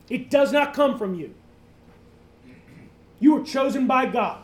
It 0.08 0.30
does 0.30 0.52
not 0.52 0.74
come 0.74 0.98
from 0.98 1.14
you. 1.14 1.34
You 3.18 3.34
were 3.34 3.44
chosen 3.44 3.86
by 3.86 4.06
God. 4.06 4.42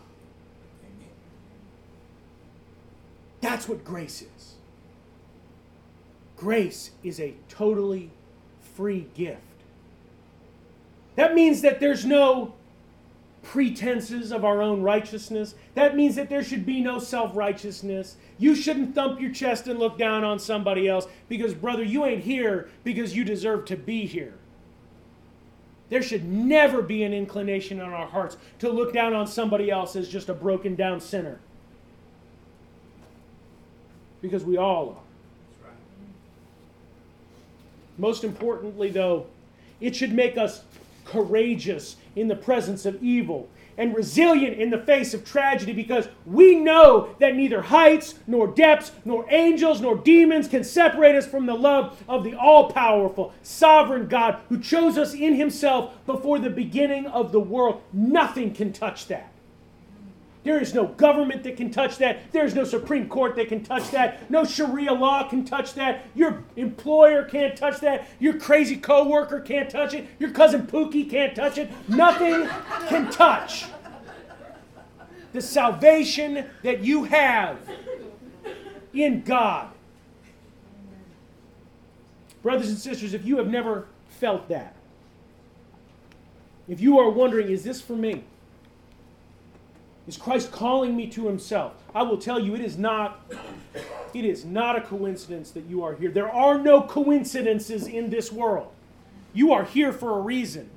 That's 3.41 3.69
what 3.69 3.85
grace 3.85 4.23
is. 4.23 4.55
Grace 6.37 6.93
is 7.03 7.21
a 7.21 7.35
totally 7.49 8.11
free 8.75 9.09
gift. 9.15 9.41
That 11.17 11.35
means 11.35 11.61
that 11.63 11.81
there's 11.81 12.05
no 12.05 12.55
pretenses 13.43 14.33
of 14.33 14.45
our 14.45 14.63
own 14.63 14.83
righteousness. 14.83 15.55
That 15.75 15.97
means 15.97 16.15
that 16.15 16.29
there 16.29 16.45
should 16.45 16.65
be 16.65 16.81
no 16.81 16.99
self 16.99 17.37
righteousness. 17.37 18.17
You 18.39 18.55
shouldn't 18.55 18.95
thump 18.95 19.21
your 19.21 19.33
chest 19.33 19.67
and 19.67 19.79
look 19.79 19.99
down 19.99 20.25
on 20.25 20.39
somebody 20.39 20.89
else 20.89 21.07
because, 21.29 21.55
brother, 21.55 21.83
you 21.83 22.05
ain't 22.05 22.23
here 22.23 22.71
because 22.85 23.15
you 23.15 23.25
deserve 23.25 23.65
to 23.67 23.77
be 23.77 24.07
here. 24.07 24.35
There 25.91 26.03
should 26.03 26.25
never 26.25 26.81
be 26.81 27.03
an 27.03 27.13
inclination 27.13 27.79
in 27.79 27.87
our 27.87 28.07
hearts 28.07 28.39
to 28.61 28.71
look 28.71 28.95
down 28.95 29.13
on 29.13 29.27
somebody 29.27 29.71
else 29.71 29.95
as 29.95 30.09
just 30.09 30.31
a 30.31 30.35
broken 30.35 30.75
down 30.75 31.01
sinner. 31.01 31.39
Because 34.23 34.45
we 34.45 34.57
all 34.57 34.91
are. 34.91 35.69
Most 37.99 38.25
importantly, 38.25 38.91
though, 38.91 39.27
it 39.81 39.95
should 39.95 40.13
make 40.13 40.39
us 40.39 40.63
courageous 41.05 41.97
in 42.17 42.29
the 42.29 42.37
presence 42.37 42.87
of 42.87 43.03
evil 43.03 43.49
and 43.79 43.95
resilient 43.95 44.59
in 44.59 44.71
the 44.71 44.79
face 44.79 45.15
of 45.15 45.25
tragedy 45.25 45.73
because 45.73 46.09
we 46.27 46.55
know 46.57 47.15
that 47.19 47.35
neither 47.35 47.63
heights, 47.63 48.15
nor 48.27 48.47
depths, 48.47 48.93
nor 49.05 49.25
angels, 49.31 49.81
nor 49.81 49.97
demons 49.97 50.47
can 50.47 50.63
separate 50.63 51.17
us 51.17 51.27
from 51.27 51.47
the 51.47 51.55
love 51.55 52.03
of 52.09 52.23
the 52.23 52.35
all 52.35 52.71
powerful, 52.71 53.33
sovereign 53.43 54.07
God 54.07 54.39
who 54.49 54.61
chose 54.61 54.99
us 54.99 55.15
in 55.15 55.35
Himself 55.35 55.95
before 56.07 56.39
the 56.39 56.51
beginning 56.51 57.07
of 57.07 57.33
the 57.33 57.41
world. 57.41 57.81
Nothing 57.93 58.53
can 58.53 58.73
touch 58.73 59.07
that. 59.09 59.32
There 60.45 60.61
is 60.61 60.75
no 60.75 60.87
government 60.87 61.45
that 61.45 61.57
can 61.57 61.71
touch 61.71 61.99
that. 61.99 62.33
There's 62.33 62.55
no 62.55 62.65
Supreme 62.65 63.09
Court 63.09 63.37
that 63.37 63.49
can 63.49 63.63
touch 63.63 63.91
that. 63.93 64.29
No 64.29 64.45
Sharia 64.45 64.93
law 64.93 65.29
can 65.29 65.45
touch 65.45 65.75
that. 65.75 66.07
Your 66.15 66.43
employer 66.57 67.25
can't 67.25 67.57
touch 67.57 67.81
that. 67.81 68.09
Your 68.19 68.39
crazy 68.39 68.77
coworker 68.77 69.41
can't 69.41 69.71
touch 69.71 69.95
it. 69.95 70.09
Your 70.19 70.31
cousin 70.31 70.67
Pookie 70.67 71.09
can't 71.09 71.37
touch 71.37 71.59
it. 71.59 71.71
Nothing 71.89 72.49
can 72.89 73.11
touch 73.11 73.67
the 75.33 75.41
salvation 75.41 76.45
that 76.63 76.85
you 76.85 77.05
have 77.05 77.59
in 78.93 79.23
God. 79.23 79.71
Brothers 82.43 82.69
and 82.69 82.79
sisters, 82.79 83.15
if 83.15 83.25
you 83.25 83.39
have 83.39 83.49
never 83.49 83.87
felt 84.09 84.49
that, 84.49 84.75
if 86.69 86.81
you 86.81 86.99
are 86.99 87.09
wondering, 87.09 87.49
is 87.49 87.63
this 87.63 87.81
for 87.81 87.95
me? 87.95 88.25
Is 90.07 90.17
Christ 90.17 90.51
calling 90.51 90.97
me 90.97 91.07
to 91.09 91.27
himself? 91.27 91.75
I 91.95 92.03
will 92.03 92.19
tell 92.19 92.41
you 92.41 92.55
it 92.55 92.61
is 92.61 92.77
not 92.77 93.21
it 94.15 94.25
is 94.25 94.45
not 94.45 94.77
a 94.77 94.81
coincidence 94.81 95.51
that 95.53 95.65
you 95.67 95.83
are 95.85 95.95
here. 95.95 96.11
There 96.11 96.31
are 96.31 96.59
no 96.59 96.83
coincidences 96.83 97.87
in 97.87 98.11
this 98.11 98.31
world. 98.31 98.71
You 99.33 99.53
are 99.53 99.65
here 99.65 99.93
for 99.93 100.19
a 100.19 100.21
reason. 100.21 100.69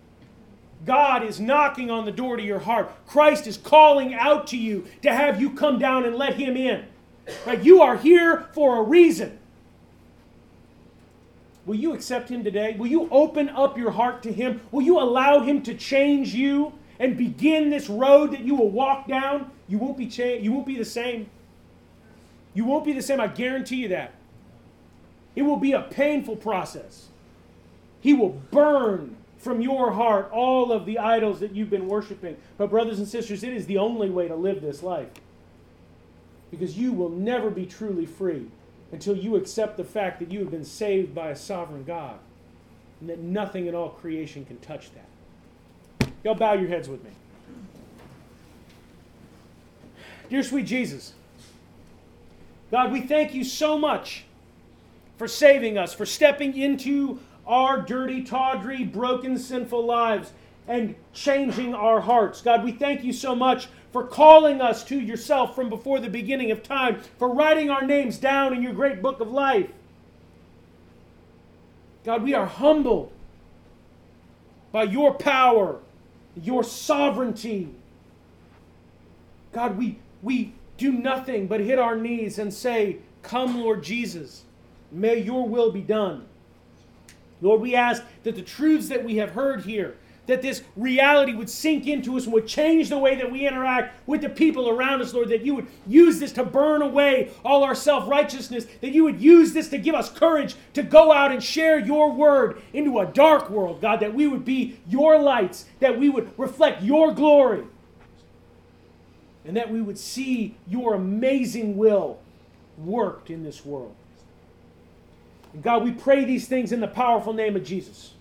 God 0.85 1.23
is 1.23 1.39
knocking 1.39 1.89
on 1.89 2.05
the 2.05 2.11
door 2.11 2.37
to 2.37 2.43
your 2.43 2.59
heart. 2.59 2.91
Christ 3.07 3.47
is 3.47 3.57
calling 3.57 4.13
out 4.13 4.47
to 4.47 4.57
you 4.57 4.85
to 5.01 5.11
have 5.11 5.41
you 5.41 5.49
come 5.49 5.79
down 5.79 6.05
and 6.05 6.15
let 6.15 6.35
him 6.35 6.55
in. 6.55 6.85
Right? 7.45 7.61
You 7.63 7.81
are 7.81 7.97
here 7.97 8.47
for 8.53 8.77
a 8.77 8.83
reason. 8.83 9.39
Will 11.65 11.75
you 11.75 11.93
accept 11.93 12.29
him 12.29 12.43
today? 12.43 12.75
Will 12.77 12.87
you 12.87 13.09
open 13.09 13.49
up 13.49 13.77
your 13.77 13.91
heart 13.91 14.21
to 14.23 14.31
him? 14.31 14.61
Will 14.71 14.83
you 14.83 14.99
allow 14.99 15.39
him 15.39 15.63
to 15.63 15.73
change 15.73 16.35
you? 16.35 16.73
And 16.99 17.17
begin 17.17 17.69
this 17.69 17.89
road 17.89 18.31
that 18.31 18.41
you 18.41 18.55
will 18.55 18.69
walk 18.69 19.07
down, 19.07 19.51
you 19.67 19.77
won't 19.77 19.97
be 19.97 20.07
cha- 20.07 20.23
you 20.23 20.51
won't 20.51 20.65
be 20.65 20.77
the 20.77 20.85
same. 20.85 21.29
You 22.53 22.65
won't 22.65 22.85
be 22.85 22.93
the 22.93 23.01
same, 23.01 23.19
I 23.19 23.27
guarantee 23.27 23.77
you 23.77 23.89
that. 23.89 24.13
It 25.35 25.41
will 25.41 25.57
be 25.57 25.73
a 25.73 25.81
painful 25.81 26.37
process. 26.37 27.07
He 27.99 28.13
will 28.13 28.41
burn 28.51 29.17
from 29.37 29.61
your 29.61 29.91
heart 29.91 30.29
all 30.31 30.71
of 30.71 30.85
the 30.85 30.97
idols 30.97 31.39
that 31.41 31.51
you've 31.51 31.69
been 31.69 31.87
worshiping. 31.87 32.37
But, 32.57 32.69
brothers 32.69 32.97
and 32.99 33.07
sisters, 33.07 33.43
it 33.43 33.53
is 33.53 33.65
the 33.65 33.77
only 33.77 34.09
way 34.09 34.27
to 34.27 34.35
live 34.35 34.61
this 34.61 34.81
life. 34.81 35.09
Because 36.49 36.77
you 36.77 36.93
will 36.93 37.09
never 37.09 37.49
be 37.49 37.65
truly 37.65 38.05
free 38.05 38.47
until 38.91 39.17
you 39.17 39.35
accept 39.35 39.75
the 39.75 39.83
fact 39.83 40.19
that 40.19 40.31
you 40.31 40.39
have 40.39 40.51
been 40.51 40.63
saved 40.63 41.13
by 41.13 41.29
a 41.29 41.35
sovereign 41.35 41.83
God 41.83 42.17
and 43.01 43.09
that 43.09 43.19
nothing 43.19 43.67
in 43.67 43.75
all 43.75 43.89
creation 43.89 44.45
can 44.45 44.57
touch 44.59 44.91
that. 44.93 45.05
Y'all 46.25 46.33
bow 46.33 46.53
your 46.53 46.67
heads 46.67 46.89
with 46.89 47.03
me. 47.03 47.11
Dear 50.27 50.41
sweet 50.41 50.65
Jesus, 50.65 51.13
God, 52.71 52.91
we 52.91 53.01
thank 53.01 53.35
you 53.35 53.43
so 53.43 53.77
much 53.77 54.23
for 55.17 55.27
saving 55.27 55.77
us, 55.77 55.93
for 55.93 56.03
stepping 56.03 56.57
into 56.57 57.19
our 57.45 57.79
dirty, 57.79 58.23
tawdry, 58.23 58.83
broken, 58.83 59.37
sinful 59.37 59.85
lives 59.85 60.31
and 60.67 60.95
changing 61.13 61.75
our 61.75 62.01
hearts. 62.01 62.41
God, 62.41 62.63
we 62.63 62.71
thank 62.71 63.03
you 63.03 63.13
so 63.13 63.35
much 63.35 63.67
for 63.93 64.03
calling 64.03 64.61
us 64.61 64.83
to 64.85 64.99
yourself 64.99 65.53
from 65.53 65.69
before 65.69 65.99
the 65.99 66.09
beginning 66.09 66.49
of 66.49 66.63
time, 66.63 67.01
for 67.19 67.31
writing 67.31 67.69
our 67.69 67.85
names 67.85 68.17
down 68.17 68.51
in 68.51 68.63
your 68.63 68.73
great 68.73 68.99
book 68.99 69.19
of 69.19 69.29
life. 69.29 69.69
God, 72.03 72.23
we 72.23 72.33
are 72.33 72.47
humbled 72.47 73.11
by 74.71 74.83
your 74.83 75.13
power 75.13 75.81
your 76.41 76.63
sovereignty. 76.63 77.69
God, 79.51 79.77
we, 79.77 79.99
we 80.21 80.53
do 80.77 80.91
nothing 80.91 81.47
but 81.47 81.59
hit 81.61 81.79
our 81.79 81.95
knees 81.95 82.39
and 82.39 82.53
say, 82.53 82.97
Come, 83.21 83.61
Lord 83.61 83.83
Jesus, 83.83 84.43
may 84.91 85.17
your 85.17 85.47
will 85.47 85.71
be 85.71 85.81
done. 85.81 86.25
Lord, 87.41 87.61
we 87.61 87.75
ask 87.75 88.03
that 88.23 88.35
the 88.35 88.41
truths 88.41 88.89
that 88.89 89.03
we 89.03 89.17
have 89.17 89.31
heard 89.31 89.65
here, 89.65 89.97
that 90.27 90.41
this 90.41 90.63
reality 90.75 91.33
would 91.33 91.49
sink 91.49 91.87
into 91.87 92.17
us 92.17 92.25
and 92.25 92.33
would 92.33 92.47
change 92.47 92.89
the 92.89 92.97
way 92.97 93.15
that 93.15 93.31
we 93.31 93.47
interact 93.47 94.07
with 94.07 94.21
the 94.21 94.29
people 94.29 94.69
around 94.69 95.01
us, 95.01 95.13
Lord, 95.13 95.29
that 95.29 95.45
you 95.45 95.55
would 95.55 95.67
use 95.85 96.19
this 96.19 96.31
to 96.33 96.43
burn 96.43 96.81
away 96.81 97.31
all 97.43 97.63
our 97.63 97.75
self 97.75 98.07
righteousness, 98.07 98.65
that 98.81 98.91
you 98.91 99.03
would 99.03 99.21
use 99.21 99.53
this 99.53 99.69
to 99.69 99.77
give 99.77 99.95
us 99.95 100.09
courage 100.09 100.55
to 100.73 100.83
go 100.83 101.11
out 101.11 101.31
and 101.31 101.43
share 101.43 101.79
your 101.79 102.11
word 102.11 102.61
into 102.73 102.99
a 102.99 103.05
dark 103.05 103.49
world, 103.49 103.81
God, 103.81 103.99
that 103.99 104.13
we 104.13 104.27
would 104.27 104.45
be 104.45 104.79
your 104.87 105.19
lights, 105.19 105.65
that 105.79 105.97
we 105.97 106.09
would 106.09 106.31
reflect 106.37 106.81
your 106.81 107.13
glory, 107.13 107.63
and 109.45 109.55
that 109.55 109.71
we 109.71 109.81
would 109.81 109.97
see 109.97 110.55
your 110.67 110.95
amazing 110.95 111.77
will 111.77 112.19
worked 112.77 113.29
in 113.29 113.43
this 113.43 113.65
world. 113.65 113.95
And 115.53 115.63
God, 115.63 115.83
we 115.83 115.91
pray 115.91 116.25
these 116.25 116.47
things 116.47 116.71
in 116.71 116.81
the 116.81 116.87
powerful 116.87 117.31
name 117.31 117.55
of 117.55 117.63
Jesus. 117.63 118.13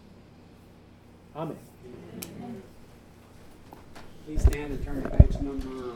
Amen. 1.34 1.56
Please 4.26 4.40
stand 4.40 4.72
and 4.72 4.82
turn 4.84 5.02
to 5.02 5.10
page 5.10 5.38
number 5.42 5.92